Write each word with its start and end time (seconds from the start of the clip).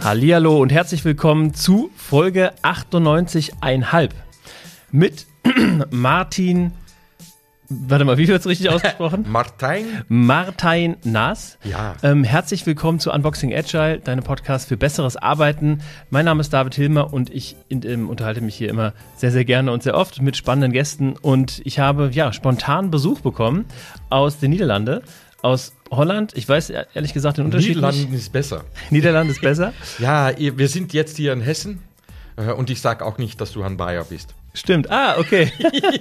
Hallihallo 0.00 0.60
und 0.60 0.70
herzlich 0.70 1.04
willkommen 1.04 1.54
zu 1.54 1.90
Folge 1.96 2.52
98,5 2.62 4.10
mit 4.90 5.26
Martin 5.90 6.72
Warte 7.88 8.04
mal, 8.04 8.18
wie 8.18 8.28
wird 8.28 8.40
es 8.40 8.46
richtig 8.46 8.70
ausgesprochen? 8.70 9.24
Martin. 9.28 9.86
Martin 10.08 10.96
Naas. 11.02 11.58
Ja. 11.64 11.96
Ähm, 12.02 12.22
herzlich 12.22 12.64
willkommen 12.66 13.00
zu 13.00 13.10
Unboxing 13.10 13.52
Agile, 13.54 13.98
deinem 13.98 14.22
Podcast 14.22 14.68
für 14.68 14.76
besseres 14.76 15.16
Arbeiten. 15.16 15.80
Mein 16.10 16.24
Name 16.24 16.40
ist 16.40 16.52
David 16.52 16.74
Hilmer 16.74 17.12
und 17.12 17.30
ich 17.30 17.56
ähm, 17.70 18.08
unterhalte 18.08 18.40
mich 18.42 18.54
hier 18.54 18.68
immer 18.68 18.92
sehr, 19.16 19.32
sehr 19.32 19.44
gerne 19.44 19.72
und 19.72 19.82
sehr 19.82 19.96
oft 19.96 20.22
mit 20.22 20.36
spannenden 20.36 20.72
Gästen. 20.72 21.14
Und 21.20 21.62
ich 21.64 21.78
habe 21.80 22.10
ja 22.12 22.32
spontan 22.32 22.90
Besuch 22.90 23.20
bekommen 23.20 23.64
aus 24.08 24.38
den 24.38 24.50
Niederlanden, 24.50 25.00
aus 25.42 25.74
Holland. 25.90 26.32
Ich 26.36 26.48
weiß 26.48 26.70
ehrlich 26.70 27.12
gesagt 27.12 27.38
den 27.38 27.46
Unterschied 27.46 27.70
Niederlanden 27.76 28.10
nicht. 28.10 28.20
ist 28.20 28.32
besser. 28.32 28.64
Niederlande 28.90 29.32
ist 29.32 29.40
besser. 29.40 29.72
Ja, 29.98 30.30
wir 30.38 30.68
sind 30.68 30.92
jetzt 30.92 31.16
hier 31.16 31.32
in 31.32 31.40
Hessen 31.40 31.82
äh, 32.36 32.52
und 32.52 32.70
ich 32.70 32.80
sage 32.80 33.04
auch 33.04 33.18
nicht, 33.18 33.40
dass 33.40 33.52
du 33.52 33.62
ein 33.62 33.76
Bayer 33.76 34.04
bist. 34.04 34.34
Stimmt. 34.56 34.88
Ah, 34.88 35.18
okay. 35.18 35.50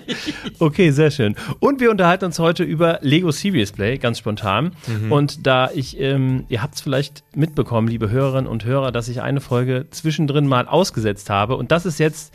okay, 0.60 0.92
sehr 0.92 1.10
schön. 1.10 1.36
Und 1.60 1.80
wir 1.80 1.90
unterhalten 1.90 2.26
uns 2.26 2.38
heute 2.38 2.64
über 2.64 3.00
Lego 3.02 3.32
Serious 3.32 3.72
Play, 3.72 3.98
ganz 3.98 4.20
spontan. 4.20 4.74
Und 5.10 5.48
da 5.48 5.72
ich, 5.74 6.00
ähm, 6.00 6.46
ihr 6.50 6.62
habt 6.62 6.76
es 6.76 6.82
vielleicht 6.82 7.24
mitbekommen, 7.36 7.88
liebe 7.88 8.12
Hörerinnen 8.12 8.46
und 8.46 8.64
Hörer, 8.64 8.92
dass 8.92 9.08
ich 9.08 9.24
eine 9.24 9.42
Folge 9.42 9.88
zwischendrin 9.90 10.46
mal 10.46 10.68
ausgesetzt 10.68 11.32
habe. 11.32 11.56
Und 11.56 11.72
das 11.72 11.88
ist 11.88 12.00
jetzt 12.00 12.32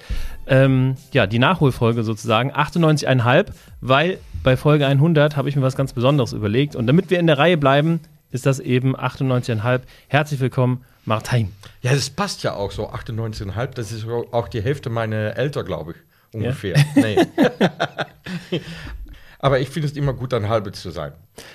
ähm, 0.48 0.96
ja 1.12 1.28
die 1.28 1.38
Nachholfolge 1.38 2.02
sozusagen, 2.02 2.52
98,5, 2.52 3.46
weil 3.80 4.19
bei 4.42 4.56
Folge 4.56 4.86
100 4.86 5.36
habe 5.36 5.48
ich 5.48 5.55
mir 5.55 5.62
was 5.62 5.77
ganz 5.77 5.92
Besonderes 5.92 6.32
überlegt. 6.32 6.75
Und 6.75 6.88
damit 6.88 7.10
wir 7.10 7.20
in 7.20 7.28
der 7.28 7.38
Reihe 7.38 7.56
bleiben, 7.56 8.00
ist 8.32 8.44
das 8.44 8.58
eben 8.58 8.97
98,5. 8.97 9.80
Herzlich 10.08 10.41
willkommen, 10.41 10.84
Martin. 11.09 11.53
Ja, 11.83 11.92
das 11.92 12.11
passt 12.11 12.42
ja 12.45 12.55
auch 12.55 12.70
so, 12.70 12.91
98,5, 12.91 13.67
das 13.75 13.91
ist 13.92 14.06
auch 14.06 14.48
die 14.48 14.62
Hälfte 14.62 14.91
meiner 14.91 15.37
Eltern, 15.37 15.67
glaube 15.67 15.92
ich, 15.92 15.98
ungefähr. 16.34 16.77
Nee. 16.95 17.27
Aber 19.41 19.61
ich 19.61 19.70
finde 19.70 19.89
es 19.89 19.97
immer 19.97 20.12
gut, 20.12 20.34
ein 20.34 20.48
halbes 20.48 20.81
zu 20.81 20.91
sein. 20.91 21.12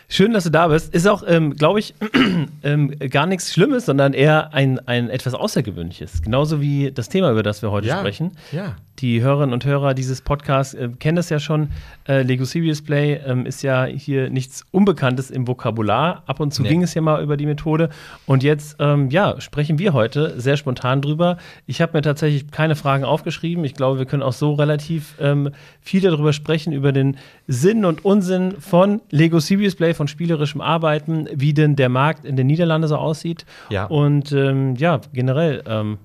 Schön, 0.10 0.34
dass 0.34 0.44
du 0.44 0.50
da 0.50 0.68
bist. 0.68 0.94
Ist 0.94 1.08
auch, 1.08 1.24
ähm, 1.28 1.56
glaube 1.56 1.80
ich, 1.80 1.94
ähm, 2.64 2.92
gar 3.10 3.26
nichts 3.26 3.52
Schlimmes, 3.54 3.86
sondern 3.86 4.14
eher 4.14 4.54
ein, 4.54 4.80
ein 4.88 5.10
etwas 5.10 5.34
Außergewöhnliches. 5.34 6.22
Genauso 6.22 6.62
wie 6.62 6.92
das 6.92 7.10
Thema, 7.10 7.32
über 7.32 7.44
das 7.44 7.62
wir 7.62 7.72
heute 7.72 7.88
Ja, 7.88 8.00
sprechen. 8.00 8.32
ja. 8.52 8.76
Die 9.00 9.24
Hörerinnen 9.24 9.54
und 9.54 9.66
Hörer 9.66 9.96
dieses 9.96 10.22
Podcasts 10.22 10.76
äh, 10.76 10.88
kennen 11.00 11.16
das 11.16 11.30
ja 11.32 11.40
schon. 11.40 11.70
Äh, 12.08 12.22
Lego 12.22 12.46
Serious 12.46 12.84
Play 12.84 13.16
ähm, 13.26 13.48
ist 13.48 13.64
ja 13.64 13.86
hier 13.86 14.30
nichts 14.30 14.64
Unbekanntes 14.70 15.32
im 15.32 15.48
Vokabular. 15.48 16.22
Ab 16.28 16.40
und 16.40 16.54
zu 16.54 16.62
Nee. 16.62 16.70
ging 16.70 16.84
es 16.84 16.94
ja 16.94 17.02
mal 17.02 17.22
über 17.24 17.36
die 17.36 17.48
Methode. 17.48 17.90
Und 18.28 18.44
jetzt, 18.44 18.76
ähm, 18.80 19.10
ja, 19.10 19.42
sprechen 19.42 19.80
wir 19.80 19.94
heute 19.94 20.40
sehr 20.40 20.58
spontan 20.58 21.02
drüber. 21.02 21.38
Ich 21.66 21.82
habe 21.82 21.94
mir 21.98 22.04
tatsächlich 22.04 22.52
keine 22.52 22.76
Fragen 22.76 23.04
aufgeschrieben. 23.04 23.66
Ich 23.66 23.74
glaube, 23.74 23.98
wir 23.98 24.06
können 24.06 24.22
auch 24.22 24.32
so 24.32 24.54
relativ 24.54 25.16
ähm, 25.20 25.50
viel 25.82 26.02
darüber 26.02 26.32
sprechen, 26.32 26.72
über 26.72 26.92
den 26.92 27.18
Sinn 27.48 27.86
und 27.86 28.06
Unsinn 28.06 28.54
von 28.60 29.02
Lego 29.10 29.40
Serious 29.40 29.73
Play, 29.76 29.94
von 29.94 30.08
spielerischem 30.08 30.62
Arbeiten, 30.62 31.28
wie 31.34 31.54
denn 31.54 31.76
der 31.76 31.90
Markt 31.90 32.26
in 32.26 32.36
den 32.36 32.48
Niederlanden 32.48 32.88
so 32.88 32.98
aussieht. 32.98 33.46
Ja. 33.70 33.86
Und 33.86 34.32
ähm, 34.32 34.76
ja, 34.76 35.02
generell 35.14 35.64
ähm, 35.68 35.98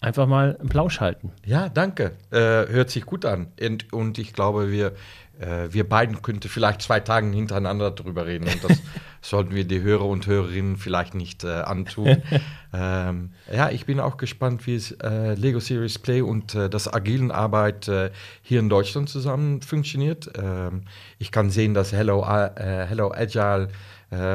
einfach 0.00 0.26
mal 0.26 0.56
einen 0.58 0.68
Plausch 0.68 1.00
halten. 1.00 1.32
Ja, 1.44 1.68
danke. 1.68 2.12
Äh, 2.30 2.38
hört 2.38 2.90
sich 2.90 3.06
gut 3.06 3.24
an. 3.24 3.48
Und, 3.60 3.92
und 3.92 4.18
ich 4.18 4.32
glaube, 4.32 4.70
wir, 4.70 4.92
äh, 5.42 5.72
wir 5.72 5.88
beiden 5.88 6.22
könnten 6.22 6.48
vielleicht 6.48 6.82
zwei 6.82 7.00
Tage 7.00 7.28
hintereinander 7.28 7.90
drüber 7.90 8.26
reden. 8.26 8.48
Und 8.48 8.64
das 8.64 8.80
sollten 9.20 9.54
wir 9.54 9.64
die 9.64 9.82
Hörer 9.82 10.06
und 10.06 10.26
Hörerinnen 10.26 10.76
vielleicht 10.76 11.14
nicht 11.14 11.44
äh, 11.44 11.48
antun. 11.48 12.22
ähm, 12.72 13.30
ja, 13.52 13.70
ich 13.70 13.86
bin 13.86 14.00
auch 14.00 14.16
gespannt, 14.16 14.66
wie 14.66 14.76
es 14.76 14.92
äh, 14.92 15.34
Lego 15.34 15.60
Series 15.60 15.98
Play 15.98 16.22
und 16.22 16.54
äh, 16.54 16.70
das 16.70 16.92
agilen 16.92 17.30
Arbeit 17.30 17.88
äh, 17.88 18.10
hier 18.42 18.60
in 18.60 18.68
Deutschland 18.68 19.08
zusammen 19.08 19.62
funktioniert. 19.62 20.30
Ähm, 20.40 20.82
ich 21.18 21.32
kann 21.32 21.50
sehen, 21.50 21.74
dass 21.74 21.92
Hello, 21.92 22.22
äh, 22.24 22.86
Hello 22.86 23.12
Agile 23.12 23.68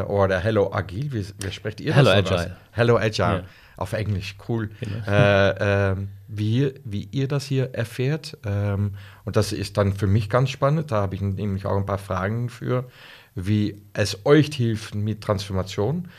oder 0.08 0.40
Hello 0.40 0.74
Agil, 0.74 1.14
wie, 1.14 1.24
wie 1.38 1.52
sprecht 1.52 1.80
ihr 1.82 1.94
Hello 1.94 2.10
das? 2.10 2.32
was? 2.32 2.42
Agile. 2.42 2.58
Hello 2.72 2.98
Agile. 2.98 3.28
Ja. 3.28 3.44
Auf 3.78 3.94
Englisch, 3.94 4.36
cool. 4.50 4.70
Äh, 5.08 5.92
ähm, 5.92 6.10
wie, 6.28 6.74
wie 6.84 7.08
ihr 7.12 7.28
das 7.28 7.46
hier 7.46 7.74
erfährt. 7.74 8.38
Ähm, 8.46 8.96
und 9.24 9.36
das 9.36 9.54
ist 9.54 9.78
dann 9.78 9.94
für 9.94 10.08
mich 10.08 10.30
ganz 10.30 10.50
spannend. 10.50 10.92
Da 10.92 11.02
habe 11.02 11.16
ich 11.16 11.22
nämlich 11.22 11.66
auch 11.66 11.78
ein 11.78 11.86
paar 11.86 12.00
Fragen 12.00 12.50
für, 12.50 12.90
wie 13.36 13.82
es 13.94 14.26
euch 14.26 14.48
hilft 14.54 14.96
mit 14.96 15.22
Transformation. 15.22 16.10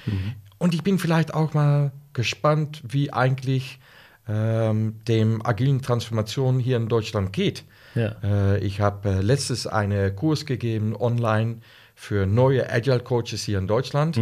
Und 0.59 0.75
ich 0.75 0.83
bin 0.83 0.99
vielleicht 0.99 1.35
auch 1.35 1.53
mal 1.53 1.93
gespannt, 2.13 2.83
wie 2.87 3.13
eigentlich 3.13 3.81
ähm, 4.29 5.01
dem 5.07 5.45
agilen 5.45 5.83
Transformation 5.83 6.61
hier 6.61 6.77
in 6.77 6.89
Deutschland 6.89 7.33
geht. 7.33 7.65
Ja. 7.95 8.17
Äh, 8.23 8.59
ich 8.59 8.81
habe 8.81 9.09
äh, 9.09 9.21
letztes 9.21 9.67
einen 9.67 10.15
Kurs 10.15 10.47
gegeben 10.47 10.95
online 10.95 11.59
für 11.95 12.27
neue 12.27 12.71
Agile 12.71 13.01
Coaches 13.01 13.43
hier 13.43 13.59
in 13.59 13.67
Deutschland. 13.67 14.17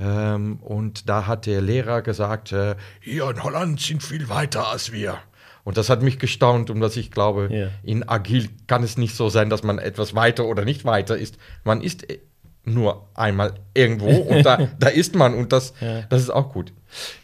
Ähm, 0.00 0.56
und 0.60 1.08
da 1.08 1.26
hat 1.26 1.46
der 1.46 1.60
Lehrer 1.60 2.02
gesagt, 2.02 2.52
äh, 2.52 2.74
hier 3.00 3.30
in 3.30 3.42
Holland 3.42 3.80
sind 3.80 4.02
viel 4.02 4.28
weiter 4.28 4.68
als 4.68 4.92
wir. 4.92 5.18
Und 5.62 5.76
das 5.78 5.88
hat 5.88 6.02
mich 6.02 6.18
gestaunt, 6.18 6.68
um 6.68 6.80
dass 6.80 6.96
ich 6.96 7.10
glaube, 7.10 7.48
Ja. 7.50 7.68
in 7.82 8.06
Agil 8.08 8.48
kann 8.66 8.82
es 8.82 8.98
nicht 8.98 9.14
so 9.14 9.28
sein, 9.30 9.48
dass 9.50 9.62
man 9.62 9.78
etwas 9.78 10.14
weiter 10.14 10.44
oder 10.46 10.64
nicht 10.64 10.84
weiter 10.84 11.16
ist. 11.16 11.38
Man 11.64 11.80
ist 11.80 12.10
äh, 12.10 12.18
nur 12.64 13.06
einmal 13.14 13.54
irgendwo 13.74 14.08
und 14.08 14.44
da, 14.44 14.68
da 14.78 14.88
ist 14.88 15.14
man 15.14 15.34
und 15.34 15.52
das, 15.52 15.74
das 16.08 16.22
ist 16.22 16.30
auch 16.30 16.52
gut. 16.52 16.72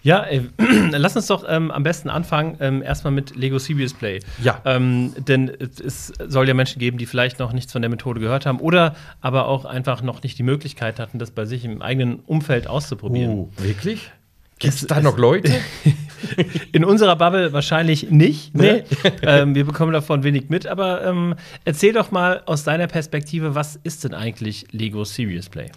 Ja, 0.03 0.25
äh, 0.25 0.43
lass 0.91 1.17
uns 1.17 1.27
doch 1.27 1.45
ähm, 1.49 1.71
am 1.71 1.83
besten 1.83 2.11
anfangen, 2.11 2.57
ähm, 2.61 2.83
erstmal 2.83 3.13
mit 3.13 3.37
Lego 3.37 3.59
Serious 3.59 3.95
Play. 3.95 4.21
Ja. 4.43 4.61
Ähm, 4.65 5.15
denn 5.17 5.49
es 5.49 6.13
soll 6.27 6.49
ja 6.49 6.55
Menschen 6.55 6.79
geben, 6.79 6.99
die 6.99 7.07
vielleicht 7.07 7.39
noch 7.39 7.53
nichts 7.53 7.73
von 7.73 7.83
der 7.83 7.89
Methode 7.89 8.21
gehört 8.21 8.47
haben 8.47 8.61
oder 8.61 8.97
aber 9.21 9.47
auch 9.47 9.65
einfach 9.65 10.03
noch 10.03 10.23
nicht 10.23 10.39
die 10.39 10.43
Möglichkeit 10.43 10.99
hatten, 10.99 11.19
das 11.19 11.31
bei 11.31 11.45
sich 11.45 11.65
im 11.65 11.83
eigenen 11.83 12.21
Umfeld 12.21 12.67
auszuprobieren. 12.67 13.31
Uh, 13.31 13.49
wirklich? 13.59 14.11
Gibt 14.59 14.75
es 14.75 14.87
da 14.87 15.01
noch 15.01 15.17
Leute? 15.17 15.53
In 16.73 16.85
unserer 16.85 17.17
Bubble 17.17 17.53
wahrscheinlich 17.53 18.11
nicht. 18.11 18.55
Ne? 18.55 18.85
ähm, 19.23 19.55
wir 19.55 19.65
bekommen 19.65 19.93
davon 19.93 20.23
wenig 20.23 20.49
mit, 20.49 20.67
aber 20.67 21.05
ähm, 21.05 21.35
erzähl 21.65 21.93
doch 21.93 22.11
mal 22.11 22.43
aus 22.47 22.65
deiner 22.65 22.87
Perspektive, 22.87 23.55
was 23.55 23.77
ist 23.83 24.05
denn 24.05 24.15
eigentlich 24.15 24.67
Lego 24.73 25.05
Serious 25.05 25.49
Play? 25.49 25.71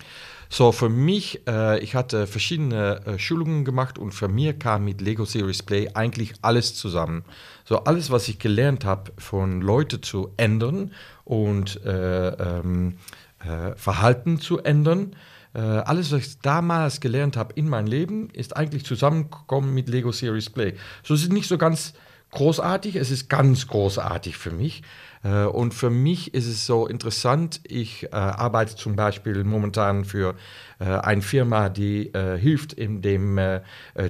So, 0.56 0.72
für 0.72 0.88
mich, 0.88 1.42
äh, 1.48 1.80
ich 1.80 1.96
hatte 1.96 2.28
verschiedene 2.28 3.02
äh, 3.08 3.18
Schulungen 3.18 3.66
gemacht 3.66 3.98
und 3.98 4.12
für 4.12 4.28
mir 4.28 4.54
kam 4.54 4.86
mit 4.86 5.02
Lego 5.02 5.26
Series 5.26 5.64
Play 5.64 5.90
eigentlich 5.96 6.34
alles 6.44 6.76
zusammen. 6.76 7.26
So, 7.66 7.86
alles, 7.86 8.12
was 8.12 8.28
ich 8.28 8.38
gelernt 8.38 8.86
habe, 8.86 9.14
von 9.18 9.62
Leute 9.62 10.00
zu 10.00 10.32
ändern 10.38 10.92
und 11.24 11.84
äh, 11.84 12.28
ähm, 12.28 12.98
äh, 13.40 13.76
Verhalten 13.76 14.40
zu 14.40 14.60
ändern, 14.60 15.16
äh, 15.54 15.60
alles, 15.60 16.12
was 16.12 16.20
ich 16.20 16.40
damals 16.40 17.00
gelernt 17.00 17.38
habe 17.38 17.54
in 17.54 17.70
meinem 17.70 17.88
Leben, 17.88 18.30
ist 18.32 18.56
eigentlich 18.56 18.86
zusammengekommen 18.86 19.74
mit 19.74 19.90
Lego 19.90 20.12
Series 20.12 20.50
Play. 20.50 20.74
So, 21.04 21.14
es 21.14 21.24
ist 21.24 21.34
nicht 21.34 21.48
so 21.48 21.58
ganz 21.58 21.94
großartig, 22.32 22.96
es 22.96 23.12
ist 23.12 23.30
ganz 23.30 23.68
großartig 23.68 24.38
für 24.38 24.52
mich. 24.52 24.82
Äh, 25.24 25.44
Und 25.46 25.74
für 25.74 25.90
mich 25.90 26.34
ist 26.34 26.48
es 26.48 26.66
so 26.66 26.88
interessant, 26.88 27.62
ich 27.64 28.06
äh, 28.06 28.16
arbeite 28.16 28.76
zum 28.76 28.96
Beispiel 28.96 29.44
momentan 29.44 30.04
für 30.04 30.36
äh, 30.80 30.86
eine 30.86 31.22
Firma, 31.22 31.70
die 31.70 32.14
äh, 32.14 32.38
hilft 32.38 32.74
in 32.74 33.02
dem 33.02 33.38
äh, 33.38 33.62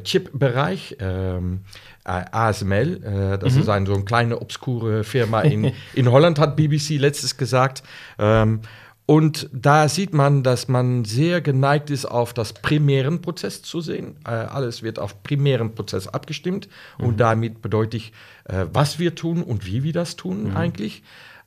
Chip-Bereich, 0.04 0.98
ähm, 1.00 1.62
äh, 2.06 2.24
ASML. 2.32 3.38
Das 3.40 3.56
ist 3.56 3.70
eine 3.70 3.86
so 3.86 3.94
eine 3.94 4.06
kleine, 4.06 4.42
obskure 4.42 5.04
Firma 5.04 5.42
in, 5.42 5.72
in 5.94 6.12
Holland, 6.12 6.40
hat 6.40 6.56
BBC 6.56 6.92
letztes 6.98 7.38
gesagt. 7.38 7.84
Ähm, 8.18 8.62
und 9.06 9.50
da 9.52 9.90
sieht 9.90 10.14
man, 10.14 10.44
dass 10.44 10.70
man 10.70 11.04
sehr 11.04 11.42
geneigt 11.42 11.90
ist, 11.90 12.06
auf 12.06 12.34
das 12.34 12.54
primären 12.54 13.22
Prozess 13.22 13.62
zu 13.62 13.82
sehen. 13.82 14.16
Äh, 14.26 14.30
alles 14.30 14.82
wird 14.82 14.98
auf 14.98 15.24
primären 15.24 15.76
Prozess 15.76 16.08
abgestimmt. 16.08 16.70
Und 16.98 17.20
damit 17.20 17.62
bedeutet 17.62 17.96
ich, 17.96 18.14
äh, 18.46 18.66
was 18.72 19.00
wir 19.00 19.14
tun 19.16 19.44
und 19.44 19.66
wie 19.66 19.84
wir 19.84 19.94
das 19.94 20.16
tun 20.16 20.56
eigentlich. 20.56 21.04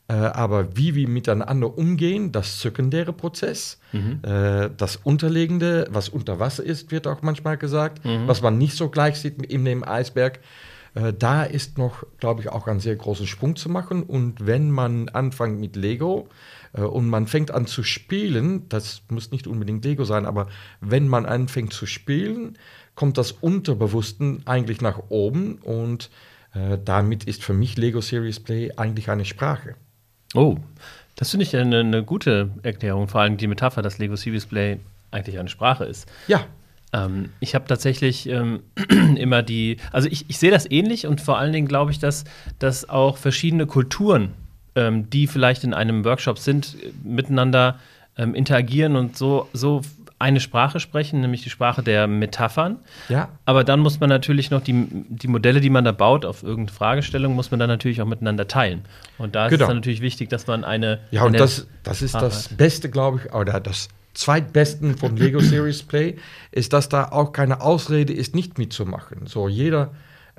Äh, 0.09 0.13
aber 0.13 0.77
wie 0.77 0.95
wir 0.95 1.09
miteinander 1.09 1.77
umgehen, 1.79 2.31
das 2.31 2.61
sekundäre 2.61 3.15
Prozess, 3.15 3.81
äh, 4.23 4.71
das 4.77 4.97
Unterlegende, 4.97 5.89
was 5.91 6.11
unter 6.11 6.39
Wasser 6.39 6.63
ist, 6.63 6.93
wird 6.93 7.07
auch 7.07 7.23
manchmal 7.23 7.57
gesagt, 7.57 8.03
was 8.27 8.43
man 8.43 8.59
nicht 8.59 8.77
so 8.77 8.91
gleich 8.91 9.19
sieht 9.19 9.43
in 9.43 9.65
dem 9.65 9.83
Eisberg. 9.83 10.41
Äh, 10.97 11.13
da 11.13 11.45
ist 11.45 11.79
noch, 11.79 12.05
glaube 12.19 12.41
ich, 12.41 12.49
auch 12.49 12.67
ein 12.67 12.81
sehr 12.81 12.97
großen 12.97 13.27
Sprung 13.27 13.55
zu 13.55 13.69
machen. 13.69 14.03
Und 14.03 14.47
wenn 14.47 14.71
man 14.71 15.09
anfängt 15.11 15.61
mit 15.61 15.77
Lego 15.77 16.29
und 16.83 17.09
man 17.09 17.27
fängt 17.27 17.51
an 17.51 17.67
zu 17.67 17.83
spielen, 17.83 18.69
das 18.69 19.03
muss 19.09 19.31
nicht 19.31 19.47
unbedingt 19.47 19.85
Lego 19.85 20.05
sein, 20.05 20.27
aber 20.27 20.49
wenn 20.81 21.09
man 21.09 21.27
anfängt 21.27 21.73
zu 21.73 21.87
spielen, 21.87 22.59
kommt 22.95 23.19
das 23.19 23.33
Unterbewussten 23.33 24.43
eigentlich 24.47 24.81
nach 24.81 25.01
oben 25.09 25.57
und 25.63 26.11
äh, 26.55 26.79
damit 26.85 27.25
ist 27.25 27.45
für 27.45 27.53
mich 27.53 27.77
Lego 27.77 28.01
Series 28.01 28.41
Play 28.41 28.73
eigentlich 28.77 29.11
eine 29.11 29.25
Sprache. 29.25 29.75
Oh, 30.35 30.57
Das 31.15 31.31
finde 31.31 31.45
ich 31.45 31.57
eine, 31.57 31.81
eine 31.81 32.03
gute 32.05 32.51
Erklärung, 32.63 33.09
vor 33.09 33.21
allem 33.23 33.37
die 33.37 33.47
Metapher, 33.47 33.83
dass 33.83 33.99
Lego 33.99 34.17
Sea 34.17 34.33
Display 34.33 34.79
eigentlich 35.11 35.39
eine 35.39 35.49
Sprache 35.49 35.85
ist. 35.85 36.07
Ja, 36.29 36.47
Ähm, 36.93 37.31
ich 37.41 37.55
habe 37.55 37.67
tatsächlich 37.67 38.29
ähm, 38.29 38.61
immer 39.17 39.43
die, 39.43 39.79
also 39.93 40.09
ich, 40.09 40.27
ich 40.29 40.39
sehe 40.39 40.51
das 40.51 40.71
ähnlich 40.71 41.07
und 41.07 41.21
vor 41.21 41.39
allen 41.39 41.53
Dingen 41.53 41.69
glaube 41.69 41.91
ich, 41.91 41.99
dass, 41.99 42.25
dass 42.59 42.89
auch 42.89 43.17
verschiedene 43.17 43.67
Kulturen, 43.67 44.35
ähm, 44.77 45.11
die 45.11 45.27
vielleicht 45.27 45.65
in 45.65 45.75
einem 45.75 46.05
Workshop 46.05 46.39
sind, 46.39 46.77
miteinander 47.03 47.79
ähm, 48.17 48.35
interagieren 48.35 48.95
und 48.97 49.17
so, 49.17 49.49
so 49.53 49.81
eine 50.19 50.41
Sprache 50.41 50.81
sprechen, 50.81 51.21
nämlich 51.21 51.43
die 51.43 51.51
Sprache 51.51 51.83
der 51.83 52.07
Metaphern. 52.07 52.79
ja. 53.11 53.29
Aber 53.45 53.65
dann 53.65 53.81
muss 53.81 54.01
man 54.01 54.09
natürlich 54.09 54.51
noch 54.51 54.63
die, 54.63 54.87
die 55.09 55.29
Modelle, 55.29 55.61
die 55.61 55.69
man 55.69 55.85
da 55.85 55.93
baut, 55.93 56.25
auf 56.25 56.43
irgendeine 56.43 56.75
Fragestellung, 56.75 57.35
muss 57.35 57.51
man 57.51 57.61
dann 57.61 57.69
natürlich 57.69 58.01
auch 58.01 58.07
miteinander 58.07 58.49
teilen. 58.49 58.83
Und 59.19 59.35
da 59.35 59.47
ist 59.47 59.51
Genau. 59.51 59.65
es 59.65 59.69
dann 59.69 59.77
natürlich 59.77 60.01
wichtig, 60.01 60.31
dass 60.31 60.47
man 60.47 60.65
eine. 60.65 61.01
Ja, 61.11 61.25
und 61.25 61.39
das, 61.39 61.67
das 61.83 62.01
ist 62.01 62.15
das 62.15 62.49
Beste, 62.49 62.89
glaube 62.89 63.21
ich, 63.27 63.35
oder 63.35 63.61
das 63.61 63.89
Zweitbesten 64.15 64.97
von 64.97 65.19
Lego 65.19 65.41
Series 65.41 65.83
Play, 65.83 66.17
ist, 66.51 66.73
dass 66.73 66.89
da 66.89 67.09
auch 67.11 67.33
keine 67.33 67.61
Ausrede 67.61 68.15
ist, 68.15 68.35
nicht 68.35 68.57
mitzumachen. 68.57 69.27
So, 69.27 69.49
jeder 69.49 69.91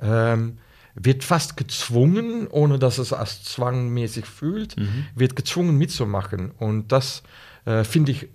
ähm, 0.02 0.58
wird 1.00 1.24
fast 1.24 1.56
gezwungen, 1.56 2.46
ohne 2.48 2.78
dass 2.78 2.98
es 2.98 3.12
als 3.12 3.44
zwangmäßig 3.44 4.26
fühlt, 4.26 4.76
wird 5.14 5.36
gezwungen 5.36 5.76
mitzumachen. 5.76 6.50
Und 6.50 6.92
das 6.92 7.22
äh, 7.64 7.84
finde 7.84 8.12
ich 8.12 8.28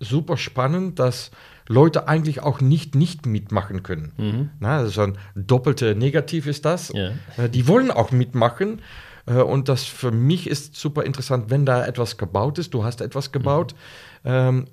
super 0.00 0.36
spannend, 0.36 0.98
dass 0.98 1.30
Leute 1.68 2.08
eigentlich 2.08 2.40
auch 2.40 2.60
nicht 2.60 2.94
nicht 2.94 3.26
mitmachen 3.26 3.82
können. 3.82 4.50
Na, 4.58 4.78
also 4.78 5.02
ein 5.02 5.18
doppelte 5.34 5.94
Negativ 5.94 6.46
ist 6.46 6.64
das. 6.64 6.90
Ja. 6.94 7.10
Äh, 7.36 7.48
die 7.50 7.68
wollen 7.68 7.90
auch 7.90 8.10
mitmachen. 8.10 8.80
Äh, 9.26 9.34
Und 9.34 9.68
das 9.68 9.84
für 9.84 10.10
mich 10.10 10.48
ist 10.48 10.76
super 10.76 11.04
interessant, 11.04 11.50
wenn 11.50 11.66
da 11.66 11.84
etwas 11.84 12.16
gebaut 12.16 12.58
ist, 12.58 12.72
du 12.74 12.84
hast 12.84 13.00
etwas 13.00 13.32
gebaut, 13.32 13.74
ähm, 14.24 14.66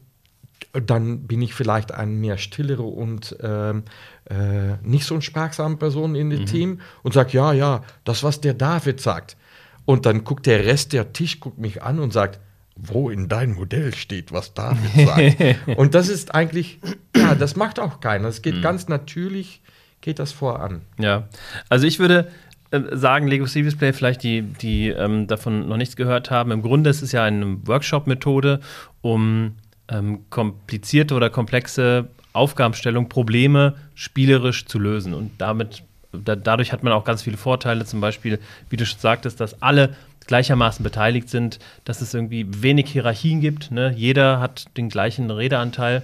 dann 0.71 1.27
bin 1.27 1.41
ich 1.41 1.53
vielleicht 1.53 1.93
ein 1.93 2.19
mehr 2.19 2.37
stillere 2.37 2.83
und 2.83 3.35
ähm, 3.41 3.83
äh, 4.29 4.77
nicht 4.81 5.05
so 5.05 5.15
ein 5.15 5.21
sparsame 5.21 5.77
Person 5.77 6.15
in 6.15 6.29
dem 6.29 6.45
Team 6.45 6.81
und 7.03 7.13
sage, 7.13 7.31
ja, 7.33 7.53
ja, 7.53 7.83
das, 8.03 8.23
was 8.23 8.41
der 8.41 8.53
David 8.53 8.99
sagt. 8.99 9.37
Und 9.85 10.05
dann 10.05 10.23
guckt 10.23 10.47
der 10.47 10.65
Rest 10.65 10.93
der 10.93 11.13
Tisch, 11.13 11.39
guckt 11.39 11.59
mich 11.59 11.83
an 11.83 11.99
und 11.99 12.11
sagt, 12.11 12.39
wo 12.75 13.09
in 13.09 13.29
deinem 13.29 13.55
Modell 13.55 13.93
steht, 13.93 14.31
was 14.31 14.53
David 14.53 15.07
sagt. 15.65 15.77
und 15.77 15.95
das 15.95 16.09
ist 16.09 16.33
eigentlich, 16.33 16.79
ja, 17.15 17.35
das 17.35 17.55
macht 17.55 17.79
auch 17.79 17.99
keiner. 17.99 18.27
Es 18.27 18.41
geht 18.41 18.61
ganz 18.61 18.87
natürlich, 18.87 19.61
geht 20.01 20.19
das 20.19 20.31
voran. 20.31 20.81
Ja, 20.97 21.27
also 21.69 21.85
ich 21.87 21.99
würde 21.99 22.31
äh, 22.71 22.81
sagen, 22.91 23.27
Lego 23.27 23.45
Sea 23.45 23.63
Display, 23.63 23.93
vielleicht 23.93 24.23
die, 24.23 24.41
die 24.41 24.89
ähm, 24.89 25.27
davon 25.27 25.67
noch 25.67 25.77
nichts 25.77 25.95
gehört 25.95 26.31
haben, 26.31 26.51
im 26.51 26.61
Grunde 26.61 26.89
ist 26.89 27.01
es 27.01 27.11
ja 27.11 27.23
eine 27.23 27.57
Workshop-Methode, 27.65 28.59
um 29.01 29.55
ähm, 29.87 30.25
komplizierte 30.29 31.13
oder 31.13 31.29
komplexe 31.29 32.09
Aufgabenstellungen, 32.35 33.09
Probleme 33.09 33.75
spielerisch 33.93 34.65
zu 34.65 34.79
lösen. 34.79 35.13
Und 35.13 35.31
damit, 35.39 35.83
da, 36.11 36.35
dadurch 36.35 36.71
hat 36.71 36.83
man 36.83 36.93
auch 36.93 37.03
ganz 37.03 37.23
viele 37.23 37.37
Vorteile, 37.37 37.85
zum 37.85 38.01
Beispiel, 38.01 38.39
wie 38.69 38.77
du 38.77 38.85
schon 38.85 38.99
sagtest, 38.99 39.39
dass 39.39 39.61
alle 39.61 39.95
gleichermaßen 40.27 40.83
beteiligt 40.83 41.29
sind, 41.29 41.59
dass 41.83 42.01
es 42.01 42.13
irgendwie 42.13 42.47
wenig 42.61 42.89
Hierarchien 42.89 43.41
gibt. 43.41 43.71
Ne? 43.71 43.93
Jeder 43.95 44.39
hat 44.39 44.65
den 44.77 44.89
gleichen 44.89 45.29
Redeanteil 45.29 46.01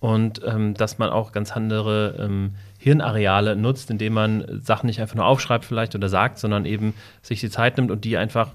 und 0.00 0.40
ähm, 0.44 0.74
dass 0.74 0.98
man 0.98 1.10
auch 1.10 1.32
ganz 1.32 1.52
andere 1.52 2.16
ähm, 2.18 2.54
Hirnareale 2.78 3.56
nutzt, 3.56 3.90
indem 3.90 4.14
man 4.14 4.60
Sachen 4.62 4.86
nicht 4.86 5.00
einfach 5.00 5.14
nur 5.14 5.26
aufschreibt 5.26 5.64
vielleicht 5.64 5.94
oder 5.94 6.08
sagt, 6.08 6.38
sondern 6.38 6.64
eben 6.64 6.94
sich 7.22 7.40
die 7.40 7.50
Zeit 7.50 7.76
nimmt 7.76 7.90
und 7.90 8.04
die 8.04 8.16
einfach 8.16 8.48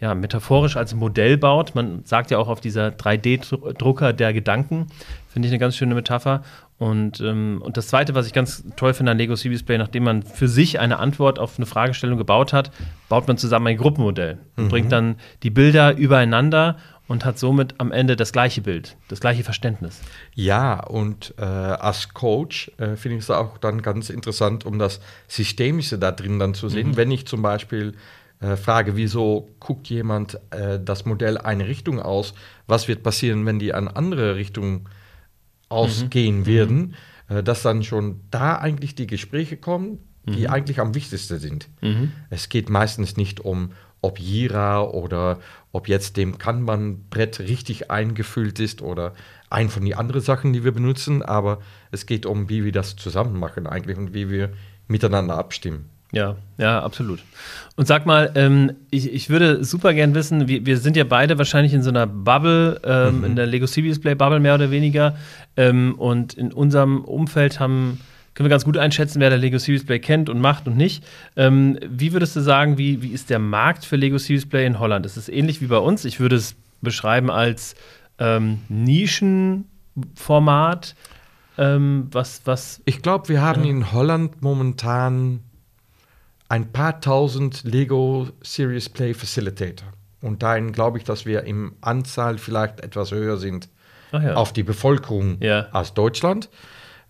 ja, 0.00 0.14
metaphorisch 0.14 0.76
als 0.76 0.94
Modell 0.94 1.36
baut. 1.36 1.74
Man 1.74 2.04
sagt 2.04 2.30
ja 2.30 2.38
auch 2.38 2.48
auf 2.48 2.60
dieser 2.60 2.88
3D-Drucker 2.88 4.12
der 4.12 4.32
Gedanken, 4.32 4.88
finde 5.28 5.48
ich 5.48 5.52
eine 5.52 5.58
ganz 5.58 5.76
schöne 5.76 5.94
Metapher. 5.94 6.42
Und, 6.78 7.20
ähm, 7.20 7.62
und 7.64 7.78
das 7.78 7.88
Zweite, 7.88 8.14
was 8.14 8.26
ich 8.26 8.34
ganz 8.34 8.62
toll 8.76 8.92
finde 8.92 9.12
an 9.12 9.18
Lego 9.18 9.34
Sea 9.34 9.50
Display, 9.50 9.78
nachdem 9.78 10.04
man 10.04 10.22
für 10.22 10.46
sich 10.46 10.78
eine 10.78 10.98
Antwort 10.98 11.38
auf 11.38 11.56
eine 11.56 11.64
Fragestellung 11.64 12.18
gebaut 12.18 12.52
hat, 12.52 12.70
baut 13.08 13.26
man 13.26 13.38
zusammen 13.38 13.68
ein 13.68 13.78
Gruppenmodell 13.78 14.38
und 14.56 14.68
bringt 14.68 14.92
dann 14.92 15.16
die 15.42 15.50
Bilder 15.50 15.96
übereinander 15.96 16.76
und 17.08 17.24
hat 17.24 17.38
somit 17.38 17.76
am 17.78 17.92
Ende 17.92 18.16
das 18.16 18.32
gleiche 18.32 18.60
Bild, 18.60 18.96
das 19.08 19.20
gleiche 19.20 19.44
Verständnis. 19.44 20.00
Ja, 20.34 20.80
und 20.80 21.34
äh, 21.38 21.44
als 21.44 22.12
Coach 22.12 22.70
äh, 22.78 22.96
finde 22.96 23.18
ich 23.18 23.24
es 23.24 23.30
auch 23.30 23.58
dann 23.58 23.80
ganz 23.80 24.10
interessant, 24.10 24.66
um 24.66 24.78
das 24.78 25.00
Systemische 25.28 25.98
da 25.98 26.12
drin 26.12 26.38
dann 26.38 26.54
zu 26.54 26.68
sehen. 26.68 26.96
Wenn 26.96 27.10
ich 27.10 27.26
zum 27.26 27.42
Beispiel 27.42 27.94
äh, 28.40 28.56
frage, 28.56 28.96
wieso 28.96 29.48
guckt 29.60 29.88
jemand 29.88 30.38
äh, 30.50 30.78
das 30.78 31.06
Modell 31.06 31.38
eine 31.38 31.68
Richtung 31.68 32.00
aus, 32.00 32.34
was 32.66 32.88
wird 32.88 33.02
passieren, 33.02 33.46
wenn 33.46 33.58
die 33.58 33.72
eine 33.72 33.94
andere 33.96 34.36
Richtung 34.36 34.88
ausgehen 35.68 36.46
werden, 36.46 36.94
äh, 37.28 37.42
dass 37.42 37.62
dann 37.62 37.82
schon 37.82 38.20
da 38.30 38.56
eigentlich 38.58 38.94
die 38.94 39.06
Gespräche 39.06 39.56
kommen, 39.56 39.98
die 40.28 40.48
eigentlich 40.48 40.80
am 40.80 40.94
wichtigsten 40.96 41.38
sind. 41.38 41.68
Es 42.30 42.48
geht 42.48 42.68
meistens 42.68 43.16
nicht 43.16 43.40
um, 43.40 43.70
ob 44.02 44.18
Jira 44.18 44.82
oder 44.82 45.38
ob 45.72 45.88
jetzt 45.88 46.16
dem 46.16 46.38
Kanban-Brett 46.38 47.38
richtig 47.40 47.90
eingefüllt 47.90 48.58
ist 48.58 48.82
oder 48.82 49.14
ein 49.50 49.68
von 49.68 49.84
den 49.84 49.94
anderen 49.94 50.22
Sachen, 50.22 50.52
die 50.52 50.64
wir 50.64 50.72
benutzen, 50.72 51.22
aber 51.22 51.60
es 51.92 52.06
geht 52.06 52.26
um, 52.26 52.48
wie 52.48 52.64
wir 52.64 52.72
das 52.72 52.96
zusammen 52.96 53.38
machen 53.38 53.66
eigentlich 53.66 53.96
und 53.96 54.14
wie 54.14 54.28
wir 54.28 54.52
miteinander 54.88 55.36
abstimmen. 55.36 55.90
Ja, 56.12 56.36
ja, 56.56 56.82
absolut. 56.82 57.20
Und 57.74 57.86
sag 57.86 58.06
mal, 58.06 58.30
ähm, 58.36 58.72
ich, 58.90 59.12
ich 59.12 59.28
würde 59.28 59.64
super 59.64 59.92
gern 59.92 60.14
wissen, 60.14 60.48
wir, 60.48 60.64
wir 60.64 60.78
sind 60.78 60.96
ja 60.96 61.04
beide 61.04 61.36
wahrscheinlich 61.36 61.74
in 61.74 61.82
so 61.82 61.90
einer 61.90 62.06
Bubble, 62.06 62.80
ähm, 62.84 63.24
in 63.24 63.36
der 63.36 63.46
Lego 63.46 63.66
Sea 63.66 63.82
Display 63.82 64.14
Bubble 64.14 64.40
mehr 64.40 64.54
oder 64.54 64.70
weniger. 64.70 65.16
Ähm, 65.56 65.94
und 65.98 66.34
in 66.34 66.52
unserem 66.52 67.04
Umfeld 67.04 67.58
haben, 67.58 68.00
können 68.34 68.46
wir 68.46 68.50
ganz 68.50 68.64
gut 68.64 68.78
einschätzen, 68.78 69.20
wer 69.20 69.30
der 69.30 69.38
Lego 69.38 69.58
Sea 69.58 69.74
Display 69.74 69.98
kennt 69.98 70.28
und 70.28 70.40
macht 70.40 70.68
und 70.68 70.76
nicht. 70.76 71.02
Ähm, 71.36 71.78
wie 71.88 72.12
würdest 72.12 72.36
du 72.36 72.40
sagen, 72.40 72.78
wie, 72.78 73.02
wie 73.02 73.10
ist 73.10 73.28
der 73.28 73.40
Markt 73.40 73.84
für 73.84 73.96
Lego 73.96 74.18
Sea 74.18 74.36
Display 74.36 74.64
in 74.64 74.78
Holland? 74.78 75.04
Das 75.04 75.16
ist 75.16 75.28
ähnlich 75.28 75.60
wie 75.60 75.66
bei 75.66 75.78
uns. 75.78 76.04
Ich 76.04 76.20
würde 76.20 76.36
es 76.36 76.54
beschreiben 76.82 77.30
als 77.30 77.74
ähm, 78.18 78.60
Nischenformat. 78.68 80.94
Ähm, 81.58 82.08
was, 82.12 82.42
was 82.44 82.82
Ich 82.84 83.02
glaube, 83.02 83.28
wir 83.28 83.40
haben 83.40 83.64
in 83.64 83.92
Holland 83.92 84.42
momentan 84.42 85.40
ein 86.48 86.72
paar 86.72 87.00
tausend 87.00 87.64
Lego 87.64 88.28
Serious 88.42 88.88
Play 88.88 89.14
Facilitator. 89.14 89.88
Und 90.22 90.42
dahin 90.42 90.72
glaube 90.72 90.98
ich, 90.98 91.04
dass 91.04 91.26
wir 91.26 91.44
im 91.44 91.74
Anzahl 91.80 92.38
vielleicht 92.38 92.80
etwas 92.80 93.10
höher 93.12 93.36
sind 93.36 93.68
Ach 94.12 94.22
ja. 94.22 94.34
auf 94.34 94.52
die 94.52 94.62
Bevölkerung 94.62 95.38
Ja. 95.40 95.66
als 95.72 95.94
Deutschland. 95.94 96.48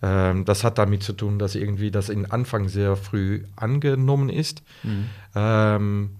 Ähm, 0.01 0.45
das 0.45 0.63
hat 0.63 0.77
damit 0.77 1.03
zu 1.03 1.13
tun, 1.13 1.39
dass 1.39 1.55
irgendwie 1.55 1.89
das 1.91 2.09
in 2.09 2.29
Anfang 2.29 2.67
sehr 2.67 2.95
früh 2.95 3.43
angenommen 3.55 4.29
ist. 4.29 4.61
Ähm, 5.35 6.11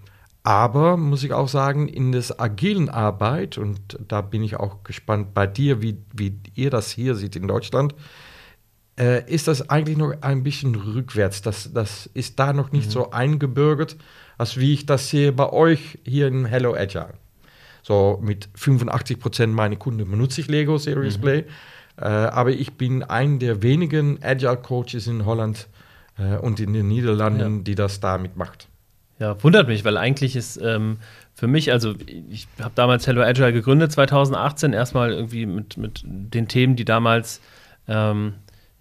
aber 0.43 0.95
muss 0.97 1.24
ich 1.24 1.33
auch 1.33 1.50
sagen, 1.50 1.88
in 1.88 2.12
der 2.12 2.24
agilen 2.38 2.89
Arbeit, 2.89 3.57
und 3.57 4.00
da 4.07 4.21
bin 4.21 4.43
ich 4.43 4.55
auch 4.55 4.83
gespannt 4.83 5.33
bei 5.33 5.45
dir, 5.45 5.81
wie, 5.81 5.97
wie 6.13 6.39
ihr 6.55 6.69
das 6.69 6.89
hier 6.91 7.15
seht 7.15 7.36
in 7.36 7.47
Deutschland, 7.47 7.93
äh, 8.99 9.29
ist 9.31 9.47
das 9.47 9.69
eigentlich 9.69 9.97
noch 9.97 10.13
ein 10.21 10.43
bisschen 10.43 10.75
rückwärts. 10.75 11.41
Das, 11.41 11.71
das 11.73 12.09
ist 12.13 12.39
da 12.39 12.53
noch 12.53 12.71
nicht 12.71 12.91
so 12.91 13.11
eingebürgert, 13.11 13.95
als 14.37 14.57
wie 14.57 14.73
ich 14.73 14.85
das 14.85 15.09
sehe 15.09 15.31
bei 15.31 15.51
euch 15.51 15.99
hier 16.03 16.27
in 16.27 16.45
Hello 16.45 16.73
Agile. 16.75 17.13
So 17.83 18.19
mit 18.21 18.49
85 18.55 19.19
Prozent 19.19 19.53
meiner 19.53 19.75
Kunden 19.77 20.09
benutze 20.09 20.41
ich 20.41 20.47
Lego 20.47 20.77
Series 20.77 21.17
Play. 21.17 21.45
Äh, 21.99 22.05
aber 22.05 22.51
ich 22.51 22.73
bin 22.73 23.03
ein 23.03 23.39
der 23.39 23.63
wenigen 23.63 24.19
Agile 24.21 24.57
Coaches 24.57 25.07
in 25.07 25.25
Holland 25.25 25.67
äh, 26.19 26.37
und 26.37 26.59
in 26.59 26.73
den 26.73 26.87
Niederlanden, 26.87 27.57
Ja. 27.57 27.63
die 27.63 27.75
das 27.75 27.99
damit 27.99 28.35
macht. 28.35 28.67
Ja, 29.19 29.41
wundert 29.43 29.67
mich, 29.67 29.83
weil 29.83 29.97
eigentlich 29.97 30.35
ist 30.35 30.57
ähm, 30.61 30.97
für 31.33 31.47
mich, 31.47 31.71
also 31.71 31.95
ich 32.29 32.47
habe 32.59 32.73
damals 32.75 33.07
Hello 33.07 33.21
Agile 33.23 33.51
gegründet, 33.51 33.91
2018, 33.91 34.73
erstmal 34.73 35.11
irgendwie 35.11 35.47
mit, 35.47 35.77
mit 35.77 36.03
den 36.05 36.47
Themen, 36.47 36.75
die 36.75 36.85
damals, 36.85 37.41
ähm, 37.87 38.33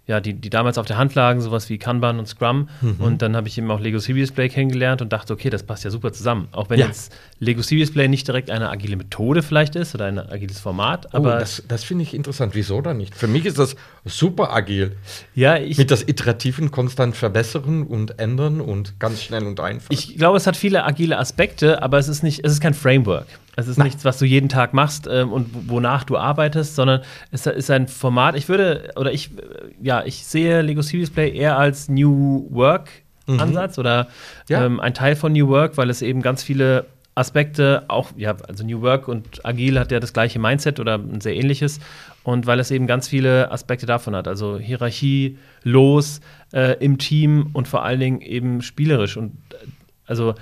ja, 0.07 0.21
die, 0.21 0.33
die 0.33 0.49
damals 0.49 0.77
auf 0.77 0.85
der 0.85 0.97
Hand 0.97 1.15
lagen, 1.15 1.41
sowas 1.41 1.69
wie 1.69 1.77
Kanban 1.77 2.17
und 2.17 2.27
Scrum. 2.27 2.69
Und 2.99 3.21
dann 3.21 3.35
habe 3.35 3.47
ich 3.49 3.57
eben 3.57 3.69
auch 3.69 3.79
Lego 3.81 3.99
Sea 3.99 4.15
Display 4.15 4.47
kennengelernt 4.49 5.01
und 5.01 5.11
dachte, 5.11 5.33
okay, 5.33 5.49
das 5.49 5.63
passt 5.63 5.83
ja 5.83 5.91
super 5.91 6.13
zusammen. 6.13 6.47
Auch 6.53 6.69
wenn 6.69 6.79
Ja. 6.79 6.85
jetzt 6.87 7.13
Lego 7.39 7.61
Sea 7.61 7.77
Display 7.77 8.07
nicht 8.07 8.25
direkt 8.27 8.49
eine 8.49 8.69
agile 8.69 8.95
Methode 8.95 9.43
vielleicht 9.43 9.75
ist 9.75 9.93
oder 9.95 10.05
ein 10.05 10.17
agiles 10.17 10.59
Format, 10.59 11.13
Aber 11.13 11.27
aber 11.27 11.35
oh, 11.35 11.39
das, 11.41 11.61
das 11.67 11.83
finde 11.83 12.03
ich 12.03 12.13
interessant. 12.13 12.55
Wieso 12.55 12.79
dann 12.81 12.97
nicht? 12.97 13.13
Für 13.15 13.27
mich 13.27 13.45
ist 13.45 13.59
das 13.59 13.75
super 14.09 14.53
agil. 14.53 14.95
ja, 15.35 15.57
ich, 15.57 15.77
Mit 15.77 15.91
das 15.91 16.03
Iterativen 16.07 16.71
konstant 16.71 17.15
verbessern 17.15 17.83
und 17.83 18.19
ändern 18.19 18.61
und 18.61 18.99
ganz 18.99 19.21
schnell 19.23 19.45
und 19.45 19.59
einfach. 19.59 19.87
Ich 19.89 20.17
glaube, 20.17 20.37
es 20.37 20.47
hat 20.47 20.55
viele 20.57 20.83
agile 20.85 21.17
Aspekte, 21.17 21.81
aber 21.81 21.97
es 21.97 22.07
ist 22.07 22.23
nicht, 22.23 22.43
es 22.45 22.51
ist 22.53 22.61
kein 22.61 22.73
Framework. 22.73 23.27
Es 23.55 23.67
ist 23.67 23.77
Nein. 23.77 23.87
nichts, 23.87 24.05
was 24.05 24.19
du 24.19 24.25
jeden 24.25 24.49
Tag 24.49 24.73
machst 24.73 25.07
ähm, 25.11 25.31
und 25.33 25.53
wo- 25.53 25.75
wonach 25.75 26.03
du 26.03 26.15
arbeitest, 26.17 26.75
sondern 26.75 27.01
es 27.31 27.45
ist 27.47 27.71
ein 27.71 27.87
Format. 27.87 28.35
Ich 28.35 28.49
würde, 28.49 28.91
oder 28.95 29.11
ich, 29.11 29.31
äh, 29.37 29.41
ja, 29.81 30.03
ich 30.05 30.25
sehe 30.25 30.61
Lego 30.61 30.81
Sea 30.83 30.99
Display 30.99 31.35
eher 31.35 31.57
als 31.57 31.89
New 31.89 32.47
Work 32.51 32.89
Ansatz 33.27 33.77
oder 33.77 34.07
Ja. 34.47 34.63
ähm, 34.65 34.79
ein 34.79 34.93
Teil 34.93 35.17
von 35.17 35.33
New 35.33 35.49
Work, 35.49 35.75
weil 35.75 35.89
es 35.89 36.01
eben 36.01 36.21
ganz 36.21 36.43
viele 36.43 36.85
Aspekte, 37.17 37.85
auch, 37.87 38.11
ja, 38.15 38.35
also 38.47 38.63
New 38.63 38.81
Work 38.81 39.07
und 39.07 39.43
Agil 39.43 39.79
hat 39.79 39.91
ja 39.91 39.99
das 39.99 40.13
gleiche 40.13 40.37
Mindset 40.37 40.79
oder 40.79 40.95
ein 40.95 41.19
sehr 41.19 41.35
ähnliches. 41.35 41.79
Und 42.23 42.45
weil 42.45 42.59
es 42.59 42.69
eben 42.71 42.85
ganz 42.85 43.07
viele 43.07 43.51
Aspekte 43.51 43.85
davon 43.85 44.15
hat, 44.15 44.27
also 44.27 44.59
Hierarchie, 44.59 45.37
los 45.63 46.21
äh, 46.53 46.77
im 46.83 46.97
Team 46.97 47.49
und 47.53 47.67
vor 47.67 47.83
allen 47.83 47.99
Dingen 47.99 48.21
eben 48.21 48.61
spielerisch. 48.61 49.17
Und 49.17 49.33
äh, 49.51 49.67
also 50.05 50.35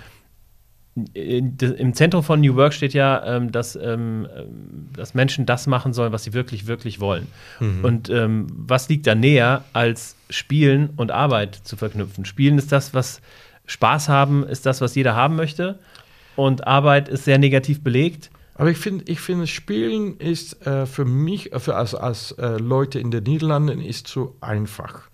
im 1.13 1.93
Zentrum 1.93 2.23
von 2.23 2.39
New 2.39 2.55
Work 2.55 2.73
steht 2.73 2.93
ja, 2.93 3.35
ähm, 3.35 3.51
dass, 3.51 3.75
ähm, 3.75 4.27
dass 4.93 5.13
Menschen 5.13 5.45
das 5.45 5.67
machen 5.67 5.91
sollen, 5.91 6.13
was 6.13 6.23
sie 6.23 6.33
wirklich, 6.33 6.67
wirklich 6.67 7.01
wollen. 7.01 7.27
Mhm. 7.59 7.83
Und 7.83 8.09
ähm, 8.09 8.47
was 8.49 8.87
liegt 8.87 9.05
da 9.05 9.13
näher, 9.13 9.65
als 9.73 10.15
Spielen 10.29 10.91
und 10.95 11.11
Arbeit 11.11 11.55
zu 11.55 11.75
verknüpfen? 11.75 12.23
Spielen 12.23 12.57
ist 12.57 12.71
das, 12.71 12.93
was 12.93 13.21
Spaß 13.65 14.07
haben, 14.07 14.45
ist 14.47 14.65
das, 14.65 14.79
was 14.79 14.95
jeder 14.95 15.15
haben 15.15 15.35
möchte. 15.35 15.79
Und 16.35 16.67
Arbeit 16.67 17.09
ist 17.09 17.25
sehr 17.25 17.37
negativ 17.37 17.83
belegt. 17.83 18.29
Aber 18.55 18.69
ich 18.71 18.77
finde, 18.77 19.03
ich 19.07 19.19
finde, 19.19 19.47
Spielen 19.47 20.17
ist 20.17 20.65
äh, 20.65 20.85
für 20.85 21.05
mich, 21.05 21.51
äh, 21.53 21.59
für 21.59 21.75
als, 21.75 21.93
als 21.93 22.31
äh, 22.33 22.57
Leute 22.57 22.99
in 22.99 23.11
den 23.11 23.23
Niederlanden, 23.23 23.81
ist 23.81 24.07
zu 24.07 24.35
einfach. 24.41 25.09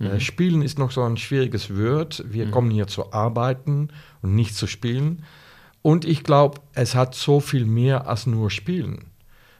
Äh, 0.00 0.14
mhm. 0.14 0.20
Spielen 0.20 0.62
ist 0.62 0.78
noch 0.78 0.90
so 0.90 1.02
ein 1.02 1.16
schwieriges 1.16 1.76
Wort. 1.76 2.24
Wir 2.26 2.46
mhm. 2.46 2.50
kommen 2.50 2.70
hier 2.70 2.86
zu 2.86 3.12
arbeiten 3.12 3.88
und 4.22 4.34
nicht 4.34 4.54
zu 4.54 4.66
spielen. 4.66 5.24
Und 5.82 6.04
ich 6.04 6.24
glaube, 6.24 6.60
es 6.72 6.94
hat 6.94 7.14
so 7.14 7.40
viel 7.40 7.64
mehr 7.64 8.08
als 8.08 8.26
nur 8.26 8.50
Spielen. 8.50 9.04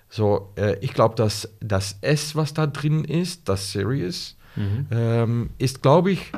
So, 0.08 0.52
äh, 0.56 0.78
ich 0.80 0.94
glaube, 0.94 1.14
dass 1.14 1.48
das 1.60 1.98
S, 2.00 2.36
was 2.36 2.54
da 2.54 2.66
drin 2.66 3.04
ist, 3.04 3.48
das 3.48 3.72
Serious, 3.72 4.36
mhm. 4.56 4.86
ähm, 4.90 5.50
ist, 5.58 5.82
glaube 5.82 6.10
ich, 6.12 6.32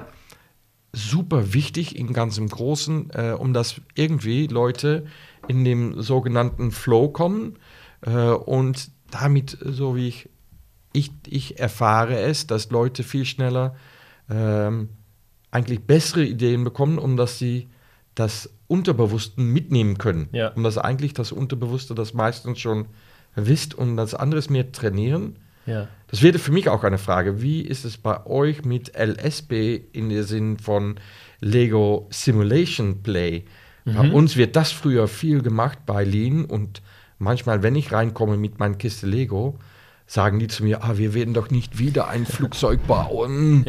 super 0.92 1.52
wichtig 1.52 1.96
in 1.96 2.12
ganzem 2.12 2.48
Großen, 2.48 3.10
äh, 3.12 3.30
um 3.38 3.52
dass 3.52 3.80
irgendwie 3.94 4.46
Leute 4.46 5.06
in 5.46 5.64
dem 5.64 6.00
sogenannten 6.00 6.70
Flow 6.70 7.08
kommen 7.08 7.56
äh, 8.02 8.30
und 8.30 8.90
damit, 9.10 9.58
so 9.60 9.96
wie 9.96 10.08
ich, 10.08 10.28
ich, 10.92 11.10
ich 11.26 11.58
erfahre 11.58 12.18
es, 12.18 12.46
dass 12.46 12.70
Leute 12.70 13.02
viel 13.02 13.24
schneller 13.24 13.76
ähm, 14.30 14.90
eigentlich 15.50 15.80
bessere 15.80 16.24
Ideen 16.24 16.64
bekommen, 16.64 16.98
um 16.98 17.16
dass 17.16 17.38
sie 17.38 17.68
das 18.14 18.50
Unterbewussten 18.66 19.50
mitnehmen 19.52 19.96
können. 19.98 20.28
Ja. 20.32 20.48
Um 20.48 20.62
dass 20.62 20.76
eigentlich 20.76 21.14
das 21.14 21.32
Unterbewusste 21.32 21.94
das 21.94 22.14
meistens 22.14 22.58
schon 22.58 22.86
wisst 23.34 23.74
und 23.74 23.96
das 23.96 24.14
anderes 24.14 24.50
mehr 24.50 24.72
trainieren. 24.72 25.36
Ja. 25.68 25.88
Das 26.08 26.22
wäre 26.22 26.38
für 26.38 26.52
mich 26.52 26.68
auch 26.68 26.84
eine 26.84 26.98
Frage. 26.98 27.42
Wie 27.42 27.60
ist 27.60 27.84
es 27.84 27.98
bei 27.98 28.24
euch 28.26 28.64
mit 28.64 28.92
LSB 28.96 29.80
in 29.92 30.08
der 30.08 30.24
Sinn 30.24 30.58
von 30.58 30.96
Lego 31.40 32.08
Simulation 32.10 33.02
Play? 33.02 33.44
Mhm. 33.84 33.94
Bei 33.94 34.10
uns 34.10 34.36
wird 34.36 34.56
das 34.56 34.72
früher 34.72 35.06
viel 35.08 35.42
gemacht 35.42 35.80
bei 35.84 36.04
Lean 36.04 36.46
und 36.46 36.82
manchmal, 37.18 37.62
wenn 37.62 37.76
ich 37.76 37.92
reinkomme 37.92 38.38
mit 38.38 38.58
meiner 38.58 38.76
Kiste 38.76 39.06
Lego, 39.06 39.58
sagen 40.06 40.38
die 40.38 40.48
zu 40.48 40.64
mir, 40.64 40.82
ah, 40.82 40.96
wir 40.96 41.12
werden 41.12 41.34
doch 41.34 41.50
nicht 41.50 41.78
wieder 41.78 42.08
ein 42.08 42.24
Flugzeug 42.24 42.80
bauen. 42.86 43.66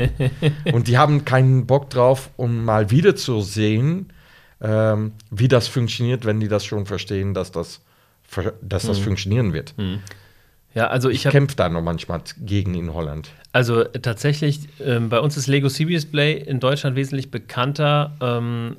und 0.71 0.87
die 0.87 0.97
haben 0.97 1.25
keinen 1.25 1.67
Bock 1.67 1.89
drauf, 1.89 2.29
um 2.37 2.63
mal 2.63 2.91
wieder 2.91 3.17
zu 3.17 3.41
sehen, 3.41 4.13
ähm, 4.61 5.11
wie 5.29 5.49
das 5.49 5.67
funktioniert, 5.67 6.25
wenn 6.25 6.39
die 6.39 6.47
das 6.47 6.65
schon 6.65 6.85
verstehen, 6.85 7.33
dass 7.33 7.51
das, 7.51 7.81
dass 8.61 8.83
das 8.83 8.99
mhm. 8.99 9.03
funktionieren 9.03 9.53
wird. 9.53 9.77
Mhm. 9.77 9.99
Ja, 10.75 10.87
also 10.87 11.09
ich, 11.09 11.25
ich 11.25 11.31
kämpfe 11.31 11.55
da 11.55 11.69
noch 11.69 11.81
manchmal 11.81 12.21
gegen 12.39 12.75
in 12.75 12.93
Holland. 12.93 13.29
Also 13.51 13.83
tatsächlich, 13.83 14.61
ähm, 14.79 15.09
bei 15.09 15.19
uns 15.19 15.35
ist 15.35 15.47
Lego 15.47 15.69
Serious 15.69 16.05
Play 16.05 16.33
in 16.33 16.59
Deutschland 16.59 16.95
wesentlich 16.95 17.31
bekannter 17.31 18.11
ähm, 18.21 18.77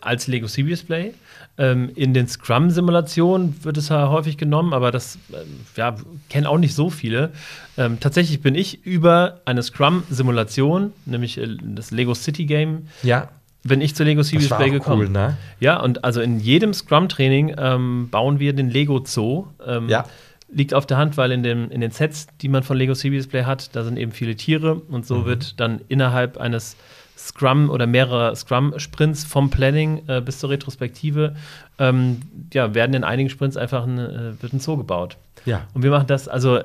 als 0.00 0.26
Lego 0.26 0.46
Serious 0.46 0.82
Play. 0.82 1.14
Ähm, 1.58 1.90
in 1.94 2.12
den 2.12 2.28
Scrum-Simulationen 2.28 3.64
wird 3.64 3.78
es 3.78 3.88
ja 3.88 4.10
häufig 4.10 4.36
genommen, 4.36 4.74
aber 4.74 4.90
das 4.90 5.18
äh, 5.32 5.36
ja, 5.76 5.96
kennen 6.28 6.46
auch 6.46 6.58
nicht 6.58 6.74
so 6.74 6.90
viele. 6.90 7.32
Ähm, 7.78 7.98
tatsächlich 7.98 8.42
bin 8.42 8.54
ich 8.54 8.84
über 8.84 9.40
eine 9.46 9.62
Scrum-Simulation, 9.62 10.92
nämlich 11.06 11.38
äh, 11.38 11.56
das 11.62 11.90
Lego 11.92 12.14
City 12.14 12.44
Game, 12.44 12.88
ja. 13.02 13.28
bin 13.62 13.80
ich 13.80 13.94
zu 13.94 14.04
Lego 14.04 14.22
Serious 14.22 14.50
Play 14.50 14.68
gekommen. 14.68 15.06
Cool, 15.06 15.08
ne? 15.08 15.38
Ja, 15.60 15.80
und 15.80 16.04
also 16.04 16.20
in 16.20 16.40
jedem 16.40 16.74
Scrum-Training 16.74 17.54
ähm, 17.56 18.08
bauen 18.10 18.38
wir 18.38 18.52
den 18.52 18.68
Lego 18.68 19.02
Zoo. 19.06 19.46
Ähm, 19.66 19.88
ja 19.88 20.04
liegt 20.48 20.74
auf 20.74 20.86
der 20.86 20.96
Hand, 20.96 21.16
weil 21.16 21.32
in, 21.32 21.42
dem, 21.42 21.70
in 21.70 21.80
den 21.80 21.90
Sets, 21.90 22.28
die 22.40 22.48
man 22.48 22.62
von 22.62 22.76
Lego 22.76 22.94
Serious 22.94 23.26
Play 23.26 23.44
hat, 23.44 23.74
da 23.74 23.84
sind 23.84 23.98
eben 23.98 24.12
viele 24.12 24.36
Tiere 24.36 24.76
und 24.76 25.06
so 25.06 25.18
mhm. 25.18 25.24
wird 25.26 25.60
dann 25.60 25.80
innerhalb 25.88 26.38
eines 26.38 26.76
Scrum 27.16 27.70
oder 27.70 27.86
mehrerer 27.86 28.34
Scrum-Sprints 28.34 29.24
vom 29.24 29.50
Planning 29.50 30.02
äh, 30.06 30.20
bis 30.20 30.38
zur 30.38 30.50
Retrospektive, 30.50 31.34
ähm, 31.78 32.20
ja, 32.52 32.74
werden 32.74 32.94
in 32.94 33.04
einigen 33.04 33.30
Sprints 33.30 33.56
einfach 33.56 33.84
ein, 33.84 33.98
äh, 33.98 34.40
wird 34.40 34.52
ein 34.52 34.60
Zoo 34.60 34.76
gebaut. 34.76 35.16
Ja. 35.46 35.66
Und 35.74 35.82
wir 35.82 35.90
machen 35.90 36.06
das, 36.06 36.28
also 36.28 36.60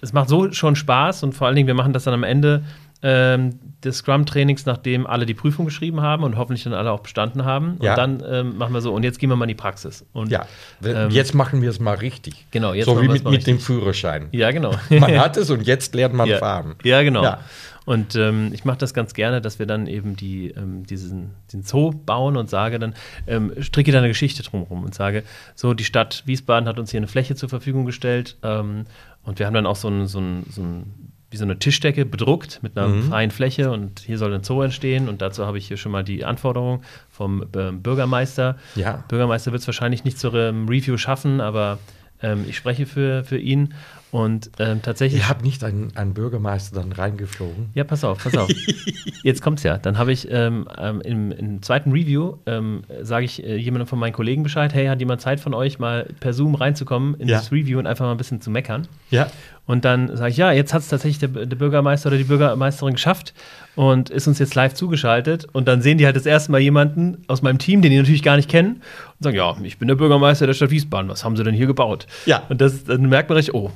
es 0.00 0.12
macht 0.12 0.28
so 0.28 0.50
schon 0.52 0.76
Spaß 0.76 1.22
und 1.22 1.34
vor 1.34 1.46
allen 1.46 1.56
Dingen, 1.56 1.66
wir 1.66 1.74
machen 1.74 1.92
das 1.92 2.04
dann 2.04 2.14
am 2.14 2.24
Ende 2.24 2.64
ähm, 3.02 3.58
des 3.82 3.98
Scrum-Trainings, 3.98 4.66
nachdem 4.66 5.06
alle 5.06 5.26
die 5.26 5.34
Prüfung 5.34 5.64
geschrieben 5.64 6.00
haben 6.00 6.22
und 6.22 6.36
hoffentlich 6.36 6.64
dann 6.64 6.74
alle 6.74 6.92
auch 6.92 7.00
bestanden 7.00 7.44
haben. 7.44 7.78
Ja. 7.80 7.92
Und 7.92 7.98
dann 7.98 8.22
ähm, 8.28 8.58
machen 8.58 8.74
wir 8.74 8.80
so, 8.80 8.92
und 8.92 9.02
jetzt 9.02 9.18
gehen 9.18 9.30
wir 9.30 9.36
mal 9.36 9.44
in 9.44 9.48
die 9.48 9.54
Praxis. 9.54 10.04
Und, 10.12 10.30
ja, 10.30 10.46
ähm, 10.84 11.10
jetzt 11.10 11.34
machen 11.34 11.62
wir 11.62 11.70
es 11.70 11.80
mal 11.80 11.96
richtig. 11.96 12.46
Genau, 12.50 12.74
jetzt 12.74 12.86
So 12.86 13.00
wie 13.00 13.08
mit, 13.08 13.24
mit 13.24 13.46
dem 13.46 13.58
Führerschein. 13.58 14.28
Ja, 14.32 14.50
genau. 14.50 14.74
man 14.90 15.18
hat 15.18 15.36
es 15.36 15.50
und 15.50 15.66
jetzt 15.66 15.94
lernt 15.94 16.14
man 16.14 16.28
ja. 16.28 16.38
fahren. 16.38 16.74
Ja, 16.84 17.02
genau. 17.02 17.22
Ja. 17.22 17.40
Und 17.86 18.14
ähm, 18.14 18.50
ich 18.52 18.64
mache 18.64 18.78
das 18.78 18.92
ganz 18.92 19.14
gerne, 19.14 19.40
dass 19.40 19.58
wir 19.58 19.66
dann 19.66 19.86
eben 19.86 20.14
die, 20.14 20.50
ähm, 20.50 20.84
diesen, 20.86 21.30
den 21.52 21.62
Zoo 21.62 21.90
bauen 21.90 22.36
und 22.36 22.50
sage 22.50 22.78
dann, 22.78 22.94
ähm, 23.26 23.52
stricke 23.60 23.90
da 23.90 23.98
eine 23.98 24.08
Geschichte 24.08 24.42
drumherum 24.42 24.84
und 24.84 24.94
sage, 24.94 25.24
so, 25.54 25.74
die 25.74 25.84
Stadt 25.84 26.22
Wiesbaden 26.26 26.68
hat 26.68 26.78
uns 26.78 26.90
hier 26.90 26.98
eine 26.98 27.08
Fläche 27.08 27.34
zur 27.34 27.48
Verfügung 27.48 27.86
gestellt 27.86 28.36
ähm, 28.42 28.84
und 29.24 29.38
wir 29.38 29.46
haben 29.46 29.54
dann 29.54 29.66
auch 29.66 29.76
so 29.76 29.88
ein, 29.88 30.06
so 30.06 30.20
ein, 30.20 30.44
so 30.50 30.62
ein 30.62 31.09
wie 31.30 31.36
so 31.36 31.44
eine 31.44 31.58
Tischdecke 31.58 32.04
bedruckt 32.04 32.60
mit 32.62 32.76
einer 32.76 32.88
mhm. 32.88 33.02
freien 33.04 33.30
Fläche 33.30 33.70
und 33.70 34.00
hier 34.00 34.18
soll 34.18 34.34
ein 34.34 34.42
Zoo 34.42 34.62
entstehen 34.62 35.08
und 35.08 35.22
dazu 35.22 35.46
habe 35.46 35.58
ich 35.58 35.68
hier 35.68 35.76
schon 35.76 35.92
mal 35.92 36.02
die 36.02 36.24
Anforderung 36.24 36.82
vom 37.08 37.42
äh, 37.42 37.70
Bürgermeister. 37.72 38.56
Ja. 38.74 39.04
Bürgermeister 39.08 39.52
wird 39.52 39.62
es 39.62 39.68
wahrscheinlich 39.68 40.04
nicht 40.04 40.18
zur 40.18 40.34
ähm, 40.34 40.68
Review 40.68 40.96
schaffen, 40.96 41.40
aber 41.40 41.78
ähm, 42.22 42.44
ich 42.48 42.56
spreche 42.56 42.86
für, 42.86 43.24
für 43.24 43.38
ihn 43.38 43.74
und 44.10 44.50
ähm, 44.58 44.82
tatsächlich. 44.82 45.22
Ihr 45.22 45.28
habt 45.28 45.44
nicht 45.44 45.62
einen, 45.62 45.96
einen, 45.96 46.14
Bürgermeister 46.14 46.80
dann 46.80 46.90
reingeflogen? 46.90 47.70
Ja, 47.74 47.84
pass 47.84 48.02
auf, 48.02 48.24
pass 48.24 48.36
auf. 48.36 48.50
Jetzt 49.22 49.40
kommt's 49.40 49.62
ja. 49.62 49.78
Dann 49.78 49.98
habe 49.98 50.12
ich 50.12 50.28
ähm, 50.30 50.66
ähm, 50.76 51.00
im, 51.02 51.30
im, 51.30 51.62
zweiten 51.62 51.92
Review, 51.92 52.38
ähm, 52.46 52.82
sage 53.02 53.24
ich 53.24 53.44
äh, 53.44 53.56
jemandem 53.56 53.86
von 53.86 53.98
meinen 53.98 54.12
Kollegen 54.12 54.42
Bescheid, 54.42 54.74
hey, 54.74 54.86
hat 54.86 54.98
jemand 54.98 55.20
Zeit 55.20 55.38
von 55.38 55.54
euch, 55.54 55.78
mal 55.78 56.08
per 56.18 56.32
Zoom 56.32 56.56
reinzukommen 56.56 57.14
in 57.20 57.28
ja. 57.28 57.36
das 57.38 57.52
Review 57.52 57.78
und 57.78 57.86
einfach 57.86 58.04
mal 58.04 58.10
ein 58.10 58.16
bisschen 58.16 58.40
zu 58.40 58.50
meckern? 58.50 58.88
Ja. 59.10 59.30
Und 59.70 59.84
dann 59.84 60.16
sage 60.16 60.30
ich, 60.32 60.36
ja, 60.36 60.50
jetzt 60.50 60.74
hat 60.74 60.82
es 60.82 60.88
tatsächlich 60.88 61.20
der, 61.20 61.46
der, 61.46 61.56
Bürgermeister 61.56 62.08
oder 62.08 62.18
die 62.18 62.24
Bürgermeisterin 62.24 62.94
geschafft 62.94 63.34
und 63.76 64.10
ist 64.10 64.26
uns 64.26 64.40
jetzt 64.40 64.56
live 64.56 64.74
zugeschaltet. 64.74 65.46
Und 65.52 65.68
dann 65.68 65.80
sehen 65.80 65.96
die 65.96 66.06
halt 66.06 66.16
das 66.16 66.26
erste 66.26 66.50
Mal 66.50 66.60
jemanden 66.60 67.18
aus 67.28 67.40
meinem 67.40 67.60
Team, 67.60 67.80
den 67.80 67.92
die 67.92 67.98
natürlich 67.98 68.24
gar 68.24 68.34
nicht 68.34 68.50
kennen, 68.50 68.82
und 69.20 69.22
sagen, 69.22 69.36
ja, 69.36 69.56
ich 69.62 69.78
bin 69.78 69.86
der 69.86 69.94
Bürgermeister 69.94 70.48
der 70.48 70.54
Stadt 70.54 70.72
Wiesbaden, 70.72 71.08
was 71.08 71.22
haben 71.22 71.36
sie 71.36 71.44
denn 71.44 71.54
hier 71.54 71.68
gebaut? 71.68 72.08
Ja. 72.26 72.42
Und 72.48 72.60
das, 72.60 72.82
dann 72.82 73.08
merkt 73.08 73.28
man 73.28 73.36
richtig, 73.36 73.54
oh, 73.54 73.70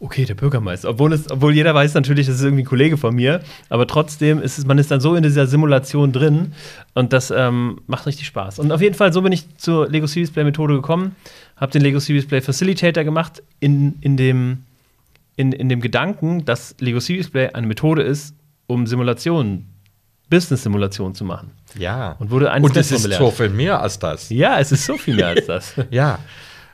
okay, 0.00 0.24
der 0.24 0.34
Bürgermeister. 0.34 0.88
Obwohl, 0.88 1.12
es, 1.12 1.30
obwohl 1.30 1.52
jeder 1.52 1.74
weiß 1.74 1.92
natürlich, 1.92 2.26
das 2.26 2.36
ist 2.36 2.42
irgendwie 2.42 2.62
ein 2.62 2.66
Kollege 2.66 2.96
von 2.96 3.14
mir, 3.14 3.42
aber 3.68 3.86
trotzdem 3.86 4.40
ist 4.40 4.56
es, 4.56 4.64
man 4.64 4.78
ist 4.78 4.90
dann 4.90 5.00
so 5.00 5.14
in 5.14 5.24
dieser 5.24 5.46
Simulation 5.46 6.12
drin 6.12 6.54
und 6.94 7.12
das 7.12 7.30
ähm, 7.30 7.82
macht 7.86 8.06
richtig 8.06 8.26
Spaß. 8.28 8.60
Und 8.60 8.72
auf 8.72 8.80
jeden 8.80 8.94
Fall, 8.94 9.12
so 9.12 9.20
bin 9.20 9.32
ich 9.32 9.58
zur 9.58 9.90
Lego 9.90 10.06
Series 10.06 10.30
Play 10.30 10.44
Methode 10.44 10.76
gekommen, 10.76 11.16
habe 11.56 11.70
den 11.70 11.82
Lego 11.82 11.98
Series 11.98 12.26
Play 12.26 12.40
Facilitator 12.40 13.04
gemacht 13.04 13.42
in, 13.60 13.96
in 14.00 14.16
dem 14.16 14.60
in, 15.36 15.52
in 15.52 15.68
dem 15.68 15.80
Gedanken, 15.80 16.44
dass 16.44 16.74
Lego 16.78 17.00
Serious 17.00 17.30
Play 17.30 17.50
eine 17.50 17.66
Methode 17.66 18.02
ist, 18.02 18.34
um 18.66 18.86
Simulationen, 18.86 19.74
Business-Simulationen 20.30 21.14
zu 21.14 21.24
machen. 21.24 21.52
Ja. 21.76 22.12
Und 22.18 22.30
wurde 22.30 22.50
eines 22.50 22.70
Und 22.70 22.76
es 22.76 22.90
ist 22.90 23.12
so 23.12 23.30
viel 23.30 23.50
mehr 23.50 23.80
als 23.80 23.98
das. 23.98 24.30
Ja, 24.30 24.58
es 24.58 24.72
ist 24.72 24.86
so 24.86 24.96
viel 24.96 25.16
mehr 25.16 25.28
als 25.28 25.46
das. 25.46 25.74
ja. 25.90 26.18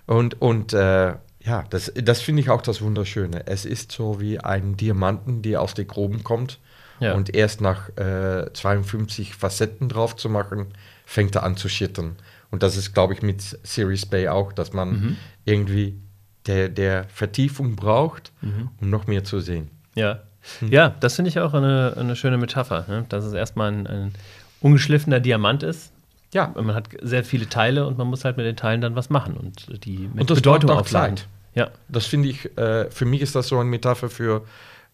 Und, 0.06 0.40
und 0.40 0.72
äh, 0.72 1.14
ja, 1.42 1.64
das, 1.70 1.92
das 1.94 2.20
finde 2.20 2.42
ich 2.42 2.50
auch 2.50 2.62
das 2.62 2.82
Wunderschöne. 2.82 3.46
Es 3.46 3.64
ist 3.64 3.92
so 3.92 4.20
wie 4.20 4.38
ein 4.38 4.76
Diamanten, 4.76 5.42
der 5.42 5.62
aus 5.62 5.74
den 5.74 5.86
Gruben 5.86 6.22
kommt. 6.22 6.58
Ja. 7.00 7.14
Und 7.14 7.34
erst 7.34 7.62
nach 7.62 7.88
äh, 7.96 8.52
52 8.52 9.34
Facetten 9.34 9.88
drauf 9.88 10.16
zu 10.16 10.28
machen, 10.28 10.66
fängt 11.06 11.34
er 11.34 11.44
an 11.44 11.56
zu 11.56 11.68
schittern. 11.68 12.16
Und 12.50 12.62
das 12.62 12.76
ist, 12.76 12.92
glaube 12.92 13.14
ich, 13.14 13.22
mit 13.22 13.40
Series 13.62 14.04
Bay 14.04 14.28
auch, 14.28 14.52
dass 14.52 14.72
man 14.72 14.90
mhm. 14.90 15.16
irgendwie 15.44 15.98
der, 16.46 16.68
der 16.68 17.04
Vertiefung 17.04 17.76
braucht, 17.76 18.32
mhm. 18.40 18.70
um 18.80 18.90
noch 18.90 19.06
mehr 19.06 19.24
zu 19.24 19.40
sehen. 19.40 19.68
Ja, 19.94 20.20
hm. 20.60 20.68
ja 20.72 20.94
das 21.00 21.16
finde 21.16 21.28
ich 21.28 21.38
auch 21.38 21.54
eine, 21.54 21.94
eine 21.96 22.16
schöne 22.16 22.38
Metapher, 22.38 22.84
ne? 22.88 23.04
dass 23.08 23.24
es 23.24 23.32
erstmal 23.32 23.72
ein, 23.72 23.86
ein 23.86 24.12
ungeschliffener 24.60 25.20
Diamant 25.20 25.62
ist. 25.62 25.92
Ja. 26.32 26.52
Man 26.54 26.74
hat 26.74 26.88
sehr 27.02 27.24
viele 27.24 27.48
Teile 27.48 27.86
und 27.86 27.98
man 27.98 28.06
muss 28.06 28.24
halt 28.24 28.36
mit 28.36 28.46
den 28.46 28.56
Teilen 28.56 28.80
dann 28.80 28.94
was 28.94 29.10
machen 29.10 29.36
und 29.36 29.84
die 29.84 30.08
mit 30.12 30.20
und 30.20 30.30
das 30.30 30.38
Bedeutung 30.38 30.70
auch 30.70 30.82
Zeit. 30.82 31.26
Ja. 31.54 31.70
Das 31.88 32.06
finde 32.06 32.28
ich, 32.28 32.56
äh, 32.56 32.88
für 32.90 33.04
mich 33.04 33.20
ist 33.20 33.34
das 33.34 33.48
so 33.48 33.58
eine 33.58 33.68
Metapher 33.68 34.08
für 34.08 34.44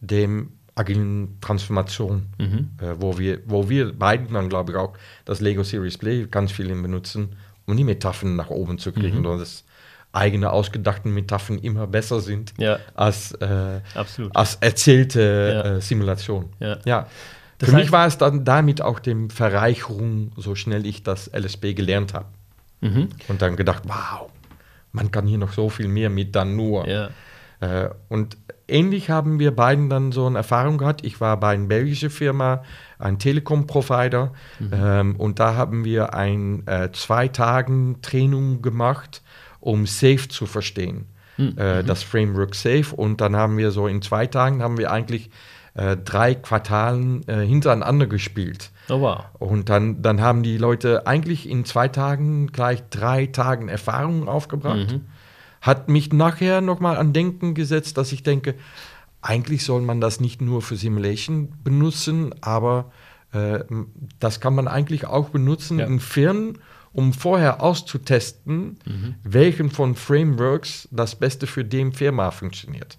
dem 0.01 0.53
agilen 0.75 1.39
Transformation, 1.41 2.27
mhm. 2.39 2.71
äh, 2.81 2.95
wo, 2.99 3.19
wir, 3.19 3.41
wo 3.47 3.69
wir 3.69 3.93
beiden 3.93 4.33
dann, 4.33 4.49
glaube 4.49 4.73
ich, 4.73 4.79
auch 4.79 4.95
das 5.25 5.41
Lego 5.41 5.63
Series 5.63 5.99
Play 5.99 6.27
ganz 6.27 6.53
viel 6.53 6.69
benutzen, 6.69 7.37
um 7.67 7.77
die 7.77 7.85
Metaphern 7.85 8.37
nach 8.37 8.51
oben 8.51 8.79
zu 8.79 8.93
kriegen, 8.93 9.19
mhm. 9.19 9.39
dass 9.39 9.65
eigene 10.17 10.51
ausgedachten 10.51 11.13
Metaphern 11.13 11.59
immer 11.59 11.87
besser 11.87 12.21
sind 12.21 12.55
ja. 12.59 12.79
als, 12.95 13.33
äh, 13.33 13.81
als 14.35 14.57
erzählte 14.57 15.63
ja. 15.65 15.77
äh, 15.77 15.81
Simulation. 15.81 16.47
Ja. 16.59 16.79
ja. 16.85 17.07
Für 17.59 17.73
mich 17.73 17.91
war 17.91 18.07
es 18.07 18.19
dann 18.19 18.45
damit 18.45 18.83
auch 18.83 18.99
die 18.99 19.29
Verreicherung, 19.31 20.33
so 20.37 20.55
schnell 20.55 20.85
ich 20.85 21.03
das 21.03 21.31
LSP 21.35 21.75
gelernt 21.75 22.13
habe. 22.13 22.27
Mhm. 22.83 23.09
Und 23.29 23.41
dann 23.41 23.57
gedacht, 23.57 23.85
wow, 23.87 24.29
man 24.93 25.11
kann 25.11 25.27
hier 25.27 25.39
noch 25.39 25.53
so 25.53 25.71
viel 25.71 25.89
mehr 25.89 26.11
mit 26.11 26.35
dann 26.35 26.55
nur. 26.55 26.87
Äh, 27.61 27.89
und 28.09 28.37
ähnlich 28.69 29.11
haben 29.11 29.39
wir 29.39 29.55
beiden 29.55 29.89
dann 29.89 30.13
so 30.13 30.27
eine 30.27 30.39
Erfahrung 30.39 30.79
gehabt. 30.79 31.05
Ich 31.05 31.21
war 31.21 31.39
bei 31.39 31.55
einer 31.55 31.67
belgischen 31.67 32.11
Firma, 32.11 32.63
ein 32.99 33.19
Telekom-Provider, 33.19 34.33
mhm. 34.59 34.71
ähm, 34.73 35.17
und 35.17 35.41
da 35.41 35.55
haben 35.55 35.85
wir 35.85 36.15
ein 36.15 36.67
äh, 36.67 36.91
zwei 36.93 37.29
Tagen 37.29 38.01
Training 38.03 38.63
gemacht, 38.63 39.23
um 39.67 39.85
Safe 39.85 40.29
zu 40.29 40.47
verstehen. 40.47 41.07
Mhm. 41.37 41.59
Äh, 41.59 41.83
das 41.83 42.05
Framework 42.05 42.55
Safe. 42.55 42.95
Und 42.95 43.21
dann 43.21 43.35
haben 43.35 43.59
wir 43.59 43.73
so 43.73 43.89
in 43.89 44.01
zwei 44.01 44.27
Tagen 44.27 44.63
haben 44.63 44.79
wir 44.79 44.93
eigentlich 44.93 45.31
äh, 45.75 45.97
drei 45.97 46.35
Quartalen 46.37 47.27
äh, 47.29 47.45
hintereinander 47.45 48.07
gespielt. 48.07 48.71
Oh 48.89 49.01
wow. 49.01 49.25
Und 49.41 49.69
dann, 49.69 50.03
dann 50.03 50.21
haben 50.21 50.45
die 50.45 50.57
Leute 50.57 51.07
eigentlich 51.07 51.49
in 51.49 51.65
zwei 51.65 51.89
Tagen 51.89 52.47
gleich 52.53 52.85
drei 52.91 53.27
Tagen 53.27 53.69
Erfahrung 53.69 54.29
aufgebracht. 54.29 54.93
Mhm. 54.93 55.01
Hat 55.61 55.89
mich 55.89 56.13
nachher 56.13 56.61
nochmal 56.61 56.97
an 56.97 57.13
Denken 57.13 57.55
gesetzt, 57.55 57.99
dass 57.99 58.13
ich 58.13 58.23
denke, 58.23 58.55
eigentlich 59.21 59.65
soll 59.65 59.83
man 59.83 60.01
das 60.01 60.21
nicht 60.21 60.41
nur 60.41 60.63
für 60.63 60.77
Simulation 60.77 61.53
benutzen, 61.65 62.37
aber 62.41 62.93
äh, 63.33 63.65
das 64.21 64.39
kann 64.39 64.55
man 64.55 64.69
eigentlich 64.69 65.07
auch 65.07 65.31
benutzen 65.31 65.81
ja. 65.81 65.87
in 65.87 65.99
Firmen, 65.99 66.59
um 66.97 67.13
vorher 67.13 67.63
auszutesten, 67.63 68.79
mhm. 68.87 69.15
welchen 69.23 69.71
von 69.71 69.95
Frameworks 69.95 70.89
das 70.91 71.15
Beste 71.15 71.47
für 71.47 71.63
den 71.63 71.93
Firma 71.93 72.31
funktioniert. 72.31 72.99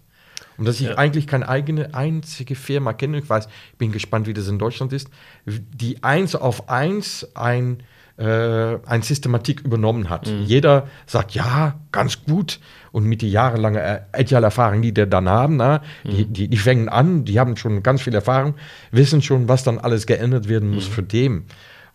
Und 0.57 0.65
dass 0.65 0.79
ich 0.79 0.87
ja. 0.87 0.95
eigentlich 0.95 1.25
keine 1.25 1.49
eigene 1.49 1.93
einzige 1.95 2.55
Firma 2.55 2.93
kenne, 2.93 3.19
ich 3.19 3.29
weiß, 3.29 3.47
ich 3.71 3.77
bin 3.77 3.91
gespannt, 3.91 4.27
wie 4.27 4.33
das 4.33 4.47
in 4.47 4.59
Deutschland 4.59 4.93
ist, 4.93 5.09
die 5.45 6.03
eins 6.03 6.35
auf 6.35 6.69
eins 6.69 7.27
ein, 7.35 7.83
äh, 8.17 8.77
ein 8.85 9.01
Systematik 9.01 9.61
übernommen 9.61 10.11
hat. 10.11 10.27
Mhm. 10.27 10.43
Jeder 10.43 10.87
sagt, 11.07 11.31
ja, 11.33 11.79
ganz 11.91 12.23
gut. 12.23 12.59
Und 12.91 13.05
mit 13.05 13.23
der 13.23 13.29
jahrelangen 13.29 13.81
äh, 13.81 14.01
Agile-Erfahrung, 14.11 14.81
die 14.83 14.93
die 14.93 15.07
dann 15.07 15.27
haben, 15.27 15.57
na, 15.57 15.81
mhm. 16.03 16.09
die, 16.09 16.25
die, 16.25 16.47
die 16.49 16.57
fängen 16.57 16.89
an, 16.89 17.25
die 17.25 17.39
haben 17.39 17.57
schon 17.57 17.81
ganz 17.81 18.01
viel 18.03 18.13
Erfahrung, 18.13 18.55
wissen 18.91 19.23
schon, 19.23 19.47
was 19.47 19.63
dann 19.63 19.79
alles 19.79 20.05
geändert 20.05 20.47
werden 20.47 20.69
muss 20.69 20.87
mhm. 20.87 20.93
für 20.93 21.03
dem. 21.03 21.45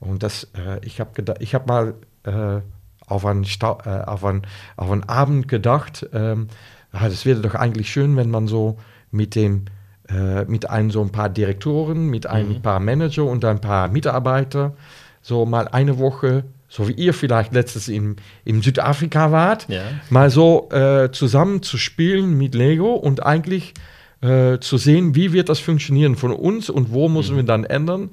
Und 0.03 0.23
das, 0.23 0.45
äh, 0.55 0.85
ich 0.85 1.01
habe 1.01 1.11
ich 1.41 1.55
hab 1.55 1.67
mal 1.67 1.95
äh, 2.25 2.61
auf, 3.07 3.25
einen 3.25 3.45
Stau, 3.45 3.79
äh, 3.85 4.03
auf, 4.05 4.25
einen, 4.25 4.43
auf 4.77 4.91
einen 4.91 5.05
Abend 5.05 5.49
gedacht, 5.49 6.07
ähm, 6.13 6.49
das 6.93 7.25
wäre 7.25 7.41
doch 7.41 7.55
eigentlich 7.55 7.91
schön, 7.91 8.17
wenn 8.17 8.31
man 8.31 8.49
so 8.49 8.79
mit 9.11 9.35
dem 9.35 9.65
äh, 10.09 10.45
mit 10.45 10.69
ein, 10.69 10.91
so 10.91 11.01
ein 11.01 11.11
paar 11.11 11.29
Direktoren, 11.29 12.09
mit 12.09 12.27
ein 12.27 12.49
mhm. 12.49 12.63
paar 12.63 12.81
Manager 12.81 13.25
und 13.25 13.45
ein 13.45 13.61
paar 13.61 13.89
Mitarbeiter 13.89 14.75
so 15.23 15.47
mal 15.47 15.69
eine 15.69 15.99
Woche, 15.99 16.45
so 16.69 16.89
wie 16.89 16.93
ihr 16.93 17.15
vielleicht 17.15 17.55
letztes 17.55 17.89
in, 17.89 18.17
in 18.45 18.61
Südafrika 18.61 19.31
wart, 19.31 19.69
ja. 19.69 19.83
mal 20.11 20.29
so 20.29 20.69
äh, 20.71 21.11
zusammen 21.13 21.63
zu 21.63 21.79
spielen 21.79 22.37
mit 22.37 22.55
Lego 22.55 22.95
und 22.95 23.25
eigentlich 23.25 23.75
äh, 24.21 24.59
zu 24.59 24.77
sehen, 24.77 25.15
wie 25.15 25.33
wird 25.33 25.49
das 25.49 25.61
funktionieren 25.61 26.17
von 26.17 26.33
uns 26.33 26.69
und 26.69 26.93
wo 26.93 27.09
müssen 27.09 27.35
mhm. 27.35 27.37
wir 27.39 27.45
dann 27.45 27.65
ändern. 27.65 28.11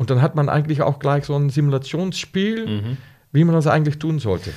Und 0.00 0.08
dann 0.08 0.22
hat 0.22 0.34
man 0.34 0.48
eigentlich 0.48 0.80
auch 0.80 0.98
gleich 0.98 1.26
so 1.26 1.36
ein 1.36 1.50
Simulationsspiel, 1.50 2.66
mhm. 2.66 2.96
wie 3.32 3.44
man 3.44 3.54
das 3.54 3.66
eigentlich 3.66 3.98
tun 3.98 4.18
sollte. 4.18 4.50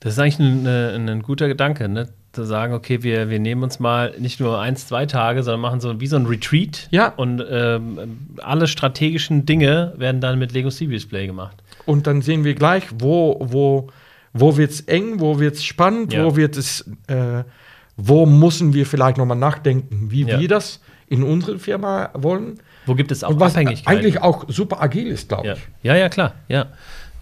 Das 0.00 0.14
ist 0.14 0.18
eigentlich 0.18 0.40
ein, 0.40 0.66
ein, 0.66 1.08
ein 1.08 1.22
guter 1.22 1.46
Gedanke, 1.46 1.88
ne? 1.88 2.08
zu 2.32 2.42
sagen, 2.42 2.74
okay, 2.74 3.04
wir, 3.04 3.30
wir 3.30 3.38
nehmen 3.38 3.62
uns 3.62 3.78
mal 3.78 4.12
nicht 4.18 4.40
nur 4.40 4.58
eins, 4.58 4.88
zwei 4.88 5.06
Tage, 5.06 5.44
sondern 5.44 5.60
machen 5.60 5.78
so 5.78 6.00
wie 6.00 6.08
so 6.08 6.16
ein 6.16 6.26
Retreat. 6.26 6.88
Ja. 6.90 7.10
Und 7.10 7.44
ähm, 7.48 8.34
alle 8.38 8.66
strategischen 8.66 9.46
Dinge 9.46 9.92
werden 9.98 10.20
dann 10.20 10.40
mit 10.40 10.50
Lego 10.50 10.68
Serious 10.68 11.06
Play 11.06 11.28
gemacht. 11.28 11.62
Und 11.86 12.08
dann 12.08 12.20
sehen 12.20 12.42
wir 12.42 12.54
gleich, 12.56 12.82
wo, 12.92 13.36
wo, 13.38 13.86
wo 14.32 14.56
wird 14.56 14.72
es 14.72 14.80
eng, 14.80 15.20
wo 15.20 15.38
wird 15.38 15.54
es 15.54 15.64
spannend, 15.64 16.12
ja. 16.12 16.24
wo 16.24 16.34
wird 16.34 16.56
es, 16.56 16.90
äh, 17.06 17.44
wo 17.96 18.26
müssen 18.26 18.74
wir 18.74 18.86
vielleicht 18.86 19.16
nochmal 19.16 19.36
nachdenken, 19.36 20.10
wie 20.10 20.24
ja. 20.24 20.40
wir 20.40 20.48
das 20.48 20.80
in 21.08 21.22
unserer 21.22 21.58
Firma 21.58 22.10
wollen. 22.14 22.58
Wo 22.86 22.94
gibt 22.94 23.12
es 23.12 23.22
auch 23.22 23.30
Und 23.30 23.40
was 23.40 23.52
Abhängigkeiten? 23.52 23.86
Eigentlich 23.86 24.22
auch 24.22 24.44
super 24.48 24.80
agil 24.80 25.08
ist, 25.08 25.28
glaube 25.28 25.46
ja. 25.46 25.52
ich. 25.54 25.60
Ja, 25.82 25.94
ja, 25.94 26.08
klar, 26.08 26.34
ja. 26.48 26.66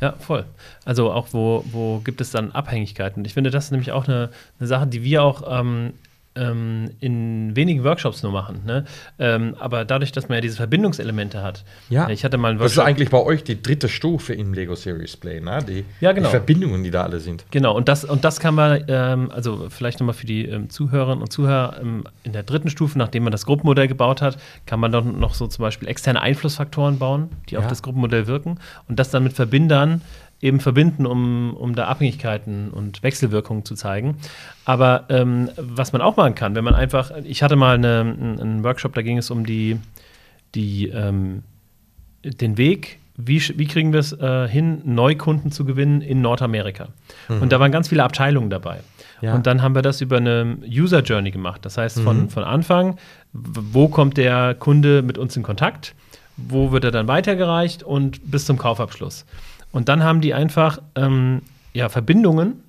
Ja, 0.01 0.15
voll. 0.19 0.47
Also 0.85 1.13
auch, 1.13 1.29
wo, 1.33 1.65
wo 1.73 1.99
gibt 1.99 2.21
es 2.21 2.31
dann 2.31 2.53
Abhängigkeiten? 2.53 3.25
Ich 3.25 3.35
finde, 3.35 3.51
das 3.51 3.67
ist 3.67 3.71
nämlich 3.71 3.93
auch 3.93 4.09
eine, 4.09 4.31
eine 4.59 4.67
Sache, 4.67 4.87
die 4.87 5.03
wir 5.03 5.23
auch 5.23 5.61
ähm, 5.61 5.93
ähm, 6.41 6.91
in 7.01 7.55
wenigen 7.55 7.85
Workshops 7.85 8.23
nur 8.23 8.33
machen. 8.33 8.63
Ne? 8.67 8.85
Ähm, 9.19 9.55
aber 9.59 9.85
dadurch, 9.85 10.13
dass 10.13 10.29
man 10.29 10.37
ja 10.37 10.41
diese 10.41 10.57
Verbindungselemente 10.57 11.43
hat. 11.43 11.65
Ja. 11.89 12.09
Ich 12.09 12.25
hatte 12.25 12.39
mal 12.39 12.49
einen 12.49 12.59
Workshop. 12.59 12.77
Das 12.77 12.85
ist 12.85 12.89
eigentlich 12.89 13.11
bei 13.11 13.23
euch 13.23 13.45
die 13.45 13.63
dritte 13.63 13.89
Stufe 13.89 14.35
im 14.35 14.55
Lego 14.55 14.75
Series 14.75 15.17
Play, 15.17 15.41
ne? 15.41 15.59
Die, 15.67 15.85
ja, 16.01 16.13
genau. 16.13 16.29
die 16.29 16.31
Verbindungen, 16.31 16.83
die 16.83 16.91
da 16.91 17.05
alle 17.05 17.21
sind. 17.21 17.45
Genau, 17.51 17.77
und 17.77 17.89
das, 17.89 18.05
und 18.05 18.25
das 18.25 18.41
kann 18.41 18.55
man, 18.55 18.85
ähm, 18.89 19.31
also 19.31 19.67
vielleicht 19.69 20.01
nochmal 20.01 20.15
für 20.15 20.27
die 20.27 20.47
ähm, 20.47 20.71
Zuhörerinnen 20.71 21.23
und 21.23 21.33
Zuhörer, 21.33 21.79
ähm, 21.81 22.05
in 22.23 22.33
der 22.33 22.43
dritten 22.43 22.71
Stufe, 22.71 22.99
nachdem 22.99 23.25
man 23.25 23.33
das 23.33 23.47
Gruppenmodell 23.47 23.89
gebaut 23.89 24.23
hat, 24.23 24.39
kann 24.67 24.81
man 24.81 24.93
dann 24.93 25.19
noch 25.19 25.35
so 25.35 25.47
zum 25.47 25.63
Beispiel 25.63 25.89
externe 25.89 26.21
Einflussfaktoren 26.21 26.99
bauen, 26.99 27.31
die 27.49 27.55
ja. 27.55 27.61
auf 27.61 27.67
das 27.67 27.83
Gruppenmodell 27.83 28.27
wirken 28.27 28.59
und 28.89 28.99
das 28.99 29.11
dann 29.11 29.23
mit 29.23 29.33
Verbindern 29.35 30.03
eben 30.41 30.61
verbinden, 30.61 31.07
um, 31.07 31.55
um 31.55 31.75
da 31.75 31.87
Abhängigkeiten 31.87 32.71
und 32.71 33.03
Wechselwirkungen 33.03 33.65
zu 33.65 33.75
zeigen. 33.75 34.17
Aber 34.65 35.05
ähm, 35.09 35.51
was 35.57 35.93
man 35.93 36.01
auch 36.01 36.17
machen 36.17 36.35
kann, 36.35 36.55
wenn 36.55 36.65
man 36.65 36.75
einfach, 36.75 37.13
ich 37.25 37.43
hatte 37.43 37.57
mal 37.57 37.75
eine, 37.75 38.01
einen 38.01 38.65
Workshop, 38.65 38.95
da 38.95 39.03
ging 39.03 39.19
es 39.19 39.31
um 39.31 39.45
die, 39.45 39.79
die, 40.55 40.89
ähm, 40.89 41.43
den 42.25 42.57
Weg, 42.57 42.99
wie, 43.17 43.43
wie 43.59 43.67
kriegen 43.67 43.93
wir 43.93 44.01
es 44.01 44.13
äh, 44.13 44.49
hin, 44.49 44.81
Neukunden 44.85 45.53
zu 45.53 45.65
gewinnen 45.65 46.01
in 46.01 46.23
Nordamerika. 46.23 46.89
Mhm. 47.29 47.43
Und 47.43 47.53
da 47.53 47.61
waren 47.61 47.73
ganz 47.73 47.89
viele 47.89 48.03
Abteilungen 48.05 48.49
dabei. 48.49 48.81
Ja. 49.21 49.35
Und 49.35 49.47
dann 49.47 49.61
haben 49.61 49.75
wir 49.75 49.83
das 49.83 50.01
über 50.01 50.17
eine 50.17 50.57
User 50.67 51.03
Journey 51.03 51.31
gemacht. 51.31 51.65
Das 51.67 51.77
heißt, 51.77 52.01
von, 52.01 52.23
mhm. 52.23 52.29
von 52.31 52.45
Anfang, 52.45 52.97
wo 53.33 53.89
kommt 53.89 54.17
der 54.17 54.55
Kunde 54.55 55.03
mit 55.03 55.19
uns 55.19 55.37
in 55.37 55.43
Kontakt, 55.43 55.95
wo 56.37 56.73
wird 56.73 56.85
er 56.85 56.91
dann 56.91 57.09
weitergereicht 57.09 57.83
und 57.83 58.31
bis 58.31 58.47
zum 58.47 58.57
Kaufabschluss. 58.57 59.27
Und 59.73 59.89
dann 59.89 60.03
haben 60.03 60.21
die 60.21 60.35
einfach 60.35 60.81
ähm, 60.97 61.43
ja, 61.73 61.89
Verbindungen 61.89 62.63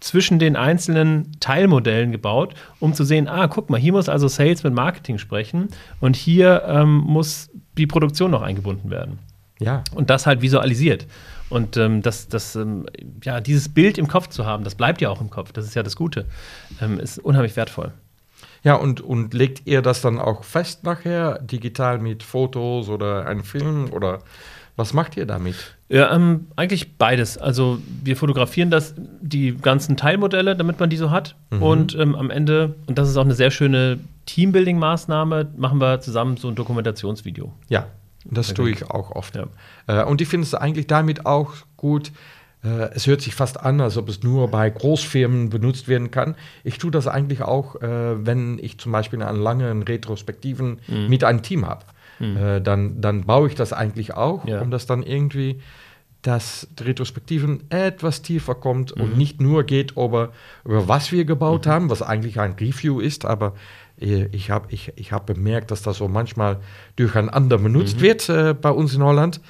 zwischen 0.00 0.38
den 0.38 0.56
einzelnen 0.56 1.32
Teilmodellen 1.40 2.12
gebaut, 2.12 2.54
um 2.78 2.94
zu 2.94 3.04
sehen, 3.04 3.28
ah, 3.28 3.48
guck 3.48 3.68
mal, 3.68 3.80
hier 3.80 3.92
muss 3.92 4.08
also 4.08 4.28
Sales 4.28 4.62
mit 4.62 4.72
Marketing 4.72 5.18
sprechen 5.18 5.68
und 6.00 6.14
hier 6.14 6.62
ähm, 6.66 6.98
muss 6.98 7.50
die 7.76 7.86
Produktion 7.86 8.30
noch 8.30 8.42
eingebunden 8.42 8.90
werden. 8.90 9.18
Ja. 9.60 9.82
Und 9.94 10.08
das 10.10 10.26
halt 10.26 10.40
visualisiert. 10.40 11.06
Und 11.50 11.76
ähm, 11.76 12.02
das, 12.02 12.28
das, 12.28 12.54
ähm, 12.54 12.86
ja, 13.24 13.40
dieses 13.40 13.68
Bild 13.68 13.98
im 13.98 14.06
Kopf 14.06 14.28
zu 14.28 14.46
haben, 14.46 14.62
das 14.62 14.74
bleibt 14.74 15.00
ja 15.00 15.08
auch 15.10 15.20
im 15.20 15.30
Kopf, 15.30 15.52
das 15.52 15.64
ist 15.64 15.74
ja 15.74 15.82
das 15.82 15.96
Gute, 15.96 16.26
ähm, 16.80 17.00
ist 17.00 17.18
unheimlich 17.18 17.56
wertvoll. 17.56 17.92
Ja, 18.62 18.74
und, 18.74 19.00
und 19.00 19.34
legt 19.34 19.66
ihr 19.66 19.82
das 19.82 20.00
dann 20.00 20.18
auch 20.18 20.44
fest 20.44 20.84
nachher, 20.84 21.38
digital 21.38 21.98
mit 21.98 22.22
Fotos 22.22 22.88
oder 22.88 23.26
einem 23.26 23.44
Film 23.44 23.90
oder 23.92 24.20
was 24.78 24.94
macht 24.94 25.16
ihr 25.16 25.26
damit? 25.26 25.56
Ja, 25.88 26.14
ähm, 26.14 26.46
eigentlich 26.54 26.96
beides. 26.96 27.36
Also 27.36 27.80
wir 28.04 28.16
fotografieren 28.16 28.70
das, 28.70 28.94
die 29.20 29.56
ganzen 29.56 29.96
Teilmodelle, 29.96 30.54
damit 30.54 30.78
man 30.78 30.88
die 30.88 30.96
so 30.96 31.10
hat. 31.10 31.34
Mhm. 31.50 31.62
Und 31.62 31.94
ähm, 31.96 32.14
am 32.14 32.30
Ende, 32.30 32.76
und 32.86 32.96
das 32.96 33.08
ist 33.08 33.16
auch 33.16 33.24
eine 33.24 33.34
sehr 33.34 33.50
schöne 33.50 33.98
Teambuilding-Maßnahme, 34.26 35.48
machen 35.56 35.80
wir 35.80 36.00
zusammen 36.00 36.36
so 36.36 36.46
ein 36.46 36.54
Dokumentationsvideo. 36.54 37.52
Ja, 37.68 37.88
das 38.24 38.54
tue 38.54 38.70
ich 38.70 38.88
auch 38.88 39.10
oft. 39.10 39.34
Ja. 39.34 39.46
Äh, 39.88 40.04
und 40.04 40.20
ich 40.20 40.28
finde 40.28 40.46
es 40.46 40.54
eigentlich 40.54 40.86
damit 40.86 41.26
auch 41.26 41.54
gut. 41.76 42.12
Äh, 42.62 42.90
es 42.94 43.08
hört 43.08 43.20
sich 43.20 43.34
fast 43.34 43.58
an, 43.58 43.80
als 43.80 43.96
ob 43.96 44.08
es 44.08 44.22
nur 44.22 44.48
bei 44.48 44.70
Großfirmen 44.70 45.50
benutzt 45.50 45.88
werden 45.88 46.12
kann. 46.12 46.36
Ich 46.62 46.78
tue 46.78 46.92
das 46.92 47.08
eigentlich 47.08 47.42
auch, 47.42 47.82
äh, 47.82 48.24
wenn 48.24 48.60
ich 48.60 48.78
zum 48.78 48.92
Beispiel 48.92 49.20
einen 49.22 49.42
langen 49.42 49.82
Retrospektiven 49.82 50.78
mhm. 50.86 51.08
mit 51.08 51.24
einem 51.24 51.42
Team 51.42 51.66
habe 51.66 51.84
hm. 52.18 52.36
äh, 52.36 52.60
dann, 52.60 53.00
dann 53.00 53.24
baue 53.24 53.48
ich 53.48 53.54
das 53.54 53.72
eigentlich 53.72 54.14
auch, 54.14 54.46
ja. 54.46 54.60
um 54.60 54.70
das 54.70 54.86
dann 54.86 55.02
irgendwie 55.02 55.60
dass 56.22 56.66
die 56.78 56.82
Retrospektiven 56.82 57.70
etwas 57.70 58.22
tiefer 58.22 58.56
kommt 58.56 58.96
mhm. 58.96 59.02
und 59.02 59.16
nicht 59.16 59.40
nur 59.40 59.62
geht 59.64 59.92
über, 59.92 60.32
über 60.64 60.88
was 60.88 61.12
wir 61.12 61.24
gebaut 61.24 61.66
mhm. 61.66 61.70
haben, 61.70 61.90
was 61.90 62.02
eigentlich 62.02 62.40
ein 62.40 62.52
Review 62.52 63.00
ist, 63.00 63.24
aber 63.24 63.54
äh, 64.00 64.26
ich 64.32 64.50
habe 64.50 64.66
ich, 64.70 64.92
ich 64.96 65.12
hab 65.12 65.26
bemerkt, 65.26 65.70
dass 65.70 65.82
das 65.82 65.98
so 65.98 66.08
manchmal 66.08 66.58
durcheinander 66.96 67.58
benutzt 67.58 67.98
mhm. 67.98 68.02
wird 68.02 68.28
äh, 68.28 68.54
bei 68.54 68.70
uns 68.70 68.94
in 68.94 69.02
Holland. 69.02 69.40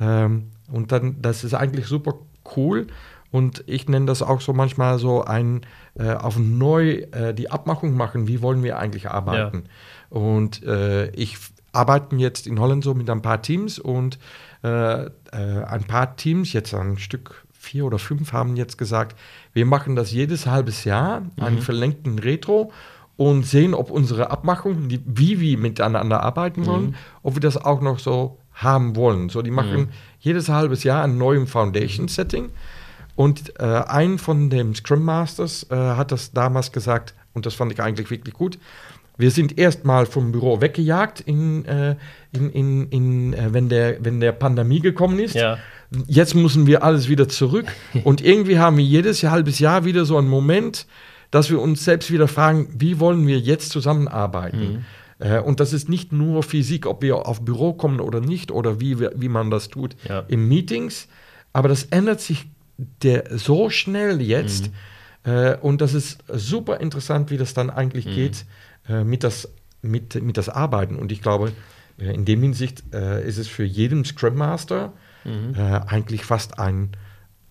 Ähm, 0.00 0.50
und 0.70 0.90
dann, 0.92 1.22
das 1.22 1.44
ist 1.44 1.54
eigentlich 1.54 1.86
super 1.86 2.14
cool. 2.56 2.88
Und 3.30 3.64
ich 3.66 3.88
nenne 3.88 4.06
das 4.06 4.22
auch 4.22 4.40
so 4.40 4.52
manchmal 4.52 4.98
so 4.98 5.22
ein 5.24 5.62
äh, 5.98 6.12
auf 6.12 6.38
neu 6.38 7.02
äh, 7.12 7.34
die 7.34 7.50
Abmachung 7.50 7.96
machen, 7.96 8.28
wie 8.28 8.40
wollen 8.40 8.62
wir 8.62 8.78
eigentlich 8.78 9.10
arbeiten. 9.10 9.64
Ja. 10.10 10.18
Und 10.18 10.62
äh, 10.62 11.10
ich 11.10 11.38
arbeiten 11.76 12.18
jetzt 12.18 12.46
in 12.46 12.58
Holland 12.58 12.82
so 12.82 12.94
mit 12.94 13.08
ein 13.10 13.22
paar 13.22 13.42
Teams 13.42 13.78
und 13.78 14.18
äh, 14.64 15.04
äh, 15.04 15.10
ein 15.32 15.84
paar 15.84 16.16
Teams, 16.16 16.52
jetzt 16.52 16.74
ein 16.74 16.98
Stück 16.98 17.46
vier 17.52 17.84
oder 17.84 17.98
fünf 17.98 18.32
haben 18.32 18.56
jetzt 18.56 18.78
gesagt, 18.78 19.16
wir 19.52 19.66
machen 19.66 19.96
das 19.96 20.12
jedes 20.12 20.46
halbes 20.46 20.84
Jahr, 20.84 21.22
einen 21.38 21.60
verlängten 21.60 22.18
Retro 22.18 22.72
und 23.16 23.44
sehen, 23.44 23.74
ob 23.74 23.90
unsere 23.90 24.30
Abmachung, 24.30 24.88
die, 24.88 25.00
wie 25.04 25.40
wir 25.40 25.58
miteinander 25.58 26.22
arbeiten 26.22 26.66
wollen, 26.66 26.96
ob 27.22 27.34
wir 27.34 27.40
das 27.40 27.56
auch 27.56 27.80
noch 27.80 27.98
so 27.98 28.38
haben 28.52 28.94
wollen. 28.96 29.28
So, 29.28 29.42
die 29.42 29.50
machen 29.50 29.88
jedes 30.20 30.48
halbes 30.48 30.84
Jahr 30.84 31.04
ein 31.04 31.18
neues 31.18 31.50
Foundation-Setting. 31.50 32.50
Und 33.14 33.58
äh, 33.58 33.64
ein 33.64 34.18
von 34.18 34.50
den 34.50 34.74
Scrum 34.74 35.02
Masters 35.02 35.66
äh, 35.70 35.74
hat 35.74 36.12
das 36.12 36.32
damals 36.32 36.72
gesagt, 36.72 37.14
und 37.32 37.46
das 37.46 37.54
fand 37.54 37.72
ich 37.72 37.82
eigentlich 37.82 38.10
wirklich 38.10 38.34
gut. 38.34 38.58
Wir 39.18 39.30
sind 39.30 39.58
erstmal 39.58 40.06
vom 40.06 40.32
Büro 40.32 40.60
weggejagt, 40.60 41.20
in, 41.20 41.64
äh, 41.64 41.96
in, 42.32 42.50
in, 42.50 42.88
in, 42.90 43.32
äh, 43.32 43.52
wenn, 43.52 43.68
der, 43.68 44.04
wenn 44.04 44.20
der 44.20 44.32
Pandemie 44.32 44.80
gekommen 44.80 45.18
ist. 45.18 45.34
Ja. 45.34 45.58
Jetzt 46.06 46.34
müssen 46.34 46.66
wir 46.66 46.82
alles 46.82 47.08
wieder 47.08 47.28
zurück. 47.28 47.66
Und 48.04 48.22
irgendwie 48.22 48.58
haben 48.58 48.76
wir 48.76 48.84
jedes 48.84 49.22
halbes 49.24 49.58
Jahr 49.58 49.84
wieder 49.84 50.04
so 50.04 50.18
einen 50.18 50.28
Moment, 50.28 50.86
dass 51.30 51.50
wir 51.50 51.60
uns 51.60 51.84
selbst 51.84 52.10
wieder 52.10 52.28
fragen, 52.28 52.68
wie 52.78 53.00
wollen 53.00 53.26
wir 53.26 53.38
jetzt 53.38 53.70
zusammenarbeiten? 53.70 54.84
Äh, 55.18 55.40
und 55.40 55.60
das 55.60 55.72
ist 55.72 55.88
nicht 55.88 56.12
nur 56.12 56.42
Physik, 56.42 56.86
ob 56.86 57.02
wir 57.02 57.26
auf 57.26 57.44
Büro 57.44 57.72
kommen 57.72 58.00
oder 58.00 58.20
nicht, 58.20 58.52
oder 58.52 58.80
wie, 58.80 59.00
wie 59.00 59.28
man 59.28 59.50
das 59.50 59.68
tut 59.68 59.96
Ja. 60.08 60.24
in 60.28 60.46
Meetings. 60.46 61.08
Aber 61.52 61.68
das 61.68 61.84
ändert 61.84 62.20
sich 62.20 62.46
der, 63.02 63.24
so 63.36 63.70
schnell 63.70 64.20
jetzt. 64.20 64.70
Äh, 65.24 65.56
und 65.56 65.80
das 65.80 65.94
ist 65.94 66.22
super 66.32 66.80
interessant, 66.80 67.30
wie 67.30 67.38
das 67.38 67.54
dann 67.54 67.70
eigentlich 67.70 68.04
geht 68.04 68.42
äh, 68.42 68.44
mit, 69.04 69.24
das, 69.24 69.48
mit, 69.82 70.20
mit 70.22 70.36
das 70.36 70.48
Arbeiten. 70.48 70.96
Und 70.96 71.12
ich 71.12 71.22
glaube, 71.22 71.52
äh, 71.98 72.14
in 72.14 72.24
dem 72.24 72.42
Hinsicht 72.42 72.84
äh, 72.94 73.26
ist 73.26 73.38
es 73.38 73.48
für 73.48 73.64
jeden 73.64 74.04
Scrum 74.04 74.36
Master 74.36 74.92
äh, 75.56 75.80
eigentlich 75.86 76.24
fast 76.24 76.58
ein, 76.58 76.90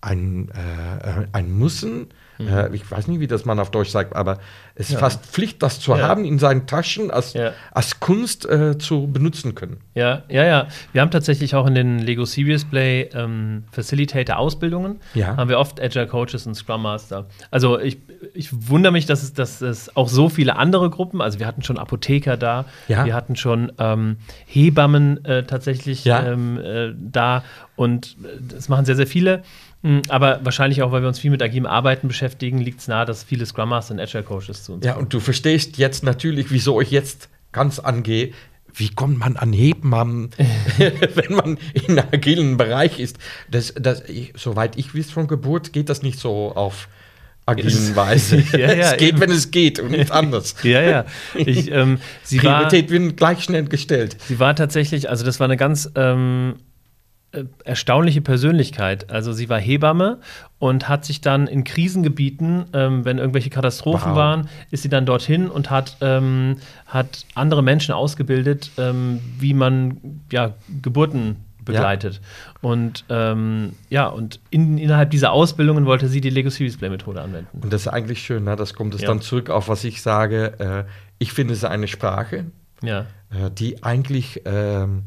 ein, 0.00 0.50
äh, 0.50 1.22
äh, 1.22 1.26
ein 1.32 1.58
Müssen. 1.58 2.08
Äh, 2.38 2.74
ich 2.74 2.90
weiß 2.90 3.08
nicht, 3.08 3.20
wie 3.20 3.26
das 3.26 3.44
man 3.44 3.58
auf 3.58 3.70
Deutsch 3.70 3.90
sagt, 3.90 4.14
aber 4.16 4.38
es 4.74 4.88
ist 4.88 4.94
Ja. 4.94 4.98
fast 5.00 5.24
Pflicht, 5.26 5.62
das 5.62 5.80
zu 5.80 5.92
Ja. 5.92 6.06
haben, 6.08 6.24
in 6.24 6.38
seinen 6.38 6.66
Taschen 6.66 7.10
als, 7.10 7.32
Ja. 7.34 7.52
als 7.72 8.00
Kunst 8.00 8.44
äh, 8.48 8.76
zu 8.78 9.06
benutzen 9.06 9.54
können. 9.54 9.78
Ja, 9.94 10.22
ja, 10.28 10.44
ja. 10.44 10.66
Wir 10.92 11.00
haben 11.00 11.10
tatsächlich 11.10 11.54
auch 11.54 11.66
in 11.66 11.74
den 11.74 11.98
Lego 11.98 12.24
Serious 12.24 12.64
Play 12.64 13.08
ähm, 13.14 13.64
Facilitator-Ausbildungen, 13.72 15.00
Ja. 15.14 15.36
haben 15.36 15.48
wir 15.48 15.58
oft 15.58 15.80
Agile 15.80 16.06
Coaches 16.06 16.46
und 16.46 16.54
Scrum 16.54 16.82
Master. 16.82 17.26
Also 17.50 17.78
ich, 17.78 17.98
ich 18.34 18.50
wundere 18.68 18.92
mich, 18.92 19.06
dass 19.06 19.22
es, 19.22 19.32
dass 19.32 19.60
es 19.60 19.96
auch 19.96 20.08
so 20.08 20.28
viele 20.28 20.56
andere 20.56 20.90
Gruppen, 20.90 21.20
also 21.20 21.38
wir 21.38 21.46
hatten 21.46 21.62
schon 21.62 21.78
Apotheker 21.78 22.36
da, 22.36 22.64
Ja. 22.88 23.04
wir 23.04 23.14
hatten 23.14 23.36
schon 23.36 23.72
ähm, 23.78 24.16
Hebammen 24.46 25.24
äh, 25.24 25.44
tatsächlich 25.44 26.04
Ja. 26.04 26.24
ähm, 26.26 26.58
äh, 26.58 26.92
da 26.96 27.44
und 27.76 28.16
äh, 28.22 28.28
das 28.40 28.68
machen 28.68 28.84
sehr, 28.84 28.96
sehr 28.96 29.06
viele. 29.06 29.42
Mm, 29.86 30.00
Aber 30.08 30.40
wahrscheinlich 30.42 30.82
auch, 30.82 30.90
weil 30.90 31.02
wir 31.02 31.08
uns 31.08 31.20
viel 31.20 31.30
mit 31.30 31.40
agilem 31.40 31.66
Arbeiten 31.66 32.08
beschäftigen, 32.08 32.58
liegt 32.58 32.80
es 32.80 32.88
nahe, 32.88 33.06
dass 33.06 33.22
viele 33.22 33.46
Scrum 33.46 33.68
Master 33.68 33.94
und 33.94 34.00
Agile 34.00 34.24
Coaches 34.24 34.64
zu 34.64 34.72
uns 34.72 34.84
Ja, 34.84 34.96
und 34.96 35.14
du 35.14 35.20
verstehst 35.20 35.78
jetzt 35.78 36.02
natürlich, 36.02 36.50
wieso 36.50 36.80
ich 36.80 36.90
jetzt 36.90 37.28
ganz 37.52 37.78
angehe. 37.78 38.32
Wie 38.74 38.88
kommt 38.88 39.18
man 39.18 39.36
an 39.36 39.52
Hebammen, 39.52 40.30
wenn 41.14 41.36
man 41.36 41.58
in 41.72 42.00
agilen 42.00 42.56
Bereich 42.56 42.98
ist? 42.98 43.16
Das, 43.48 43.72
das, 43.78 44.02
ich, 44.08 44.32
soweit 44.36 44.76
ich 44.76 44.92
weiß, 44.92 45.12
von 45.12 45.28
Geburt 45.28 45.72
geht 45.72 45.88
das 45.88 46.02
nicht 46.02 46.18
so 46.18 46.52
auf 46.54 46.88
agilen 47.46 47.94
Weise. 47.94 48.42
Ja, 48.52 48.58
ja, 48.58 48.92
es 48.92 48.96
geht, 48.96 49.08
eben. 49.10 49.20
wenn 49.20 49.30
es 49.30 49.52
geht 49.52 49.78
und 49.78 49.92
nicht 49.92 50.10
anders. 50.10 50.56
Ja, 50.64 50.82
ja. 50.82 51.04
Ich, 51.36 51.70
ähm, 51.70 52.00
sie 52.24 52.42
war, 52.42 52.64
Priorität 52.66 52.90
wird 52.90 53.16
gleich 53.16 53.44
schnell 53.44 53.66
gestellt. 53.66 54.16
Sie 54.26 54.40
war 54.40 54.56
tatsächlich, 54.56 55.08
also 55.08 55.24
das 55.24 55.38
war 55.38 55.44
eine 55.44 55.56
ganz 55.56 55.88
ähm, 55.94 56.56
äh, 56.56 56.75
erstaunliche 57.64 58.20
Persönlichkeit. 58.22 59.10
Also 59.10 59.32
sie 59.32 59.48
war 59.48 59.58
Hebamme 59.58 60.18
und 60.58 60.88
hat 60.88 61.04
sich 61.04 61.20
dann 61.20 61.46
in 61.46 61.64
Krisengebieten, 61.64 62.64
ähm, 62.72 63.04
wenn 63.04 63.18
irgendwelche 63.18 63.50
Katastrophen 63.50 64.12
Wow. 64.12 64.16
waren, 64.16 64.48
ist 64.70 64.82
sie 64.82 64.88
dann 64.88 65.04
dorthin 65.06 65.48
und 65.50 65.68
hat, 65.70 65.96
ähm, 66.00 66.56
hat 66.86 67.26
andere 67.34 67.62
Menschen 67.62 67.92
ausgebildet, 67.92 68.70
ähm, 68.78 69.20
wie 69.38 69.52
man 69.54 70.20
ja, 70.32 70.54
Geburten 70.82 71.36
begleitet. 71.62 72.20
Und 72.62 73.04
ähm, 73.10 73.72
ja, 73.90 74.06
und 74.06 74.38
in, 74.50 74.78
innerhalb 74.78 75.10
dieser 75.10 75.32
Ausbildungen 75.32 75.84
wollte 75.84 76.08
sie 76.08 76.20
die 76.20 76.30
Lego 76.30 76.48
Series 76.48 76.76
Play 76.78 76.88
Methode 76.88 77.20
anwenden. 77.20 77.58
Und 77.60 77.72
das 77.72 77.82
ist 77.82 77.88
eigentlich 77.88 78.22
schön, 78.22 78.44
ne? 78.44 78.54
das 78.56 78.72
kommt 78.72 78.94
es 78.94 79.02
Ja. 79.02 79.08
dann 79.08 79.20
zurück 79.20 79.50
auf, 79.50 79.68
was 79.68 79.82
ich 79.84 80.00
sage. 80.00 80.54
Äh, 80.60 80.90
ich 81.18 81.32
finde 81.32 81.54
es 81.54 81.64
eine 81.64 81.88
Sprache, 81.88 82.44
Ja. 82.82 83.00
äh, 83.30 83.50
die 83.52 83.82
eigentlich 83.82 84.42
ähm, 84.44 85.02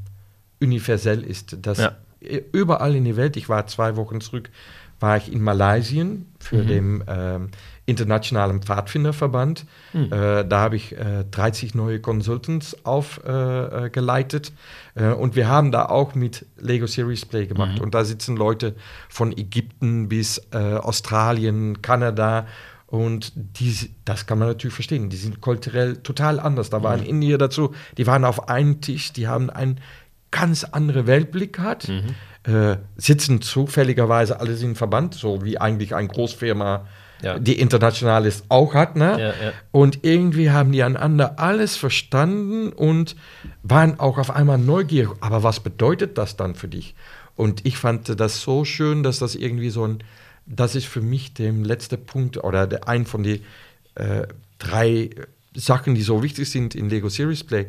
universell 0.62 1.23
ist. 1.23 1.58
Dass 1.65 1.77
Ja. 1.79 1.93
Überall 2.21 2.95
in 2.95 3.05
der 3.05 3.17
Welt, 3.17 3.38
ich 3.38 3.49
war 3.49 3.67
zwei 3.67 3.95
Wochen 3.95 4.21
zurück, 4.21 4.49
war 4.99 5.17
ich 5.17 5.32
in 5.32 5.41
Malaysia 5.41 6.05
für 6.39 6.63
den 6.63 7.03
ähm, 7.08 7.49
Internationalen 7.86 8.62
Pfadfinderverband. 8.62 9.65
Äh, 9.93 10.45
da 10.45 10.60
habe 10.60 10.75
ich 10.75 10.95
äh, 10.95 11.23
30 11.32 11.73
neue 11.73 11.99
Consultants 11.99 12.86
aufgeleitet 12.86 13.86
äh, 13.86 13.89
geleitet. 13.89 14.51
äh, 14.95 15.08
und 15.08 15.36
wir 15.36 15.47
haben 15.47 15.71
da 15.71 15.86
auch 15.86 16.15
mit 16.15 16.45
Lego 16.58 16.86
Series 16.86 17.25
Play 17.25 17.47
gemacht. 17.47 17.79
Und 17.79 17.95
da 17.95 18.03
sitzen 18.03 18.36
Leute 18.36 18.75
von 19.08 19.36
Ägypten 19.36 20.10
bis 20.10 20.41
äh, 20.51 20.58
Australien, 20.58 21.82
Kanada. 21.82 22.45
Und 22.86 23.34
die, 23.36 23.73
das 24.05 24.25
kann 24.25 24.39
man 24.39 24.47
natürlich 24.49 24.73
verstehen. 24.73 25.10
Die 25.10 25.17
sind 25.17 25.41
kulturell 25.41 25.97
total 25.97 26.39
anders. 26.39 26.69
Da 26.69 26.84
waren 26.84 27.03
Indier 27.03 27.38
dazu, 27.38 27.73
die 27.97 28.05
waren 28.08 28.25
auf 28.25 28.49
einem 28.49 28.82
Tisch, 28.82 29.13
die 29.13 29.27
haben 29.27 29.49
einen 29.49 29.79
ganz 30.31 30.63
anderen 30.63 31.07
Weltblick 31.07 31.53
gehabt. 31.53 31.89
Äh, 32.43 32.77
sitzen 32.97 33.41
zufälligerweise 33.41 34.39
alles 34.39 34.61
im 34.61 34.75
Verband, 34.75 35.13
so 35.13 35.43
wie 35.43 35.57
eigentlich 35.57 35.93
eine 35.95 36.07
Großfirma, 36.07 36.87
Ja. 37.21 37.37
die 37.37 37.59
international 37.59 38.25
ist, 38.25 38.45
auch 38.47 38.73
hat. 38.73 38.95
Ne? 38.95 39.11
Ja, 39.19 39.27
ja. 39.27 39.53
Und 39.71 39.99
irgendwie 40.03 40.51
haben 40.51 40.71
die 40.71 40.81
einander 40.83 41.37
alles 41.37 41.75
verstanden 41.75 42.69
und 42.71 43.15
waren 43.61 43.99
auch 43.99 44.17
auf 44.17 44.31
einmal 44.31 44.57
neugierig. 44.57 45.17
Aber 45.19 45.43
was 45.43 45.59
bedeutet 45.59 46.17
das 46.17 46.37
dann 46.37 46.55
für 46.55 46.69
dich? 46.69 46.95
Und 47.35 47.65
ich 47.65 47.77
fand 47.77 48.19
das 48.19 48.41
so 48.41 48.63
schön, 48.65 49.03
dass 49.03 49.19
das 49.19 49.35
irgendwie 49.35 49.69
so 49.69 49.85
ein, 49.85 49.99
das 50.45 50.75
ist 50.75 50.87
für 50.87 51.01
mich 51.01 51.33
der 51.33 51.51
letzte 51.51 51.97
Punkt 51.97 52.41
oder 52.43 52.67
der, 52.67 52.87
ein 52.87 53.05
von 53.05 53.23
den 53.23 53.41
äh, 53.95 54.27
drei 54.57 55.09
Sachen, 55.55 55.95
die 55.95 56.01
so 56.03 56.23
wichtig 56.23 56.49
sind 56.49 56.73
in 56.75 56.89
Lego 56.89 57.09
Series 57.09 57.43
Play, 57.43 57.65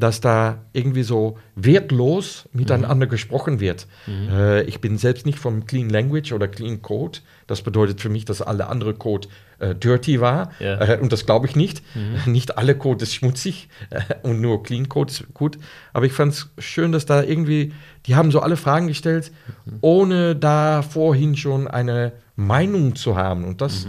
dass 0.00 0.20
da 0.20 0.58
irgendwie 0.72 1.02
so 1.02 1.38
wertlos 1.54 2.48
miteinander 2.52 3.06
gesprochen 3.06 3.60
wird. 3.60 3.86
Äh, 4.08 4.62
ich 4.64 4.80
bin 4.80 4.98
selbst 4.98 5.26
nicht 5.26 5.38
vom 5.38 5.66
Clean 5.66 5.88
Language 5.88 6.32
oder 6.32 6.48
Clean 6.48 6.82
Code. 6.82 7.18
Das 7.46 7.62
bedeutet 7.62 8.00
für 8.00 8.08
mich, 8.08 8.24
dass 8.24 8.42
alle 8.42 8.68
andere 8.68 8.94
Code 8.94 9.28
äh, 9.58 9.74
dirty 9.74 10.20
war. 10.20 10.50
Ja. 10.58 10.80
Äh, 10.80 10.98
und 11.00 11.12
das 11.12 11.26
glaube 11.26 11.46
ich 11.46 11.54
nicht. 11.56 11.82
Nicht 12.26 12.58
alle 12.58 12.74
Code 12.76 13.02
ist 13.04 13.14
schmutzig 13.14 13.68
äh, 13.90 14.00
und 14.22 14.40
nur 14.40 14.62
Clean 14.62 14.88
Code 14.88 15.12
ist 15.12 15.34
gut. 15.34 15.58
Aber 15.92 16.06
ich 16.06 16.12
fand 16.12 16.32
es 16.32 16.48
schön, 16.58 16.92
dass 16.92 17.06
da 17.06 17.22
irgendwie, 17.22 17.72
die 18.06 18.14
haben 18.16 18.30
so 18.30 18.40
alle 18.40 18.56
Fragen 18.56 18.88
gestellt, 18.88 19.30
ohne 19.80 20.34
da 20.36 20.82
vorhin 20.82 21.36
schon 21.36 21.68
eine 21.68 22.12
Meinung 22.36 22.96
zu 22.96 23.16
haben. 23.16 23.44
Und 23.44 23.60
das, 23.60 23.86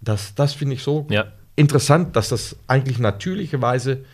das, 0.00 0.34
das 0.34 0.52
finde 0.54 0.74
ich 0.76 0.82
so 0.82 1.06
Ja. 1.10 1.26
interessant, 1.56 2.14
dass 2.16 2.28
das 2.28 2.56
eigentlich 2.68 2.98
natürlicherweise 2.98 4.04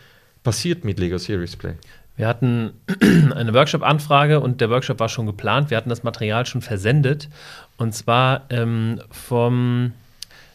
passiert 0.49 0.83
mit 0.83 0.99
Lego 0.99 1.19
Series 1.19 1.57
Play. 1.57 1.75
Wir 2.17 2.27
hatten 2.27 2.73
eine 3.35 3.53
Workshop-Anfrage 3.53 4.41
und 4.41 4.63
der 4.63 4.71
Workshop 4.71 4.99
war 4.99 5.11
schon 5.11 5.27
geplant. 5.27 5.69
Wir 5.69 5.77
hatten 5.77 5.91
das 5.91 6.05
Material 6.05 6.47
schon 6.47 6.63
versendet. 6.63 7.29
Und 7.77 7.95
zwar 7.95 8.47
ähm, 8.49 8.99
vom, 9.11 9.93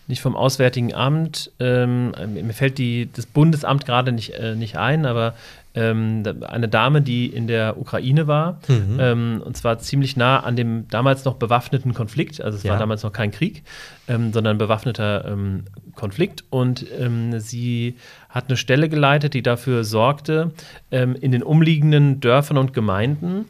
nicht 0.08 0.22
vom 0.22 0.36
Auswärtigen 0.36 0.94
Amt, 0.94 1.52
ähm, 1.60 2.12
mir 2.34 2.54
fällt 2.54 2.78
die, 2.78 3.10
das 3.14 3.26
Bundesamt 3.26 3.86
gerade 3.86 4.12
nicht, 4.12 4.32
äh, 4.32 4.56
nicht 4.56 4.78
ein, 4.78 5.06
aber 5.06 5.34
ähm, 5.76 6.24
eine 6.48 6.68
Dame, 6.70 7.02
die 7.02 7.26
in 7.26 7.48
der 7.48 7.80
Ukraine 7.80 8.28
war, 8.28 8.60
ähm, 9.00 9.42
und 9.44 9.58
zwar 9.58 9.80
ziemlich 9.80 10.16
nah 10.16 10.40
an 10.42 10.56
dem 10.56 10.88
damals 10.90 11.26
noch 11.26 11.36
bewaffneten 11.36 11.94
Konflikt. 11.96 12.42
Also 12.42 12.58
es 12.60 12.64
war 12.64 12.74
Ja. 12.74 12.80
damals 12.80 13.02
noch 13.02 13.12
kein 13.12 13.32
Krieg, 13.32 13.64
ähm, 14.08 14.32
sondern 14.34 14.60
bewaffneter 14.60 15.26
ähm, 15.28 15.64
Konflikt. 15.96 16.44
Und 16.52 16.86
ähm, 17.00 17.40
sie 17.40 17.96
hat 18.30 18.50
eine 18.50 18.58
Stelle 18.58 18.88
geleitet, 18.88 19.34
die 19.34 19.42
dafür 19.42 19.84
sorgte, 19.84 20.52
in 20.92 21.32
den 21.32 21.44
umliegenden 21.44 22.20
Dörfern 22.20 22.58
und 22.58 22.74
Gemeinden 22.74 23.46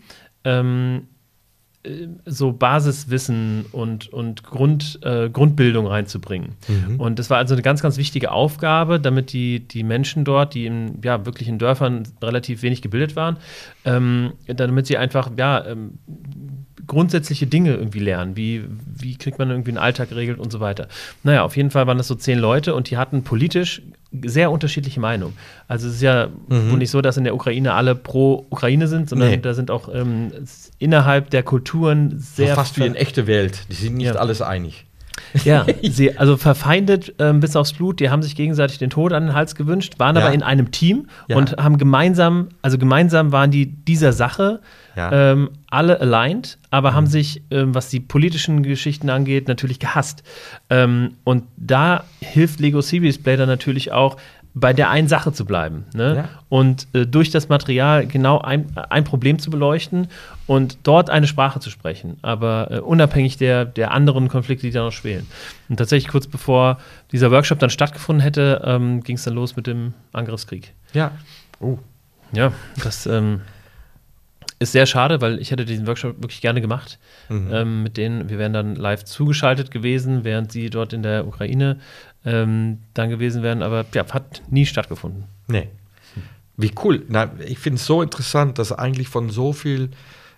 so 2.25 2.53
Basiswissen 2.53 3.65
und, 3.71 4.11
und 4.13 4.43
Grund, 4.43 4.99
äh, 5.03 5.29
Grundbildung 5.29 5.85
reinzubringen. 5.85 6.55
Und 6.97 7.19
das 7.19 7.29
war 7.29 7.37
also 7.37 7.55
eine 7.55 7.61
ganz, 7.61 7.81
ganz 7.81 7.97
wichtige 7.97 8.31
Aufgabe, 8.31 9.01
damit 9.01 9.33
die, 9.33 9.59
die 9.67 9.83
Menschen 9.83 10.23
dort, 10.23 10.53
die 10.53 10.65
in, 10.65 10.99
ja, 11.03 11.25
wirklich 11.25 11.49
in 11.49 11.59
Dörfern 11.59 12.03
relativ 12.21 12.61
wenig 12.61 12.81
gebildet 12.81 13.17
waren, 13.17 13.37
ähm, 13.83 14.33
damit 14.47 14.87
sie 14.87 14.97
einfach 14.97 15.31
ja, 15.37 15.65
ähm, 15.65 15.99
grundsätzliche 16.87 17.47
Dinge 17.47 17.73
irgendwie 17.73 17.99
lernen. 17.99 18.37
Wie, 18.37 18.63
wie 18.85 19.17
kriegt 19.17 19.37
man 19.37 19.49
irgendwie 19.49 19.71
einen 19.71 19.77
Alltag 19.77 20.09
geregelt 20.09 20.39
und 20.39 20.51
so 20.51 20.61
weiter. 20.61 20.87
Naja, 21.23 21.43
auf 21.43 21.57
jeden 21.57 21.71
Fall 21.71 21.85
waren 21.85 21.97
das 21.97 22.07
so 22.07 22.15
zehn 22.15 22.39
Leute 22.39 22.75
und 22.75 22.89
die 22.89 22.97
hatten 22.97 23.23
politisch 23.23 23.81
sehr 24.25 24.51
unterschiedliche 24.51 24.99
Meinungen. 24.99 25.35
Also 25.67 25.87
es 25.87 25.95
ist 25.95 26.01
ja 26.01 26.27
mhm. 26.47 26.77
nicht 26.77 26.91
so, 26.91 27.01
dass 27.01 27.17
in 27.17 27.23
der 27.23 27.35
Ukraine 27.35 27.73
alle 27.73 27.95
pro 27.95 28.45
Ukraine 28.49 28.87
sind, 28.87 29.09
sondern 29.09 29.31
nee. 29.31 29.37
da 29.37 29.53
sind 29.53 29.71
auch 29.71 29.89
ähm, 29.93 30.31
innerhalb 30.79 31.29
der 31.29 31.43
Kulturen 31.43 32.19
sehr. 32.19 32.49
So 32.49 32.55
fast 32.55 32.79
wie 32.79 32.85
in 32.85 32.95
echte 32.95 33.27
Welt. 33.27 33.65
Die 33.69 33.75
sind 33.75 33.95
nicht 33.95 34.07
ja. 34.07 34.15
alles 34.15 34.41
einig. 34.41 34.85
Ja, 35.45 35.65
sie, 35.81 36.17
also 36.17 36.37
verfeindet 36.37 37.15
ähm, 37.19 37.39
bis 37.39 37.55
aufs 37.55 37.73
Blut, 37.73 37.99
die 37.99 38.09
haben 38.09 38.21
sich 38.21 38.35
gegenseitig 38.35 38.77
den 38.77 38.89
Tod 38.89 39.13
an 39.13 39.27
den 39.27 39.33
Hals 39.33 39.55
gewünscht, 39.55 39.95
waren 39.97 40.15
ja. 40.15 40.23
aber 40.23 40.33
in 40.33 40.43
einem 40.43 40.71
Team 40.71 41.07
ja. 41.27 41.35
und 41.35 41.57
haben 41.57 41.77
gemeinsam, 41.77 42.49
also 42.61 42.77
gemeinsam 42.77 43.31
waren 43.31 43.51
die 43.51 43.67
dieser 43.67 44.13
Sache 44.13 44.59
ja. 44.95 45.31
ähm, 45.31 45.49
alle 45.69 45.99
aligned, 45.99 46.57
aber 46.69 46.91
mhm. 46.91 46.95
haben 46.95 47.07
sich, 47.07 47.41
ähm, 47.51 47.73
was 47.73 47.89
die 47.89 47.99
politischen 47.99 48.63
Geschichten 48.63 49.09
angeht, 49.09 49.47
natürlich 49.47 49.79
gehasst. 49.79 50.23
Ähm, 50.69 51.15
und 51.23 51.45
da 51.57 52.03
hilft 52.21 52.59
Lego 52.59 52.81
Series 52.81 53.17
Blader 53.21 53.45
natürlich 53.45 53.91
auch, 53.91 54.17
bei 54.55 54.73
der 54.73 54.89
einen 54.89 55.07
Sache 55.07 55.31
zu 55.33 55.45
bleiben. 55.45 55.85
Ne? 55.95 56.15
Ja. 56.15 56.29
Und 56.49 56.87
äh, 56.93 57.07
durch 57.07 57.31
das 57.31 57.49
Material 57.49 58.05
genau 58.05 58.39
ein, 58.39 58.71
ein 58.89 59.03
Problem 59.03 59.39
zu 59.39 59.49
beleuchten 59.49 60.07
und 60.45 60.77
dort 60.83 61.09
eine 61.09 61.25
Sprache 61.27 61.59
zu 61.59 61.69
sprechen, 61.69 62.17
aber 62.21 62.67
äh, 62.69 62.79
unabhängig 62.79 63.37
der, 63.37 63.65
der 63.65 63.91
anderen 63.91 64.27
Konflikte, 64.27 64.67
die 64.67 64.71
da 64.71 64.83
noch 64.83 64.91
schwelen. 64.91 65.25
Und 65.69 65.77
tatsächlich 65.77 66.11
kurz 66.11 66.27
bevor 66.27 66.77
dieser 67.11 67.31
Workshop 67.31 67.59
dann 67.59 67.71
stattgefunden 67.71 68.21
hätte, 68.21 68.61
ähm, 68.63 69.01
ging 69.01 69.15
es 69.15 69.23
dann 69.23 69.33
los 69.33 69.55
mit 69.55 69.65
dem 69.65 69.93
Angriffskrieg. 70.11 70.73
Ja. 70.93 71.11
Oh. 71.59 71.79
Ja, 72.31 72.51
das 72.83 73.05
ähm, 73.05 73.41
ist 74.59 74.71
sehr 74.71 74.85
schade, 74.85 75.21
weil 75.21 75.39
ich 75.39 75.51
hätte 75.51 75.65
diesen 75.65 75.87
Workshop 75.87 76.17
wirklich 76.17 76.41
gerne 76.41 76.61
gemacht. 76.61 76.99
Mhm. 77.29 77.49
Ähm, 77.51 77.83
mit 77.83 77.97
denen, 77.97 78.29
wir 78.29 78.39
wären 78.39 78.53
dann 78.53 78.75
live 78.75 79.03
zugeschaltet 79.03 79.71
gewesen, 79.71 80.23
während 80.23 80.51
sie 80.51 80.69
dort 80.69 80.93
in 80.93 81.03
der 81.03 81.27
Ukraine 81.27 81.79
ähm, 82.25 82.79
dann 82.93 83.09
gewesen 83.09 83.43
wären, 83.43 83.61
aber 83.61 83.85
ja, 83.93 84.05
hat 84.13 84.41
nie 84.49 84.65
stattgefunden. 84.65 85.25
Nee. 85.47 85.69
Wie 86.55 86.71
cool. 86.83 87.03
Na, 87.07 87.31
ich 87.45 87.59
finde 87.59 87.77
es 87.77 87.85
so 87.85 88.01
interessant, 88.01 88.59
dass 88.59 88.71
eigentlich 88.71 89.07
von 89.07 89.29
so 89.29 89.53
vielen 89.53 89.95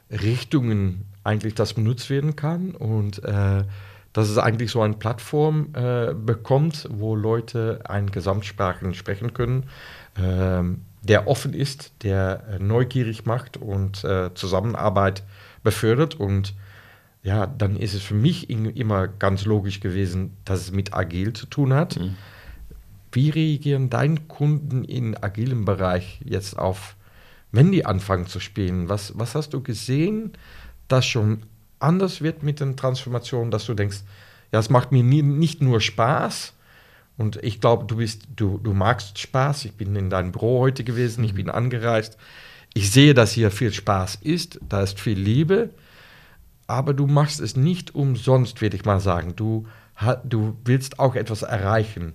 Richtungen 0.09 1.05
eigentlich 1.23 1.55
das 1.55 1.73
benutzt 1.73 2.09
werden 2.09 2.35
kann 2.35 2.71
und 2.71 3.23
äh, 3.23 3.63
dass 4.13 4.29
es 4.29 4.37
eigentlich 4.37 4.71
so 4.71 4.81
eine 4.81 4.93
Plattform 4.93 5.69
äh, 5.73 6.13
bekommt, 6.13 6.87
wo 6.89 7.15
Leute 7.15 7.81
einen 7.83 8.11
Gesamtsprachen 8.11 8.93
sprechen 8.93 9.33
können, 9.33 9.63
äh, 10.15 10.63
der 11.01 11.27
offen 11.27 11.53
ist, 11.53 11.91
der 12.03 12.43
äh, 12.49 12.59
neugierig 12.59 13.25
macht 13.25 13.57
und 13.57 14.03
äh, 14.05 14.33
Zusammenarbeit 14.33 15.23
befördert 15.63 16.15
und 16.15 16.53
ja, 17.25 17.47
dann 17.47 17.75
ist 17.75 17.95
es 17.95 18.03
für 18.03 18.13
mich 18.13 18.51
immer 18.51 19.07
ganz 19.07 19.45
logisch 19.45 19.79
gewesen, 19.79 20.37
dass 20.45 20.61
es 20.61 20.71
mit 20.71 20.93
agil 20.93 21.33
zu 21.33 21.47
tun 21.47 21.73
hat. 21.73 21.99
Mhm. 21.99 22.15
Wie 23.11 23.31
reagieren 23.31 23.89
deine 23.89 24.19
Kunden 24.21 24.83
in 24.83 25.21
agilem 25.21 25.65
Bereich 25.65 26.21
jetzt 26.23 26.55
auf, 26.55 26.95
wenn 27.51 27.71
die 27.71 27.83
anfangen 27.83 28.27
zu 28.27 28.39
spielen? 28.39 28.89
Was, 28.89 29.17
was 29.17 29.33
hast 29.33 29.55
du 29.55 29.63
gesehen, 29.63 30.33
das 30.87 31.07
schon 31.07 31.41
anders 31.79 32.21
wird 32.21 32.43
mit 32.43 32.59
den 32.59 32.77
Transformationen, 32.77 33.49
dass 33.49 33.65
du 33.65 33.73
denkst, 33.73 34.03
ja, 34.51 34.59
es 34.59 34.69
macht 34.69 34.91
mir 34.91 35.03
nie, 35.03 35.23
nicht 35.23 35.63
nur 35.63 35.81
Spaß, 35.81 36.53
und 37.17 37.41
ich 37.43 37.59
glaube, 37.61 37.85
du 37.85 37.95
bist, 37.95 38.23
du, 38.35 38.59
du 38.61 38.73
magst 38.73 39.19
Spaß. 39.19 39.63
Ich 39.63 39.71
bin 39.71 39.95
in 39.95 40.09
deinem 40.09 40.33
Büro 40.33 40.59
heute 40.59 40.83
gewesen, 40.83 41.23
ich 41.23 41.31
mhm. 41.31 41.37
bin 41.37 41.49
angereist. 41.49 42.17
Ich 42.73 42.91
sehe, 42.91 43.13
dass 43.13 43.31
hier 43.31 43.51
viel 43.51 43.71
Spaß 43.71 44.15
ist, 44.15 44.59
da 44.67 44.83
ist 44.83 44.99
viel 44.99 45.17
Liebe 45.17 45.69
aber 46.67 46.93
du 46.93 47.07
machst 47.07 47.39
es 47.39 47.55
nicht 47.55 47.93
umsonst, 47.95 48.61
würde 48.61 48.75
ich 48.75 48.85
mal 48.85 48.99
sagen. 48.99 49.35
Du, 49.35 49.67
du 50.23 50.57
willst 50.65 50.99
auch 50.99 51.15
etwas 51.15 51.43
erreichen. 51.43 52.13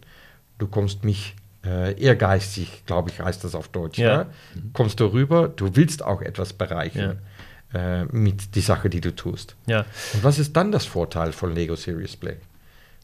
Du 0.58 0.66
kommst 0.66 1.04
mich 1.04 1.36
äh, 1.64 2.00
ehrgeizig, 2.00 2.84
glaube 2.86 3.10
ich, 3.10 3.20
heißt 3.20 3.44
das 3.44 3.54
auf 3.54 3.68
Deutsch. 3.68 3.98
Ja. 3.98 4.22
ja? 4.22 4.26
Kommst 4.72 5.00
du 5.00 5.06
rüber, 5.06 5.48
du 5.48 5.76
willst 5.76 6.04
auch 6.04 6.22
etwas 6.22 6.52
bereichern 6.52 7.18
ja. 7.72 8.02
äh, 8.02 8.04
mit 8.06 8.56
der 8.56 8.62
Sache, 8.62 8.90
die 8.90 9.00
du 9.00 9.14
tust. 9.14 9.56
Ja. 9.66 9.84
Und 10.14 10.24
was 10.24 10.38
ist 10.38 10.56
dann 10.56 10.72
das 10.72 10.86
Vorteil 10.86 11.32
von 11.32 11.54
Lego 11.54 11.76
Serious 11.76 12.16
Play? 12.16 12.36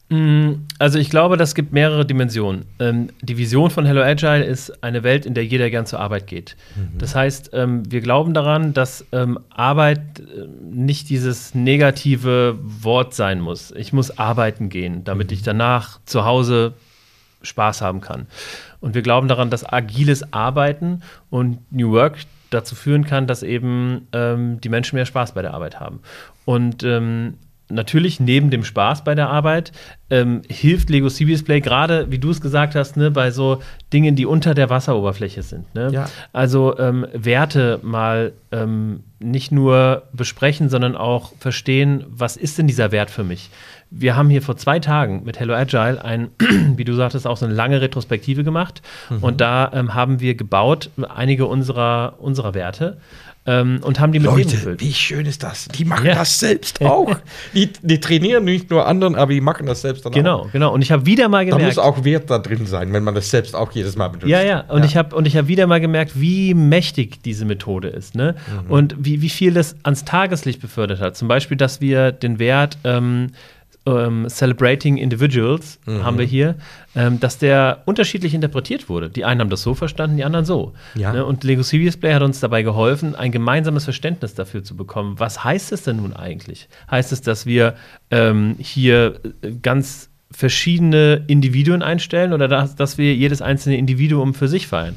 Mm, 0.09 0.67
also 0.79 0.99
ich 0.99 1.11
glaube, 1.11 1.37
das 1.37 1.55
gibt 1.55 1.73
mehrere 1.73 2.07
Dimensionen. 2.07 2.67
Ähm, 2.79 3.09
die 3.23 3.39
Vision 3.39 3.71
von 3.71 3.85
Hello 3.85 4.03
Agile 4.03 4.45
ist 4.45 4.85
eine 4.85 5.03
Welt, 5.03 5.27
in 5.27 5.35
der 5.35 5.45
jeder 5.45 5.69
gern 5.69 5.87
zur 5.87 5.99
Arbeit 5.99 6.29
geht. 6.29 6.57
Mhm. 6.77 6.99
Das 6.99 7.15
heißt, 7.17 7.51
ähm, 7.55 7.91
wir 7.91 8.01
glauben 8.01 8.33
daran, 8.33 8.73
dass 8.73 9.05
ähm, 9.11 9.39
Arbeit 9.51 10.21
äh, 10.21 10.47
nicht 10.63 11.09
dieses 11.09 11.55
negative 11.57 12.57
Wort 12.63 13.15
sein 13.15 13.41
muss. 13.41 13.73
Ich 13.73 13.93
muss 13.93 14.17
arbeiten 14.17 14.69
gehen, 14.69 15.03
damit 15.03 15.31
mhm. 15.31 15.35
ich 15.35 15.43
danach 15.43 15.99
zu 16.05 16.25
Hause 16.25 16.75
Spaß 17.43 17.83
haben 17.83 18.01
kann. 18.01 18.27
Und 18.81 18.95
wir 18.95 19.03
glauben 19.03 19.27
daran, 19.27 19.51
dass 19.51 19.71
agiles 19.71 20.33
Arbeiten 20.33 21.03
und 21.31 21.59
New 21.73 21.93
Work 21.93 22.19
dazu 22.51 22.75
führen 22.75 23.05
kann, 23.05 23.27
dass 23.27 23.43
eben 23.43 24.07
ähm, 24.13 24.61
die 24.61 24.69
Menschen 24.69 24.97
mehr 24.97 25.07
Spaß 25.07 25.33
bei 25.33 25.43
der 25.43 25.55
Arbeit 25.55 25.81
haben. 25.81 26.01
Und 26.45 26.85
ähm, 26.85 27.35
natürlich 27.69 28.21
neben 28.21 28.51
dem 28.51 28.65
Spaß 28.65 29.05
bei 29.05 29.15
der 29.15 29.29
Arbeit 29.29 29.73
ähm, 30.09 30.43
hilft 30.49 30.89
Lego 30.89 31.09
Sea 31.09 31.27
Play 31.45 31.61
gerade, 31.61 32.11
wie 32.11 32.19
du 32.19 32.31
es 32.31 32.41
gesagt 32.41 32.75
hast, 32.75 32.97
ne, 32.97 33.11
bei 33.11 33.31
so 33.31 33.61
Dingen, 33.93 34.15
die 34.15 34.27
unter 34.27 34.55
der 34.55 34.71
Wasseroberfläche 34.71 35.43
sind. 35.43 35.75
Ne? 35.75 35.91
Ja. 35.93 36.09
Also 36.33 36.79
ähm, 36.79 37.07
Werte 37.13 37.81
mal 37.83 38.33
ähm, 38.53 39.01
nicht 39.19 39.51
nur 39.51 40.05
besprechen, 40.13 40.69
sondern 40.69 40.97
auch 40.97 41.33
verstehen, 41.39 42.05
was 42.09 42.37
ist 42.37 42.59
denn 42.59 42.67
dieser 42.67 42.93
Wert 42.93 43.11
für 43.11 43.25
mich? 43.25 43.51
Wir 43.91 44.17
haben 44.17 44.31
hier 44.31 44.43
vor 44.43 44.57
zwei 44.57 44.79
Tagen 44.79 45.23
mit 45.25 45.39
Hello 45.41 45.55
Agile 45.55 46.05
ein, 46.05 46.31
wie 46.77 46.85
du 46.85 46.95
sagtest, 46.95 47.27
auch 47.27 47.37
so 47.37 47.47
eine 47.47 47.55
lange 47.55 47.81
Retrospektive 47.81 48.45
gemacht. 48.45 48.83
Mhm. 49.11 49.23
Und 49.23 49.41
da 49.41 49.71
ähm, 49.73 49.95
haben 49.95 50.21
wir 50.21 50.35
gebaut 50.35 50.91
einige 51.09 51.47
unserer, 51.47 52.15
unserer 52.19 52.55
Werte 52.55 52.99
ähm, 53.47 53.81
und 53.83 54.01
haben 54.01 54.13
die 54.13 54.19
mit 54.19 54.27
Leute, 54.27 54.39
Leben 54.39 54.51
gefüllt. 54.51 54.81
Wie 54.81 54.93
schön 54.93 55.27
ist 55.27 55.43
das? 55.43 55.69
Die 55.69 55.85
machen 55.85 56.07
ja. 56.07 56.15
das 56.15 56.39
selbst 56.39 56.81
auch. 56.83 57.17
die, 57.55 57.71
die, 57.83 58.01
trainieren 58.01 58.45
nicht 58.45 58.71
nur 58.71 58.87
anderen, 58.87 59.15
aber 59.15 59.33
die 59.33 59.41
machen 59.41 59.67
das 59.67 59.83
selbst 59.83 60.05
dann 60.05 60.13
genau, 60.13 60.37
auch. 60.37 60.43
Genau, 60.43 60.53
genau. 60.53 60.75
Und 60.75 60.83
ich 60.83 60.91
habe 60.93 61.07
wieder 61.07 61.29
mal 61.29 61.45
gemerkt. 61.45 61.63
Da 61.63 61.67
muss 61.67 61.79
auch 61.79 62.05
Wert 62.05 62.31
da 62.31 62.39
drin 62.39 62.67
sein, 62.67 62.93
wenn 62.93 63.05
man 63.05 63.15
das 63.15 63.31
selbst 63.31 63.55
auch 63.55 63.73
jedes 63.73 63.97
Mal 63.97 64.09
benutzt. 64.09 64.29
Ja, 64.29 64.43
ja. 64.43 64.61
Und 64.69 64.81
ja. 64.81 64.87
ich 64.87 64.97
habe 64.97 65.17
hab 65.17 65.49
wieder 65.49 65.67
mal 65.67 65.81
gemerkt, 65.81 66.21
wie 66.21 66.55
mächtig 66.55 67.23
diese 67.23 67.45
Methode 67.45 67.89
ist. 67.89 68.15
Ne? 68.15 68.35
Mhm. 68.65 68.71
Und 68.71 68.97
wie, 68.99 69.23
wie 69.23 69.29
viel 69.29 69.55
das 69.55 69.77
ans 69.83 70.05
Tageslicht 70.05 70.61
befördert 70.61 71.01
hat. 71.01 71.17
Zum 71.17 71.29
Beispiel, 71.29 71.57
dass 71.57 71.81
wir 71.81 72.13
den 72.13 72.39
Wert 72.39 72.79
ähm, 72.85 73.29
ähm, 73.87 74.27
Celebrating 74.29 74.97
Individuals 74.97 75.79
mhm. 75.87 76.05
haben 76.05 76.19
wir 76.19 76.25
hier, 76.25 76.57
ähm, 76.95 77.21
dass 77.21 77.39
der 77.39 77.83
unterschiedlich 77.87 78.35
interpretiert 78.35 78.89
wurde. 78.89 79.09
Die 79.09 79.25
einen 79.25 79.41
haben 79.41 79.51
das 79.51 79.63
so 79.63 79.75
verstanden, 79.75 80.17
die 80.17 80.25
anderen 80.25 80.45
so. 80.45 80.75
Ja. 80.95 81.13
Ne? 81.13 81.25
Und 81.25 81.45
Lego 81.45 81.63
Serious 81.63 81.97
Play 81.97 82.13
hat 82.13 82.23
uns 82.23 82.41
dabei 82.41 82.63
geholfen, 82.63 83.15
ein 83.15 83.33
gemeinsames 83.33 83.85
Verständnis 83.85 84.35
dafür 84.35 84.65
zu 84.65 84.77
bekommen. 84.77 85.19
Was 85.19 85.45
heißt 85.45 85.73
es 85.73 85.85
denn 85.85 85.97
nun 85.97 86.15
eigentlich? 86.15 86.69
Heißt 86.91 87.13
es, 87.13 87.23
dass 87.23 87.47
wir 87.47 87.75
ähm, 88.11 88.57
hier 88.59 89.21
äh, 89.43 89.53
ganz 89.63 90.11
verschiedene 90.31 91.25
Individuen 91.29 91.83
einstellen 91.83 92.33
oder 92.33 92.49
dass, 92.49 92.75
dass 92.75 92.99
wir 92.99 93.15
jedes 93.15 93.41
einzelne 93.41 93.77
Individuum 93.77 94.35
für 94.35 94.49
sich 94.49 94.67
feiern? 94.67 94.97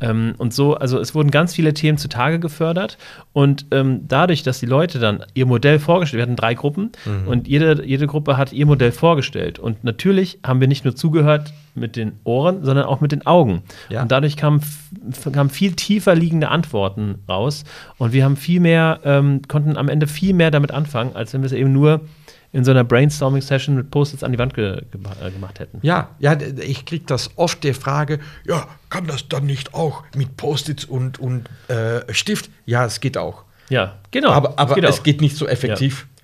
Ähm, 0.00 0.34
und 0.38 0.54
so, 0.54 0.74
also 0.74 0.98
es 0.98 1.14
wurden 1.14 1.30
ganz 1.30 1.54
viele 1.54 1.74
Themen 1.74 1.98
zutage 1.98 2.38
gefördert 2.38 2.98
und 3.32 3.66
ähm, 3.70 4.08
dadurch, 4.08 4.42
dass 4.42 4.60
die 4.60 4.66
Leute 4.66 4.98
dann 4.98 5.24
ihr 5.34 5.46
Modell 5.46 5.78
vorgestellt, 5.78 6.18
wir 6.18 6.22
hatten 6.22 6.36
drei 6.36 6.54
Gruppen 6.54 6.92
mhm. 7.04 7.28
und 7.28 7.48
jede, 7.48 7.84
jede 7.84 8.06
Gruppe 8.06 8.36
hat 8.36 8.52
ihr 8.52 8.66
Modell 8.66 8.92
vorgestellt 8.92 9.58
und 9.58 9.84
natürlich 9.84 10.38
haben 10.44 10.60
wir 10.60 10.68
nicht 10.68 10.84
nur 10.84 10.96
zugehört 10.96 11.52
mit 11.74 11.96
den 11.96 12.12
Ohren, 12.24 12.64
sondern 12.64 12.86
auch 12.86 13.00
mit 13.00 13.12
den 13.12 13.26
Augen. 13.26 13.62
Ja. 13.88 14.02
Und 14.02 14.10
dadurch 14.10 14.36
kamen, 14.36 14.62
kamen 15.32 15.50
viel 15.50 15.72
tiefer 15.72 16.14
liegende 16.14 16.48
Antworten 16.48 17.16
raus 17.28 17.64
und 17.98 18.12
wir 18.12 18.24
haben 18.24 18.36
viel 18.36 18.60
mehr, 18.60 19.00
ähm, 19.04 19.42
konnten 19.48 19.76
am 19.76 19.88
Ende 19.88 20.06
viel 20.06 20.34
mehr 20.34 20.50
damit 20.50 20.72
anfangen, 20.72 21.14
als 21.14 21.32
wenn 21.32 21.42
wir 21.42 21.46
es 21.46 21.52
eben 21.52 21.72
nur 21.72 22.00
in 22.52 22.64
so 22.64 22.70
einer 22.72 22.84
Brainstorming-Session 22.84 23.76
mit 23.76 23.90
Post-its 23.90 24.24
an 24.24 24.32
die 24.32 24.38
Wand 24.38 24.54
ge 24.54 24.82
ge 24.90 25.00
äh, 25.24 25.30
gemacht 25.30 25.60
hätten. 25.60 25.78
Ja, 25.82 26.10
ja, 26.18 26.36
ich 26.60 26.84
kriege 26.84 27.04
das 27.06 27.30
oft 27.36 27.62
der 27.62 27.74
Frage, 27.74 28.18
ja, 28.44 28.66
kann 28.88 29.06
das 29.06 29.28
dann 29.28 29.46
nicht 29.46 29.74
auch 29.74 30.02
mit 30.16 30.36
Post-its 30.36 30.84
und, 30.84 31.18
und 31.20 31.48
äh, 31.68 32.12
Stift? 32.12 32.50
Ja, 32.66 32.84
es 32.84 33.00
geht 33.00 33.16
auch. 33.16 33.44
Ja, 33.68 33.98
genau. 34.10 34.30
Aber, 34.30 34.58
aber 34.58 34.74
geht 34.74 34.84
es 34.84 35.02
geht 35.02 35.20
nicht 35.20 35.36
so 35.36 35.46
effektiv. 35.46 36.06
Ja. 36.08 36.22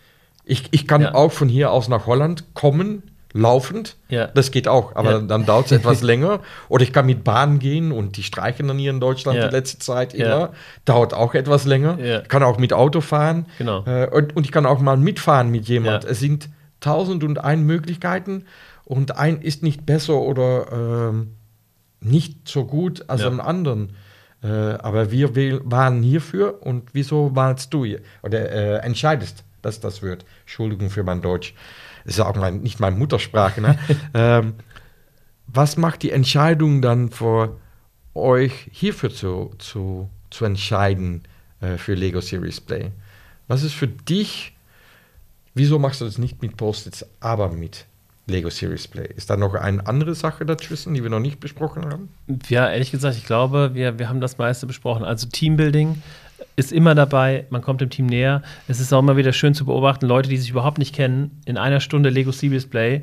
Ich, 0.48 0.64
ich 0.72 0.86
kann 0.86 1.02
ja. 1.02 1.14
auch 1.14 1.32
von 1.32 1.48
hier 1.48 1.70
aus 1.70 1.88
nach 1.88 2.06
Holland 2.06 2.44
kommen 2.54 3.02
laufend. 3.36 3.96
Ja. 4.08 4.28
Das 4.28 4.50
geht 4.50 4.66
auch, 4.66 4.96
aber 4.96 5.12
ja. 5.12 5.20
dann 5.20 5.46
dauert 5.46 5.66
es 5.66 5.72
etwas 5.72 6.02
länger. 6.02 6.40
Oder 6.68 6.82
ich 6.82 6.92
kann 6.92 7.06
mit 7.06 7.22
Bahn 7.24 7.58
gehen 7.58 7.92
und 7.92 8.16
die 8.16 8.22
streichen 8.22 8.68
dann 8.68 8.78
hier 8.78 8.90
in 8.90 9.00
Deutschland 9.00 9.38
ja. 9.38 9.48
die 9.48 9.54
letzte 9.54 9.78
Zeit 9.78 10.14
immer. 10.14 10.52
Dauert 10.84 11.14
auch 11.14 11.34
etwas 11.34 11.64
länger. 11.64 11.98
Ich 11.98 12.28
kann 12.28 12.42
auch 12.42 12.58
mit 12.58 12.72
Auto 12.72 13.00
fahren. 13.00 13.46
Genau. 13.58 13.84
Äh, 13.86 14.08
und, 14.10 14.36
und, 14.36 14.44
ich 14.44 14.52
kann 14.52 14.66
auch 14.66 14.80
mal 14.80 14.96
mitfahren 14.96 15.50
mit 15.50 15.68
jemand. 15.68 16.04
Es 16.04 16.20
sind 16.20 16.48
tausend 16.80 17.24
und 17.24 17.38
ein 17.38 17.62
Möglichkeiten 17.64 18.44
und 18.84 19.16
ein 19.16 19.40
ist 19.40 19.62
nicht 19.62 19.84
besser 19.84 20.14
oder 20.14 21.10
ähm, 21.10 21.32
nicht 22.00 22.48
so 22.48 22.64
gut 22.64 23.04
als 23.08 23.22
ja. 23.22 23.28
ein 23.28 23.40
anderen. 23.40 23.96
Äh, 24.42 24.48
aber 24.48 25.10
wir 25.10 25.34
waren 25.64 26.02
hierfür 26.02 26.62
und 26.62 26.90
wieso 26.92 27.34
warst 27.34 27.74
du 27.74 27.84
hier? 27.84 28.00
Oder 28.22 28.50
äh, 28.50 28.76
entscheidest, 28.78 29.44
dass 29.62 29.80
das 29.80 30.02
wird. 30.02 30.24
Entschuldigung 30.42 30.90
für 30.90 31.02
mein 31.02 31.22
Deutsch 31.22 31.54
ist 32.06 32.18
ja 32.18 32.26
auch 32.26 32.36
mein, 32.36 32.60
nicht 32.60 32.80
meine 32.80 32.96
Muttersprache. 32.96 33.60
Ne? 33.60 33.78
ähm, 34.14 34.54
was 35.46 35.76
macht 35.76 36.02
die 36.02 36.10
Entscheidung 36.10 36.82
dann 36.82 37.10
für 37.10 37.56
euch 38.14 38.68
hierfür 38.72 39.10
zu, 39.10 39.52
zu, 39.58 40.08
zu 40.30 40.44
entscheiden 40.44 41.22
äh, 41.60 41.76
für 41.76 41.94
Lego 41.94 42.20
Series 42.20 42.60
Play? 42.60 42.92
Was 43.48 43.62
ist 43.62 43.74
für 43.74 43.88
dich, 43.88 44.56
wieso 45.54 45.78
machst 45.78 46.00
du 46.00 46.04
das 46.04 46.18
nicht 46.18 46.42
mit 46.42 46.56
Post-its, 46.56 47.06
aber 47.20 47.50
mit 47.50 47.86
Lego 48.26 48.50
Series 48.50 48.88
Play? 48.88 49.08
Ist 49.14 49.30
da 49.30 49.36
noch 49.36 49.54
eine 49.54 49.86
andere 49.86 50.14
Sache 50.14 50.44
dazwischen, 50.44 50.94
die 50.94 51.02
wir 51.02 51.10
noch 51.10 51.20
nicht 51.20 51.38
besprochen 51.38 51.84
haben? 51.86 52.08
Ja, 52.48 52.68
ehrlich 52.70 52.90
gesagt, 52.90 53.16
ich 53.16 53.26
glaube, 53.26 53.70
wir, 53.74 53.98
wir 53.98 54.08
haben 54.08 54.20
das 54.20 54.38
meiste 54.38 54.66
besprochen. 54.66 55.04
Also 55.04 55.28
Teambuilding 55.28 56.02
ist 56.56 56.72
immer 56.72 56.94
dabei, 56.94 57.46
man 57.50 57.62
kommt 57.62 57.80
dem 57.80 57.90
Team 57.90 58.06
näher. 58.06 58.42
Es 58.68 58.80
ist 58.80 58.92
auch 58.92 59.00
immer 59.00 59.16
wieder 59.16 59.32
schön 59.32 59.54
zu 59.54 59.66
beobachten, 59.66 60.06
Leute, 60.06 60.28
die 60.28 60.36
sich 60.36 60.50
überhaupt 60.50 60.78
nicht 60.78 60.94
kennen, 60.94 61.40
in 61.44 61.56
einer 61.58 61.80
Stunde 61.80 62.10
Lego 62.10 62.32
Series 62.32 62.66
Play 62.66 63.02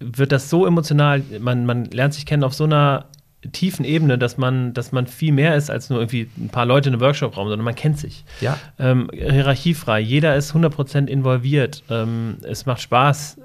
wird 0.00 0.32
das 0.32 0.48
so 0.48 0.66
emotional, 0.66 1.22
man, 1.40 1.66
man 1.66 1.86
lernt 1.86 2.14
sich 2.14 2.24
kennen 2.26 2.44
auf 2.44 2.54
so 2.54 2.64
einer 2.64 3.06
tiefen 3.52 3.84
Ebene, 3.84 4.18
dass 4.18 4.36
man, 4.36 4.74
dass 4.74 4.90
man 4.90 5.06
viel 5.06 5.32
mehr 5.32 5.54
ist 5.56 5.70
als 5.70 5.90
nur 5.90 6.00
irgendwie 6.00 6.28
ein 6.36 6.48
paar 6.48 6.66
Leute 6.66 6.88
in 6.88 6.94
einem 6.94 7.00
Workshop-Raum, 7.00 7.48
sondern 7.48 7.64
man 7.64 7.74
kennt 7.74 7.98
sich. 7.98 8.24
Ja. 8.40 8.58
Ähm, 8.78 9.08
hierarchiefrei, 9.12 10.00
jeder 10.00 10.34
ist 10.36 10.54
100% 10.54 11.06
involviert, 11.06 11.84
ähm, 11.88 12.38
es 12.42 12.66
macht 12.66 12.80
Spaß 12.80 13.38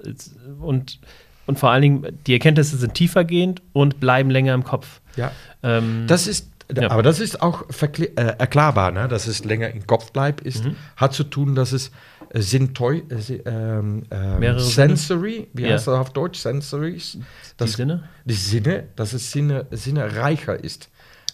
und, 0.62 1.00
und 1.46 1.60
vor 1.60 1.70
allen 1.70 1.82
Dingen, 1.84 2.20
die 2.26 2.34
Erkenntnisse 2.34 2.78
sind 2.78 2.96
tiefergehend 2.96 3.62
und 3.72 4.00
bleiben 4.00 4.32
länger 4.32 4.56
im 4.56 4.64
Kopf. 4.64 5.00
Ja. 5.16 5.32
Ähm, 5.62 6.06
das 6.08 6.26
ist 6.26 6.50
ja. 6.82 6.92
Aber 6.92 7.04
das 7.04 7.20
ist 7.20 7.42
auch 7.42 7.66
äh, 7.70 8.06
erklärbar, 8.16 8.92
ne? 8.92 9.08
dass 9.08 9.28
es 9.28 9.44
länger 9.44 9.70
im 9.72 9.86
Kopf 9.88 10.12
bleibt, 10.12 10.42
ist, 10.42 10.66
mhm. 10.66 10.76
hat 10.96 11.14
zu 11.14 11.24
tun, 11.24 11.56
dass 11.56 11.72
es 11.72 11.92
äh, 12.30 12.42
sind 12.42 12.76
toy, 12.76 13.04
äh, 13.10 13.34
ähm, 13.46 14.04
ähm, 14.12 14.60
sensory, 14.60 15.48
wie 15.54 15.64
ja. 15.64 15.74
heißt 15.74 15.88
das 15.88 15.96
auf 15.96 16.12
Deutsch? 16.12 16.40
Sensories? 16.40 17.18
Das, 17.58 17.72
die 17.72 17.76
Sinne? 17.78 18.04
Die 18.26 18.34
Sinne, 18.34 18.86
dass 18.96 19.14
es 19.14 19.32
Sinne, 19.32 19.68
Sinne 19.72 20.16
reicher 20.16 20.62
ist. 20.62 20.90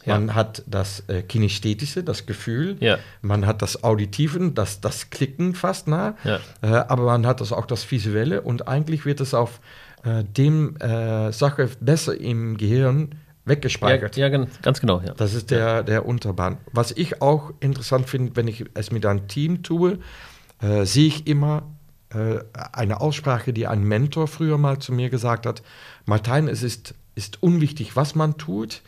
Ja. 0.06 0.18
Man 0.18 0.34
hat 0.34 0.64
das 0.66 1.04
äh, 1.08 1.24
Kinästhetische, 1.24 2.04
das 2.04 2.26
Gefühl, 2.26 2.78
ja. 2.80 2.98
man 3.22 3.46
hat 3.46 3.62
das 3.62 3.84
Auditiven, 3.84 4.56
das, 4.56 4.80
das 4.80 5.10
Klicken 5.10 5.56
fast 5.56 5.88
nah, 5.88 6.16
ja. 6.24 6.40
äh, 6.62 6.68
aber 6.68 7.04
man 7.04 7.28
hat 7.28 7.42
das 7.42 7.52
auch 7.52 7.66
das 7.66 7.90
Visuelle 7.92 8.42
und 8.42 8.68
eigentlich 8.68 9.06
wird 9.06 9.20
es 9.20 9.34
auf 9.34 9.60
äh, 10.04 10.24
dem 10.24 10.78
äh, 10.78 11.34
Sache 11.34 11.70
besser 11.82 12.20
im 12.20 12.56
Gehirn 12.56 13.16
weggespeichert. 13.50 14.16
Ja, 14.16 14.28
ja 14.28 14.48
ganz 14.62 14.80
genau. 14.80 15.02
Ja. 15.02 15.14
Das 15.14 15.34
ist 15.34 15.52
der, 15.52 15.84
der 15.84 16.06
Unterbahn. 16.06 16.58
Was 16.72 16.92
ich 16.92 17.22
auch 17.22 17.52
interessant 17.60 18.08
finde, 18.08 18.36
wenn 18.36 18.48
ich 18.48 18.66
es 18.74 18.92
mit 18.92 19.06
einem 19.06 19.28
Team 19.28 19.64
tue, 19.64 20.00
äh, 20.62 20.86
sehe 20.86 21.08
ich 21.08 21.28
immer 21.28 21.64
äh, 22.14 22.40
eine 22.54 23.02
Aussprache, 23.02 23.52
die 23.52 23.68
ein 23.68 23.84
Mentor 23.84 24.28
früher 24.28 24.58
mal 24.58 24.80
zu 24.80 24.94
mir 24.94 25.10
gesagt 25.10 25.46
hat, 25.46 25.62
Martin, 26.06 26.48
es 26.48 26.64
ist, 26.64 26.96
ist 27.16 27.44
unwichtig, 27.44 27.96
was 27.96 28.16
man 28.16 28.38
tut. 28.38 28.82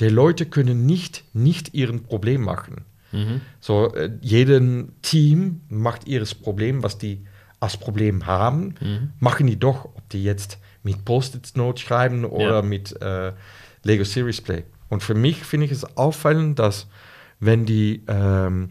Die 0.00 0.08
Leute 0.08 0.46
können 0.46 0.84
nicht, 0.84 1.24
nicht 1.32 1.74
ihren 1.74 2.02
Problem 2.02 2.42
machen. 2.42 2.84
Mhm. 3.12 3.40
So, 3.60 3.94
äh, 3.94 4.10
jeden 4.20 5.00
Team 5.02 5.62
macht 5.68 6.06
ihres 6.06 6.34
Problem, 6.34 6.82
was 6.82 6.98
die 6.98 7.24
als 7.60 7.76
Problem 7.76 8.26
haben, 8.26 8.74
mhm. 8.80 9.10
machen 9.20 9.46
die 9.46 9.58
doch, 9.58 9.86
ob 9.86 10.08
die 10.10 10.22
jetzt 10.22 10.58
mit 10.82 11.04
Post-it-Notes 11.04 11.80
schreiben 11.82 12.24
oder 12.24 12.56
ja. 12.56 12.62
mit 12.62 13.00
äh, 13.00 13.32
Lego 13.86 14.04
Series 14.04 14.40
Play. 14.40 14.64
Und 14.88 15.02
für 15.02 15.14
mich 15.14 15.44
finde 15.44 15.66
ich 15.66 15.72
es 15.72 15.96
auffallend, 15.96 16.58
dass 16.58 16.86
wenn 17.40 17.64
die 17.66 18.02
ähm, 18.08 18.70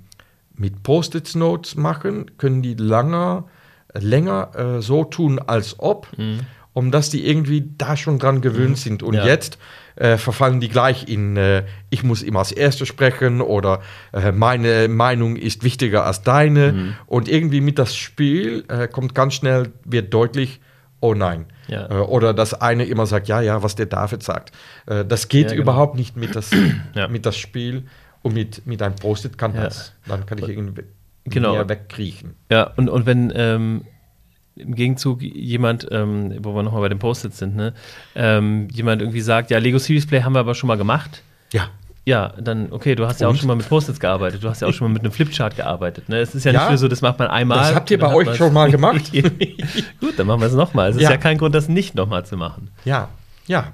mit 0.55 0.83
Post-it-Notes 0.83 1.75
machen, 1.75 2.37
können 2.37 2.61
die 2.61 2.75
langer, 2.75 3.45
länger 3.93 4.51
äh, 4.55 4.81
so 4.81 5.03
tun, 5.03 5.39
als 5.39 5.79
ob, 5.79 6.07
mhm. 6.17 6.41
um 6.73 6.91
dass 6.91 7.09
die 7.09 7.27
irgendwie 7.27 7.71
da 7.77 7.97
schon 7.97 8.19
dran 8.19 8.41
gewöhnt 8.41 8.71
mhm. 8.71 8.75
sind. 8.75 9.03
Und 9.03 9.15
ja. 9.15 9.25
jetzt 9.25 9.57
äh, 9.95 10.17
verfallen 10.17 10.59
die 10.59 10.69
gleich 10.69 11.07
in, 11.07 11.37
äh, 11.37 11.63
ich 11.89 12.03
muss 12.03 12.21
immer 12.21 12.39
als 12.39 12.51
Erster 12.51 12.85
sprechen 12.85 13.41
oder 13.41 13.81
äh, 14.13 14.31
meine 14.31 14.87
Meinung 14.87 15.35
ist 15.35 15.63
wichtiger 15.63 16.05
als 16.05 16.21
deine. 16.21 16.73
Mhm. 16.73 16.95
Und 17.05 17.27
irgendwie 17.27 17.61
mit 17.61 17.79
das 17.79 17.95
Spiel 17.95 18.63
äh, 18.67 18.87
kommt 18.87 19.15
ganz 19.15 19.35
schnell, 19.35 19.71
wird 19.83 20.13
deutlich, 20.13 20.59
oh 21.05 21.13
nein. 21.13 21.45
Ja. 21.67 21.89
Äh, 21.89 21.93
oder 22.01 22.33
dass 22.33 22.53
eine 22.53 22.85
immer 22.85 23.05
sagt, 23.05 23.27
ja, 23.27 23.41
ja, 23.41 23.63
was 23.63 23.75
der 23.75 23.85
David 23.85 24.23
sagt. 24.23 24.51
das 24.85 25.27
geht 25.29 25.45
ja, 25.45 25.51
genau. 25.51 25.63
überhaupt 25.63 25.95
nicht 25.95 26.15
mit 26.15 26.35
das, 26.35 26.51
ja. 26.93 27.07
mit 27.07 27.25
das 27.25 27.37
Spiel. 27.37 27.83
Und 28.21 28.33
mit, 28.33 28.65
mit 28.65 28.81
einem 28.81 28.95
Post-it 28.95 29.37
kann 29.37 29.53
das. 29.53 29.93
Dann 30.07 30.25
kann 30.25 30.39
ich 30.39 30.49
irgendwie 30.49 30.81
genau. 31.25 31.53
mehr 31.53 31.69
wegkriechen. 31.69 32.33
Ja, 32.49 32.71
und, 32.75 32.89
und 32.89 33.05
wenn 33.05 33.31
ähm, 33.35 33.83
im 34.55 34.75
Gegenzug 34.75 35.21
jemand, 35.21 35.87
ähm, 35.91 36.33
wo 36.39 36.55
wir 36.55 36.63
nochmal 36.63 36.81
bei 36.81 36.89
den 36.89 36.99
Post-its 36.99 37.37
sind, 37.37 37.55
ne, 37.55 37.73
ähm, 38.15 38.67
jemand 38.71 39.01
irgendwie 39.01 39.21
sagt, 39.21 39.51
ja, 39.51 39.57
Lego 39.57 39.77
Series 39.77 40.07
Play 40.07 40.21
haben 40.21 40.33
wir 40.33 40.39
aber 40.39 40.55
schon 40.55 40.67
mal 40.67 40.77
gemacht. 40.77 41.21
Ja. 41.51 41.69
Ja, 42.07 42.33
dann, 42.39 42.71
okay, 42.71 42.93
du 42.93 43.07
hast 43.07 43.19
ja 43.19 43.27
auch 43.27 43.35
schon 43.35 43.47
mal 43.47 43.55
mit 43.55 43.67
Post-its 43.67 43.99
gearbeitet, 43.99 44.43
du 44.43 44.49
hast 44.49 44.61
ja 44.61 44.67
auch 44.67 44.73
schon 44.73 44.87
mal 44.87 44.93
mit 44.93 45.01
einem 45.01 45.11
Flipchart 45.11 45.55
gearbeitet. 45.55 46.07
Ne? 46.07 46.19
Es 46.19 46.35
ist 46.35 46.43
ja, 46.45 46.51
ja 46.51 46.59
nicht 46.59 46.69
nur 46.69 46.77
so, 46.77 46.87
das 46.87 47.01
macht 47.01 47.17
man 47.17 47.29
einmal. 47.29 47.57
Das 47.57 47.73
habt 47.73 47.89
ihr 47.89 47.97
bei 47.97 48.13
euch 48.13 48.35
schon 48.35 48.53
mal 48.53 48.69
gemacht. 48.69 49.11
Gut, 49.99 50.13
dann 50.17 50.27
machen 50.27 50.39
wir 50.39 50.47
es 50.47 50.53
nochmal. 50.53 50.91
Es 50.91 50.97
ja. 50.97 51.03
ist 51.03 51.09
ja 51.09 51.17
kein 51.17 51.39
Grund, 51.39 51.55
das 51.55 51.67
nicht 51.67 51.95
nochmal 51.95 52.23
zu 52.23 52.37
machen. 52.37 52.69
Ja, 52.85 53.09
ja, 53.47 53.73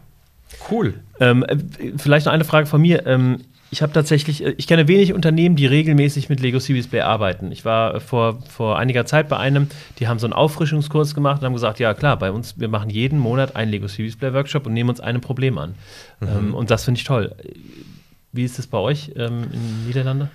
cool. 0.71 0.93
Ähm, 1.19 1.43
äh, 1.43 1.57
vielleicht 1.97 2.25
noch 2.25 2.33
eine 2.33 2.45
Frage 2.45 2.67
von 2.67 2.81
mir. 2.81 3.05
Ähm, 3.05 3.39
ich 3.69 3.81
habe 3.81 3.93
tatsächlich, 3.93 4.45
äh, 4.45 4.53
ich 4.57 4.67
kenne 4.67 4.87
wenig 4.87 5.13
Unternehmen, 5.13 5.55
die 5.55 5.65
regelmäßig 5.65 6.29
mit 6.29 6.39
Lego 6.41 6.59
Series 6.59 6.87
Play 6.87 7.01
arbeiten. 7.01 7.51
Ich 7.51 7.65
war 7.65 7.95
äh, 7.95 7.99
vor, 7.99 8.41
vor 8.49 8.77
einiger 8.77 9.05
Zeit 9.05 9.29
bei 9.29 9.37
einem, 9.37 9.67
die 9.99 10.07
haben 10.07 10.19
so 10.19 10.27
einen 10.27 10.33
Auffrischungskurs 10.33 11.15
gemacht 11.15 11.41
und 11.41 11.45
haben 11.45 11.53
gesagt, 11.53 11.79
ja 11.79 11.93
klar, 11.93 12.17
bei 12.17 12.31
uns, 12.31 12.59
wir 12.59 12.67
machen 12.67 12.89
jeden 12.89 13.17
Monat 13.17 13.55
einen 13.55 13.71
Lego 13.71 13.87
Series 13.87 14.17
Play 14.17 14.33
Workshop 14.33 14.65
und 14.67 14.73
nehmen 14.73 14.89
uns 14.89 14.99
einem 14.99 15.21
Problem 15.21 15.57
an. 15.57 15.75
Mhm. 16.19 16.27
Ähm, 16.27 16.53
und 16.53 16.69
das 16.69 16.83
finde 16.85 16.99
ich 16.99 17.05
toll. 17.05 17.33
Wie 18.31 18.43
ist 18.43 18.59
es 18.59 18.67
bei 18.67 18.77
euch 18.77 19.11
ähm, 19.15 19.43
in 19.43 19.51
den 19.51 19.85
Niederlanden? 19.87 20.29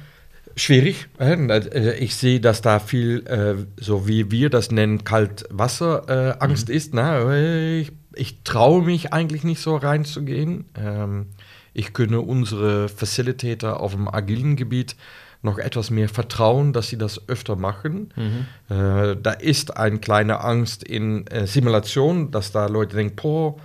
Schwierig. 0.54 1.08
Äh, 1.18 1.98
ich 1.98 2.16
sehe, 2.16 2.40
dass 2.40 2.62
da 2.62 2.78
viel, 2.78 3.66
so 3.78 4.08
wie 4.08 4.30
wir 4.30 4.48
das 4.48 4.70
nennen, 4.70 5.04
Kaltwasserangst 5.04 6.68
mhm. 6.68 6.74
ist. 6.74 6.94
Ne? 6.94 7.80
Ich, 7.80 7.92
ich 8.14 8.42
traue 8.42 8.82
mich 8.82 9.12
eigentlich 9.12 9.44
nicht 9.44 9.60
so 9.60 9.76
reinzugehen. 9.76 10.64
Ähm, 10.74 11.26
ich 11.74 11.92
könne 11.92 12.22
unsere 12.22 12.88
Facilitator 12.88 13.80
auf 13.80 13.92
dem 13.92 14.08
agilen 14.08 14.56
Gebiet 14.56 14.96
noch 15.42 15.58
etwas 15.58 15.90
mehr 15.90 16.08
vertrauen, 16.08 16.72
dass 16.72 16.88
sie 16.88 16.98
das 16.98 17.28
öfter 17.28 17.56
machen. 17.56 18.12
Mhm. 18.16 18.74
Äh, 18.74 19.16
da 19.22 19.32
ist 19.32 19.76
eine 19.76 19.98
kleine 19.98 20.40
Angst 20.40 20.82
in 20.82 21.26
äh, 21.26 21.46
Simulation, 21.46 22.30
dass 22.30 22.50
da 22.50 22.66
Leute 22.66 22.96
denken, 22.96 23.16
boah, 23.16 23.56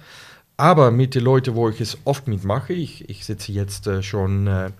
aber 0.61 0.91
mit 0.91 1.15
den 1.15 1.23
Leuten, 1.23 1.55
wo 1.55 1.69
ich 1.69 1.81
es 1.81 1.97
oft 2.05 2.27
mitmache, 2.27 2.73
ich, 2.73 3.09
ich 3.09 3.25
sitze 3.25 3.51
jetzt 3.51 3.87
äh, 3.87 4.03
schon 4.03 4.47
äh, 4.47 4.67
äh, 4.67 4.71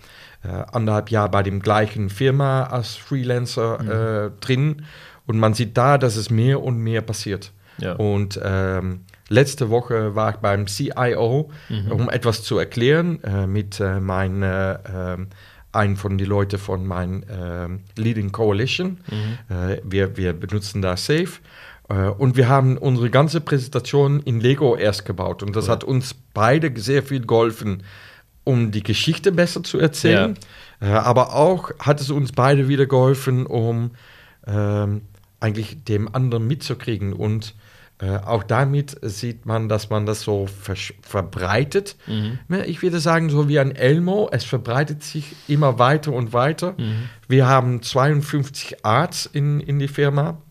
anderthalb 0.72 1.10
Jahre 1.10 1.30
bei 1.30 1.44
dem 1.44 1.60
gleichen 1.60 2.10
Firma 2.10 2.64
als 2.64 2.96
Freelancer 2.96 3.82
mhm. 3.82 3.90
Äh, 3.90 4.32
drin 4.40 4.86
und 5.26 5.40
man 5.40 5.54
sieht 5.54 5.78
da, 5.78 5.98
dass 5.98 6.16
es 6.16 6.30
mehr 6.30 6.62
und 6.62 6.78
mehr 6.78 7.02
passiert. 7.02 7.52
Ja. 7.80 7.94
Und 7.94 8.40
ähm, 8.44 9.02
Letzte 9.32 9.70
Woche 9.70 10.14
war 10.14 10.32
ich 10.32 10.36
beim 10.38 10.68
CIO, 10.68 11.52
mhm. 11.70 11.92
um 11.94 12.10
etwas 12.10 12.44
zu 12.44 12.58
erklären 12.58 13.24
äh, 13.24 13.48
mit 13.48 13.80
äh, 13.80 14.02
meinem 14.02 14.44
äh, 14.44 15.16
einen 15.72 15.96
von 15.96 16.18
den 16.18 16.28
Leuten 16.28 16.60
von 16.60 16.86
meinem 16.86 17.24
äh, 17.24 18.02
Leading 18.02 18.34
Coalition. 18.34 18.98
Mhm. 19.10 19.56
Äh, 19.56 19.78
wir, 19.86 20.18
wir 20.18 20.34
benutzen 20.34 20.82
da 20.82 20.98
Safe. 20.98 21.32
Äh, 21.92 22.10
und 22.10 22.38
wir 22.38 22.48
haben 22.48 22.78
unsere 22.78 23.10
ganze 23.10 23.42
Präsentation 23.42 24.22
in 24.22 24.40
Lego 24.40 24.76
erst 24.76 25.06
gebaut. 25.06 25.44
Und 25.44 25.56
das 25.56 25.66
cool. 25.66 25.72
hat 25.72 25.84
uns 25.84 26.16
beide 26.34 26.80
sehr 26.80 27.04
viel 27.04 27.26
geholfen, 27.26 27.84
um 28.44 28.72
die 28.72 28.84
Geschichte 28.84 29.32
besser 29.32 29.64
zu 29.64 29.80
erzählen. 29.80 30.36
Ja. 30.82 31.04
aber 31.04 31.36
auch 31.36 31.72
hat 31.78 32.02
es 32.02 32.10
uns 32.10 32.32
beide 32.32 32.68
wieder 32.68 32.88
geholfen, 32.88 33.46
um 33.46 33.92
ähm, 34.48 35.02
eigentlich 35.40 35.84
dem 35.84 36.14
anderen 36.16 36.48
mitzukriegen. 36.48 37.14
Und 37.14 37.54
äh, 38.00 38.18
auch 38.18 38.42
damit 38.42 38.98
sieht 39.04 39.46
man, 39.46 39.70
dass 39.70 39.92
man 39.92 40.08
das 40.08 40.22
so 40.22 40.48
verbreitet. 41.04 41.98
Mhm. 42.08 42.40
Ich 42.66 42.82
würde 42.82 43.00
sagen, 43.00 43.30
so 43.30 43.48
wie 43.48 43.60
ein 43.60 43.76
Elmo, 43.76 44.28
es 44.32 44.44
verbreitet 44.44 45.04
sich 45.04 45.36
immer 45.48 45.78
weiter 45.78 46.14
und 46.14 46.34
weiter. 46.34 46.74
Mhm. 46.80 47.10
Wir 47.28 47.48
haben 47.48 47.84
52 47.84 48.84
Arts 48.84 49.28
in, 49.32 49.60
in 49.60 49.78
die 49.78 49.88
Firma 49.88 50.42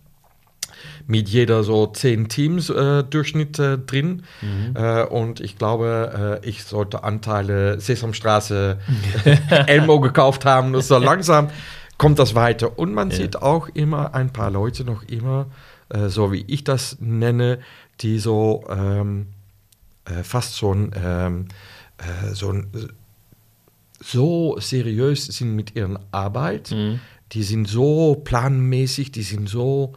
mit 1.11 1.29
jeder 1.29 1.65
so 1.65 1.87
zehn 1.89 2.29
Teams 2.29 2.71
äh, 2.71 3.03
Durchschnitt 3.05 3.59
äh, 3.59 3.79
drin. 3.79 4.23
Mhm. 4.41 4.75
Äh, 4.77 5.05
und 5.05 5.41
ich 5.41 5.59
glaube, 5.59 6.41
äh, 6.43 6.49
ich 6.49 6.65
sollte 6.65 7.05
Anteile 7.05 7.81
Sesamstraße 7.81 8.79
Elmo 9.67 10.01
gekauft 10.01 10.45
haben. 10.45 10.81
So 10.81 10.99
langsam 10.99 11.51
kommt 11.99 12.19
das 12.19 12.35
weiter. 12.35 12.79
Und 12.79 12.95
man 12.95 13.11
ja. 13.11 13.17
sieht 13.17 13.43
auch 13.43 13.69
immer 13.69 14.15
ein 14.15 14.33
paar 14.33 14.51
Leute 14.51 14.85
noch 14.85 15.03
immer 15.03 15.47
äh, 15.91 16.09
so 16.09 16.33
wie 16.33 16.45
ich 16.47 16.65
das 16.65 16.97
nenne, 17.01 17.59
die 18.01 18.19
so 18.19 18.65
ähm, 18.71 19.27
äh, 20.05 20.23
fast 20.23 20.55
so 20.55 20.73
ein, 20.73 20.93
ähm, 20.97 21.49
äh, 21.99 22.35
so 22.35 22.53
ein 22.53 22.71
so 24.03 24.59
seriös 24.59 25.27
sind 25.27 25.55
mit 25.55 25.77
ihrer 25.77 26.01
Arbeit, 26.11 26.71
mhm. 26.71 27.01
die 27.33 27.43
sind 27.43 27.69
so 27.69 28.15
planmäßig, 28.25 29.13
die 29.13 29.23
sind 29.23 29.49
so 29.49 29.95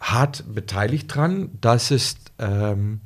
hart 0.00 0.44
beteiligt 0.54 1.14
dran, 1.14 1.50
dass 1.60 1.90
es 1.90 2.16
ähm, 2.38 3.00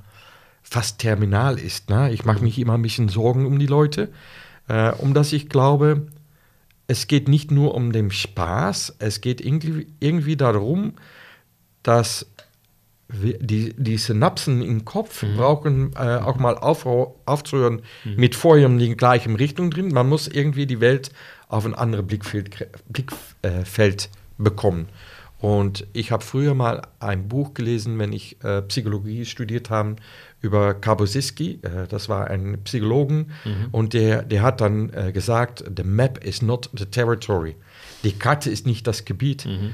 fast 0.63 0.99
terminal 0.99 1.59
ist. 1.59 1.91
Ne? 1.91 2.13
Ich 2.13 2.25
mache 2.25 2.43
mich 2.43 2.59
immer 2.59 2.75
ein 2.75 2.83
bisschen 2.83 3.09
Sorgen 3.09 3.47
um 3.47 3.59
die 3.59 3.67
Leute, 3.67 4.11
äh, 4.69 4.91
um 4.93 5.15
dass 5.15 5.33
ich 5.33 5.49
glaube, 5.49 6.07
es 6.87 7.07
geht 7.07 7.29
nicht 7.29 7.51
nur 7.51 7.75
um 7.75 7.93
den 7.93 8.11
Spaß, 8.11 8.97
es 8.99 9.21
geht 9.21 9.41
irgendwie, 9.41 9.87
irgendwie 10.01 10.37
darum, 10.37 10.95
dass 11.83 12.27
die, 13.13 13.75
die 13.77 13.97
Synapsen 13.97 14.63
im 14.63 14.85
Kopf 14.85 15.23
mhm. 15.23 15.37
brauchen 15.37 15.93
äh, 15.95 16.19
auch 16.19 16.37
mal 16.37 16.57
auf, 16.57 16.87
aufzuhören 16.87 17.83
mhm. 18.05 18.17
mit 18.17 18.35
vorher 18.35 18.67
in 18.67 18.79
die 18.79 18.97
gleiche 18.97 19.37
Richtung 19.39 19.71
drin. 19.71 19.89
Man 19.89 20.09
muss 20.09 20.29
irgendwie 20.29 20.67
die 20.67 20.81
Welt 20.81 21.11
auf 21.49 21.67
ein 21.67 21.75
anderes 21.75 22.07
Blickfeld, 22.07 22.69
Blickfeld 22.89 24.11
bekommen. 24.39 24.89
Und 25.41 25.87
ich 25.95 26.13
habe 26.13 26.23
früher 26.23 26.55
mal 26.55 26.83
ein 26.99 27.29
Buch 27.29 27.55
gelesen, 27.55 27.99
wenn 27.99 28.13
ich 28.13 28.43
äh, 28.45 28.61
Psychologie 28.63 29.25
studiert 29.25 29.71
habe, 29.71 29.97
über 30.43 30.75
Kabosiski. 30.75 31.61
Äh, 31.63 31.87
das 31.89 32.09
war 32.09 32.29
ein 32.29 32.59
Psychologen. 32.65 33.31
Mhm. 33.45 33.69
Und 33.73 33.95
der, 33.95 34.23
der 34.23 34.43
hat 34.43 34.61
dann 34.61 34.93
äh, 34.93 35.13
gesagt, 35.13 35.65
the 35.75 35.83
map 35.83 36.23
is 36.25 36.43
not 36.43 36.69
the 36.77 36.85
territory. 36.85 37.57
Die 38.05 38.13
Karte 38.13 38.51
ist 38.51 38.67
nicht 38.67 38.87
das 38.87 39.05
Gebiet. 39.07 39.47
Mhm. 39.47 39.73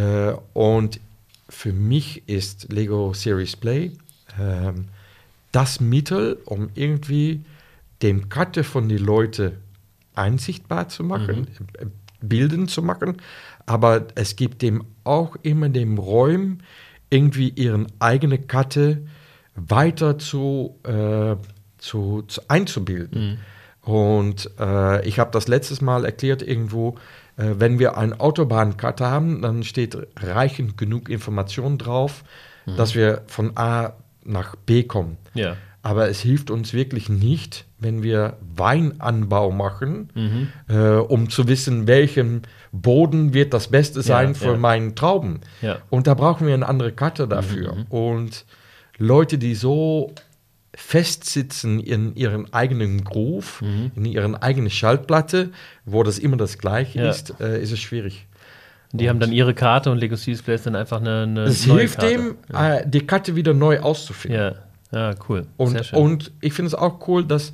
Äh, 0.00 0.34
und 0.54 1.00
für 1.48 1.72
mich 1.72 2.28
ist 2.28 2.72
Lego 2.72 3.12
Series 3.12 3.56
Play 3.56 3.92
ähm, 4.38 4.86
das 5.52 5.80
Mittel, 5.80 6.38
um 6.44 6.70
irgendwie 6.74 7.42
dem 8.02 8.28
Karte 8.28 8.64
von 8.64 8.88
den 8.88 8.98
Leuten 8.98 9.52
einsichtbar 10.14 10.88
zu 10.88 11.04
machen, 11.04 11.40
mhm. 11.40 11.46
Äh, 11.78 11.86
Bilden 12.20 12.66
zu 12.66 12.82
machen, 12.82 13.18
aber 13.68 14.06
es 14.14 14.36
gibt 14.36 14.62
dem 14.62 14.84
auch 15.04 15.36
immer 15.42 15.68
dem 15.68 15.98
Räumen, 15.98 16.62
irgendwie 17.10 17.50
ihren 17.50 17.86
eigene 17.98 18.38
Karte 18.38 19.06
weiter 19.54 20.18
zu, 20.18 20.78
äh, 20.84 21.36
zu, 21.76 22.22
zu, 22.22 22.40
einzubilden. 22.48 23.38
Mhm. 23.84 23.90
Und 23.92 24.50
äh, 24.58 25.06
ich 25.06 25.18
habe 25.18 25.30
das 25.32 25.48
letztes 25.48 25.80
Mal 25.82 26.04
erklärt 26.04 26.42
irgendwo, 26.42 26.96
äh, 27.36 27.54
wenn 27.58 27.78
wir 27.78 27.98
eine 27.98 28.18
Autobahnkarte 28.20 29.06
haben, 29.06 29.42
dann 29.42 29.62
steht 29.64 29.96
reichend 30.16 30.78
genug 30.78 31.10
Information 31.10 31.76
drauf, 31.76 32.24
mhm. 32.64 32.76
dass 32.76 32.94
wir 32.94 33.22
von 33.26 33.56
A 33.56 33.94
nach 34.24 34.56
B 34.56 34.82
kommen. 34.82 35.18
Ja. 35.34 35.56
Aber 35.82 36.08
es 36.08 36.20
hilft 36.20 36.50
uns 36.50 36.72
wirklich 36.72 37.08
nicht, 37.08 37.66
wenn 37.78 38.02
wir 38.02 38.38
Weinanbau 38.56 39.50
machen, 39.50 40.10
mhm. 40.14 40.48
äh, 40.68 40.96
um 40.96 41.28
zu 41.30 41.48
wissen, 41.48 41.86
welchem 41.86 42.42
Boden 42.72 43.34
wird 43.34 43.54
das 43.54 43.68
Beste 43.68 44.02
sein 44.02 44.28
ja, 44.28 44.34
für 44.34 44.52
ja. 44.52 44.56
meinen 44.56 44.94
Trauben. 44.94 45.40
Ja. 45.62 45.78
Und 45.90 46.06
da 46.06 46.14
brauchen 46.14 46.46
wir 46.46 46.54
eine 46.54 46.68
andere 46.68 46.92
Karte 46.92 47.26
dafür. 47.26 47.74
Mhm. 47.74 47.86
Und 47.88 48.44
Leute, 48.98 49.38
die 49.38 49.54
so 49.54 50.12
festsitzen 50.74 51.80
in 51.80 52.14
ihren 52.14 52.52
eigenen 52.52 53.02
Groove, 53.04 53.62
mhm. 53.62 53.90
in 53.96 54.04
ihren 54.04 54.34
eigenen 54.36 54.70
Schaltplatte, 54.70 55.50
wo 55.84 56.02
das 56.02 56.18
immer 56.18 56.36
das 56.36 56.58
Gleiche 56.58 57.00
ist, 57.02 57.34
äh, 57.40 57.60
ist 57.60 57.72
es 57.72 57.80
schwierig. 57.80 58.26
Die 58.92 59.04
und 59.04 59.10
haben 59.10 59.20
dann 59.20 59.32
ihre 59.32 59.54
Karte 59.54 59.90
und 59.90 59.98
Lego 59.98 60.16
Display 60.16 60.54
ist 60.54 60.66
dann 60.66 60.76
einfach 60.76 61.00
eine, 61.00 61.22
eine 61.22 61.42
Es 61.42 61.64
hilft 61.64 61.98
Karte. 61.98 62.10
dem, 62.10 62.36
äh, 62.54 62.86
die 62.86 63.06
Karte 63.06 63.34
wieder 63.36 63.54
neu 63.54 63.80
auszufinden. 63.80 64.40
Ja. 64.40 64.54
Ja, 64.90 65.14
cool. 65.28 65.46
Und, 65.56 65.92
und 65.92 66.32
ich 66.40 66.54
finde 66.54 66.68
es 66.68 66.74
auch 66.74 67.06
cool, 67.08 67.24
dass 67.24 67.52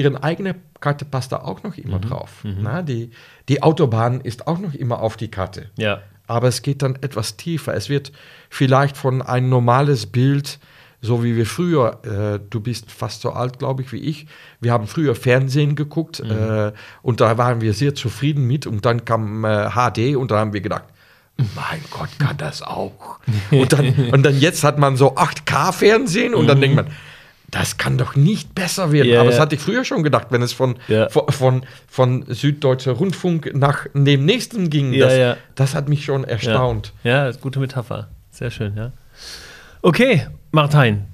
ihre 0.00 0.22
eigene 0.22 0.56
Karte 0.80 1.04
passt 1.04 1.32
da 1.32 1.38
auch 1.38 1.62
noch 1.62 1.76
immer 1.76 1.98
mhm. 1.98 2.02
drauf. 2.02 2.44
Mhm. 2.44 2.58
Na, 2.62 2.82
die, 2.82 3.10
die 3.48 3.62
Autobahn 3.62 4.20
ist 4.20 4.46
auch 4.46 4.58
noch 4.58 4.74
immer 4.74 5.00
auf 5.00 5.16
die 5.16 5.28
Karte. 5.28 5.70
Ja. 5.76 6.00
Aber 6.26 6.48
es 6.48 6.62
geht 6.62 6.82
dann 6.82 6.96
etwas 6.96 7.36
tiefer. 7.36 7.74
Es 7.74 7.88
wird 7.88 8.12
vielleicht 8.48 8.96
von 8.96 9.20
ein 9.20 9.48
normales 9.48 10.06
Bild, 10.06 10.58
so 11.02 11.24
wie 11.24 11.36
wir 11.36 11.46
früher, 11.46 12.00
äh, 12.04 12.40
du 12.50 12.60
bist 12.60 12.90
fast 12.90 13.22
so 13.22 13.30
alt, 13.30 13.58
glaube 13.58 13.82
ich, 13.82 13.92
wie 13.92 13.98
ich, 13.98 14.26
wir 14.60 14.72
haben 14.72 14.86
früher 14.86 15.14
Fernsehen 15.14 15.74
geguckt 15.76 16.22
mhm. 16.22 16.30
äh, 16.30 16.72
und 17.02 17.20
da 17.20 17.38
waren 17.38 17.60
wir 17.60 17.72
sehr 17.72 17.94
zufrieden 17.94 18.46
mit 18.46 18.66
und 18.66 18.84
dann 18.84 19.04
kam 19.04 19.44
äh, 19.44 19.70
HD 19.70 20.16
und 20.16 20.30
da 20.30 20.38
haben 20.38 20.52
wir 20.52 20.60
gedacht, 20.60 20.84
mein 21.54 21.80
Gott, 21.90 22.10
kann 22.18 22.36
das 22.36 22.60
auch. 22.60 23.18
Und 23.50 23.72
dann, 23.72 24.10
und 24.12 24.22
dann 24.24 24.38
jetzt 24.38 24.62
hat 24.62 24.78
man 24.78 24.96
so 24.96 25.16
8K-Fernsehen 25.16 26.34
und 26.34 26.42
mhm. 26.42 26.48
dann 26.48 26.60
denkt 26.60 26.76
man, 26.76 26.86
das 27.50 27.78
kann 27.78 27.98
doch 27.98 28.16
nicht 28.16 28.54
besser 28.54 28.92
werden. 28.92 29.08
Yeah, 29.08 29.20
Aber 29.20 29.30
das 29.30 29.40
hatte 29.40 29.56
ich 29.56 29.60
früher 29.60 29.84
schon 29.84 30.02
gedacht, 30.02 30.28
wenn 30.30 30.42
es 30.42 30.52
von, 30.52 30.76
yeah. 30.88 31.08
von, 31.08 31.24
von, 31.30 31.62
von, 31.88 32.24
Süddeutscher 32.28 32.92
Rundfunk 32.92 33.52
nach 33.54 33.86
dem 33.94 34.24
nächsten 34.24 34.70
ging. 34.70 34.92
Ja, 34.92 35.06
das, 35.06 35.16
ja. 35.16 35.36
das 35.54 35.74
hat 35.74 35.88
mich 35.88 36.04
schon 36.04 36.24
erstaunt. 36.24 36.92
Ja, 37.02 37.28
ja 37.28 37.36
gute 37.40 37.60
Metapher. 37.60 38.08
Sehr 38.30 38.50
schön, 38.50 38.76
ja. 38.76 38.92
Okay, 39.82 40.26
Martin. 40.52 41.04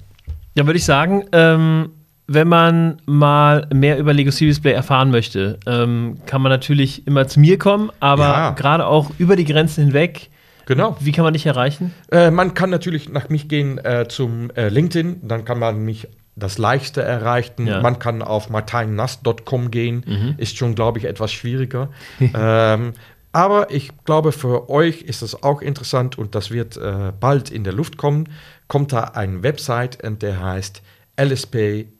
Dann 0.55 0.65
würde 0.65 0.77
ich 0.77 0.85
sagen, 0.85 1.25
ähm, 1.31 1.89
wenn 2.27 2.47
man 2.47 3.01
mal 3.05 3.67
mehr 3.73 3.97
über 3.97 4.13
Lego 4.13 4.31
Series 4.31 4.59
Play 4.59 4.73
erfahren 4.73 5.11
möchte, 5.11 5.59
ähm, 5.65 6.19
kann 6.25 6.41
man 6.41 6.51
natürlich 6.51 7.07
immer 7.07 7.27
zu 7.27 7.39
mir 7.39 7.57
kommen, 7.57 7.91
aber 7.99 8.23
ja. 8.23 8.49
gerade 8.51 8.85
auch 8.85 9.11
über 9.17 9.35
die 9.35 9.45
Grenzen 9.45 9.85
hinweg. 9.85 10.29
Genau. 10.65 10.97
Wie 10.99 11.13
kann 11.13 11.23
man 11.23 11.33
dich 11.33 11.45
erreichen? 11.45 11.93
Äh, 12.11 12.29
man 12.29 12.53
kann 12.53 12.69
natürlich 12.69 13.07
nach 13.07 13.29
mich 13.29 13.47
gehen 13.47 13.77
äh, 13.77 14.07
zum 14.09 14.51
äh, 14.51 14.67
LinkedIn, 14.67 15.21
dann 15.25 15.45
kann 15.45 15.59
man 15.59 15.79
mich 15.79 16.09
das 16.37 16.57
Leichte 16.57 17.01
erreichen. 17.01 17.67
Ja. 17.67 17.81
Man 17.81 17.99
kann 17.99 18.21
auf 18.21 18.49
martinnass.com 18.49 19.71
gehen, 19.71 20.03
mhm. 20.05 20.35
ist 20.37 20.57
schon, 20.57 20.75
glaube 20.75 20.99
ich, 20.99 21.05
etwas 21.05 21.31
schwieriger. 21.33 21.89
ähm, 22.19 22.93
aber 23.33 23.71
ich 23.71 23.91
glaube, 24.05 24.31
für 24.31 24.69
euch 24.69 25.01
ist 25.01 25.21
es 25.21 25.43
auch 25.43 25.61
interessant 25.61 26.17
und 26.17 26.33
das 26.35 26.49
wird 26.51 26.77
äh, 26.77 27.11
bald 27.19 27.51
in 27.51 27.63
der 27.63 27.73
Luft 27.73 27.97
kommen. 27.97 28.29
Kommt 28.67 28.93
da 28.93 29.03
eine 29.03 29.43
Website 29.43 30.03
und 30.03 30.21
der 30.21 30.41
heißt 30.41 30.81
lspagile.com. 31.17 31.91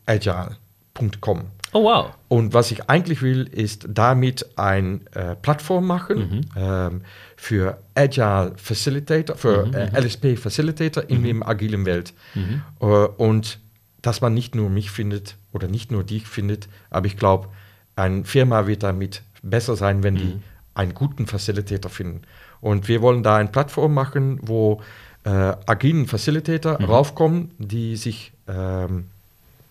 Oh 1.74 1.84
wow. 1.84 2.16
Und 2.30 2.54
was 2.54 2.72
ich 2.72 2.90
eigentlich 2.90 3.22
will, 3.22 3.44
ist 3.52 3.86
damit 3.90 4.58
eine 4.58 5.02
äh, 5.14 5.36
Plattform 5.36 5.86
machen 5.86 6.18
mhm. 6.18 6.42
ähm, 6.56 7.02
für 7.36 7.78
Agile 7.94 8.54
Facilitator, 8.56 9.36
für 9.36 9.66
mhm. 9.66 9.74
äh, 9.74 10.00
LSP 10.00 10.38
Facilitator 10.38 11.04
in 11.10 11.20
mhm. 11.22 11.26
dem 11.26 11.44
agilen 11.44 11.86
Welt. 11.86 12.14
Mhm. 12.36 12.62
Äh, 12.80 12.86
und 12.86 13.60
dass 14.08 14.22
man 14.22 14.34
nicht 14.34 14.56
nur 14.56 14.70
mich 14.70 14.90
findet 14.90 15.36
oder 15.52 15.68
nicht 15.68 15.92
nur 15.92 16.02
dich 16.02 16.28
findet, 16.28 16.70
aber 16.90 17.08
ich 17.08 17.18
glaube, 17.18 17.50
eine 17.98 18.24
Firma 18.24 18.66
wird 18.66 18.84
damit 18.84 19.22
besser 19.44 19.76
sein, 19.76 20.02
wenn 20.02 20.16
die 20.16 20.36
mhm. 20.36 20.44
einen 20.76 20.94
guten 20.94 21.28
Facilitator 21.28 21.92
finden. 21.92 22.22
Und 22.62 22.88
wir 22.88 23.02
wollen 23.02 23.22
da 23.22 23.36
eine 23.36 23.50
Plattform 23.50 23.94
machen, 23.94 24.40
wo 24.42 24.82
äh, 25.26 25.30
agilen 25.30 26.08
Facilitator 26.08 26.80
mhm. 26.80 26.86
raufkommen, 26.86 27.52
die 27.58 27.98
sich 27.98 28.32
ähm, 28.48 29.08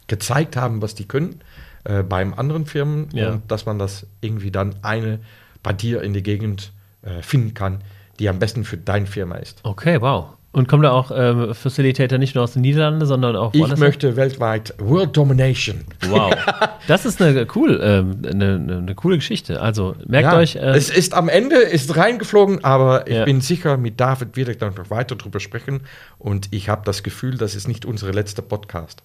gezeigt 0.07 0.55
haben, 0.55 0.83
was 0.83 0.95
die 0.95 1.09
können 1.09 1.41
äh, 1.85 2.03
beim 2.03 2.35
anderen 2.35 2.67
Firmen 2.67 3.09
ja. 3.15 3.33
und 3.33 3.51
dass 3.51 3.65
man 3.65 3.79
das 3.79 4.07
irgendwie 4.21 4.51
dann 4.51 4.75
eine 4.83 5.19
bei 5.63 5.73
dir 5.73 6.03
in 6.03 6.13
der 6.13 6.21
Gegend 6.21 6.73
äh, 7.01 7.23
finden 7.23 7.55
kann, 7.55 7.81
die 8.19 8.29
am 8.29 8.39
besten 8.39 8.65
für 8.65 8.77
deine 8.77 9.07
Firma 9.07 9.37
ist. 9.37 9.61
Okay, 9.63 9.99
wow. 10.03 10.27
Und 10.57 10.69
kommt 10.69 10.85
da 10.85 10.93
auch 10.93 11.11
ähm, 11.15 11.53
Facilitator 11.53 12.17
nicht 12.17 12.35
nur 12.35 12.43
aus 12.43 12.55
den 12.55 12.63
Niederlanden, 12.63 13.05
sondern 13.05 13.37
auch 13.37 13.53
Ich 13.53 13.77
möchte 13.77 14.17
weltweit 14.17 14.73
World 14.79 15.15
Domination. 15.15 15.85
Wow. 16.09 16.35
Das 16.87 17.05
ist 17.05 17.21
eine, 17.21 17.47
cool, 17.57 17.81
ähm, 17.83 18.23
eine, 18.25 18.79
eine, 18.79 18.95
coole 18.95 19.17
Geschichte. 19.17 19.61
Also 19.61 19.97
merkt 20.07 20.33
ja, 20.33 20.39
euch. 20.39 20.55
Äh, 20.55 20.77
es 20.77 20.89
ist 20.89 21.15
am 21.15 21.29
Ende 21.29 21.57
ist 21.57 21.97
reingeflogen, 21.97 22.65
aber 22.65 23.07
ich 23.09 23.17
ja. 23.17 23.25
bin 23.25 23.41
sicher, 23.41 23.77
mit 23.77 24.01
David 24.01 24.37
werde 24.37 24.53
ich 24.53 24.59
dann 24.59 24.73
noch 24.75 24.89
weiter 24.89 25.17
drüber 25.17 25.41
sprechen. 25.41 25.81
Und 26.19 26.49
ich 26.53 26.69
habe 26.69 26.83
das 26.85 27.03
Gefühl, 27.03 27.37
das 27.37 27.55
ist 27.55 27.69
nicht 27.69 27.85
unsere 27.85 28.13
letzte 28.13 28.41
Podcast. 28.41 29.03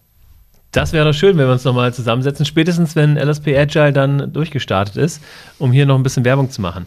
Das 0.72 0.94
wäre 0.94 1.04
doch 1.04 1.14
schön, 1.14 1.38
wenn 1.38 1.48
wir 1.48 1.52
uns 1.52 1.66
nochmal 1.66 1.94
zusammensetzen, 1.94 2.46
spätestens 2.46 2.96
wenn 2.96 3.18
LSP 3.18 3.58
Agile 3.58 3.92
dann 3.92 4.32
durchgestartet 4.32 4.96
ist, 4.96 5.22
um 5.60 5.74
hier 5.74 5.86
noch 5.86 5.96
ein 5.96 6.04
bisschen 6.04 6.24
Werbung 6.24 6.50
zu 6.50 6.62
machen. 6.62 6.86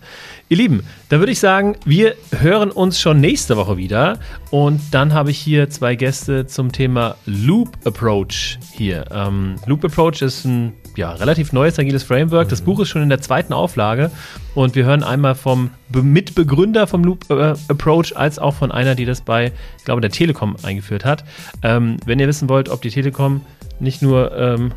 Ihr 0.49 0.57
Lieben, 0.57 0.87
da 1.11 1.19
würde 1.19 1.33
ich 1.33 1.39
sagen, 1.39 1.77
wir 1.85 2.15
hören 2.39 2.71
uns 2.71 2.99
schon 2.99 3.21
nächste 3.21 3.59
Woche 3.59 3.77
wieder 3.77 4.19
und 4.51 4.81
dann 4.93 5.13
habe 5.13 5.31
ich 5.31 5.39
hier 5.39 5.69
zwei 5.69 5.97
Gäste 5.97 6.47
zum 6.47 6.73
Thema 6.73 7.17
Loop 7.27 7.77
Approach 7.85 8.59
hier. 8.73 9.05
Ähm, 9.11 9.57
Loop 9.67 9.85
Approach 9.85 10.23
ist 10.23 10.47
ein 10.47 10.73
ja, 10.97 11.13
relativ 11.13 11.53
neues 11.53 11.79
agiles 11.79 12.05
Framework. 12.05 12.49
Das 12.49 12.61
mhm. 12.61 12.67
Buch 12.67 12.81
ist 12.81 12.89
schon 12.89 13.03
in 13.03 13.09
der 13.09 13.21
zweiten 13.21 13.53
Auflage 13.53 14.11
und 14.55 14.75
wir 14.75 14.85
hören 14.85 15.03
einmal 15.03 15.35
vom 15.35 15.71
Mitbegründer 15.91 16.87
vom 16.87 17.05
Loop 17.05 17.31
äh, 17.31 17.55
Approach 17.69 18.17
als 18.17 18.39
auch 18.39 18.55
von 18.55 18.73
einer, 18.73 18.95
die 18.95 19.05
das 19.05 19.21
bei, 19.21 19.53
ich 19.79 19.85
glaube, 19.85 20.01
der 20.01 20.11
Telekom 20.11 20.57
eingeführt 20.63 21.05
hat. 21.05 21.25
Ähm, 21.63 21.99
wenn 22.05 22.19
ihr 22.19 22.29
wissen 22.29 22.49
wollt, 22.49 22.69
ob 22.69 22.83
die 22.83 22.91
Telekom 22.91 23.41
nicht 23.81 24.03
nur 24.03 24.37
ähm, 24.37 24.73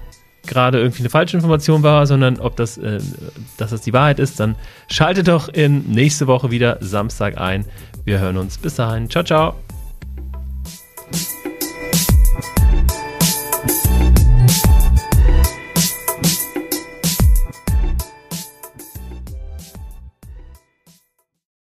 gerade 0.48 0.80
irgendwie 0.80 1.02
eine 1.02 1.10
falsche 1.10 1.38
Information 1.38 1.84
war, 1.84 2.08
sondern 2.08 2.40
ob 2.40 2.56
das, 2.56 2.78
äh, 2.78 3.00
dass 3.58 3.72
das 3.72 3.82
die 3.82 3.94
Wahrheit 3.94 4.20
ist, 4.20 4.40
dann 4.40 4.56
schaltet 4.90 5.28
doch 5.28 5.50
in 5.50 5.92
nächste 5.92 6.28
Woche 6.28 6.50
wieder 6.50 6.78
Samstag 6.80 7.38
ein. 7.38 7.66
Wir 8.06 8.20
hören 8.20 8.38
uns. 8.38 8.58
Bis 8.58 8.76
dahin. 8.76 9.10
Ciao, 9.10 9.24
ciao. 9.24 9.67